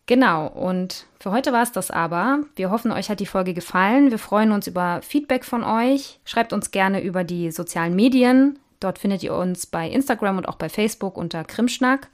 Genau, 0.06 0.46
und 0.46 1.06
für 1.18 1.32
heute 1.32 1.52
war 1.52 1.64
es 1.64 1.72
das 1.72 1.90
aber. 1.90 2.44
Wir 2.54 2.70
hoffen, 2.70 2.92
euch 2.92 3.10
hat 3.10 3.18
die 3.18 3.26
Folge 3.26 3.52
gefallen. 3.52 4.12
Wir 4.12 4.20
freuen 4.20 4.52
uns 4.52 4.68
über 4.68 5.00
Feedback 5.02 5.44
von 5.44 5.64
euch. 5.64 6.20
Schreibt 6.24 6.52
uns 6.52 6.70
gerne 6.70 7.02
über 7.02 7.24
die 7.24 7.50
sozialen 7.50 7.96
Medien. 7.96 8.60
Dort 8.78 9.00
findet 9.00 9.24
ihr 9.24 9.34
uns 9.34 9.66
bei 9.66 9.90
Instagram 9.90 10.36
und 10.36 10.48
auch 10.48 10.58
bei 10.58 10.68
Facebook 10.68 11.18
unter 11.18 11.42
Krimschnack 11.42 12.06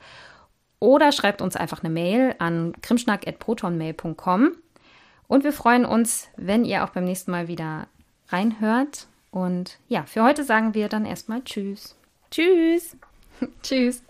oder 0.82 1.12
schreibt 1.12 1.40
uns 1.40 1.54
einfach 1.54 1.84
eine 1.84 1.92
Mail 1.92 2.34
an 2.40 2.72
krimschnack.protonmail.com. 2.82 4.56
Und 5.28 5.44
wir 5.44 5.52
freuen 5.52 5.84
uns, 5.84 6.28
wenn 6.36 6.64
ihr 6.64 6.82
auch 6.82 6.90
beim 6.90 7.04
nächsten 7.04 7.30
Mal 7.30 7.46
wieder 7.46 7.86
reinhört. 8.30 9.06
Und 9.30 9.78
ja, 9.86 10.02
für 10.06 10.24
heute 10.24 10.42
sagen 10.42 10.74
wir 10.74 10.88
dann 10.88 11.06
erstmal 11.06 11.44
Tschüss. 11.44 11.94
Tschüss. 12.32 12.96
Tschüss. 13.62 14.02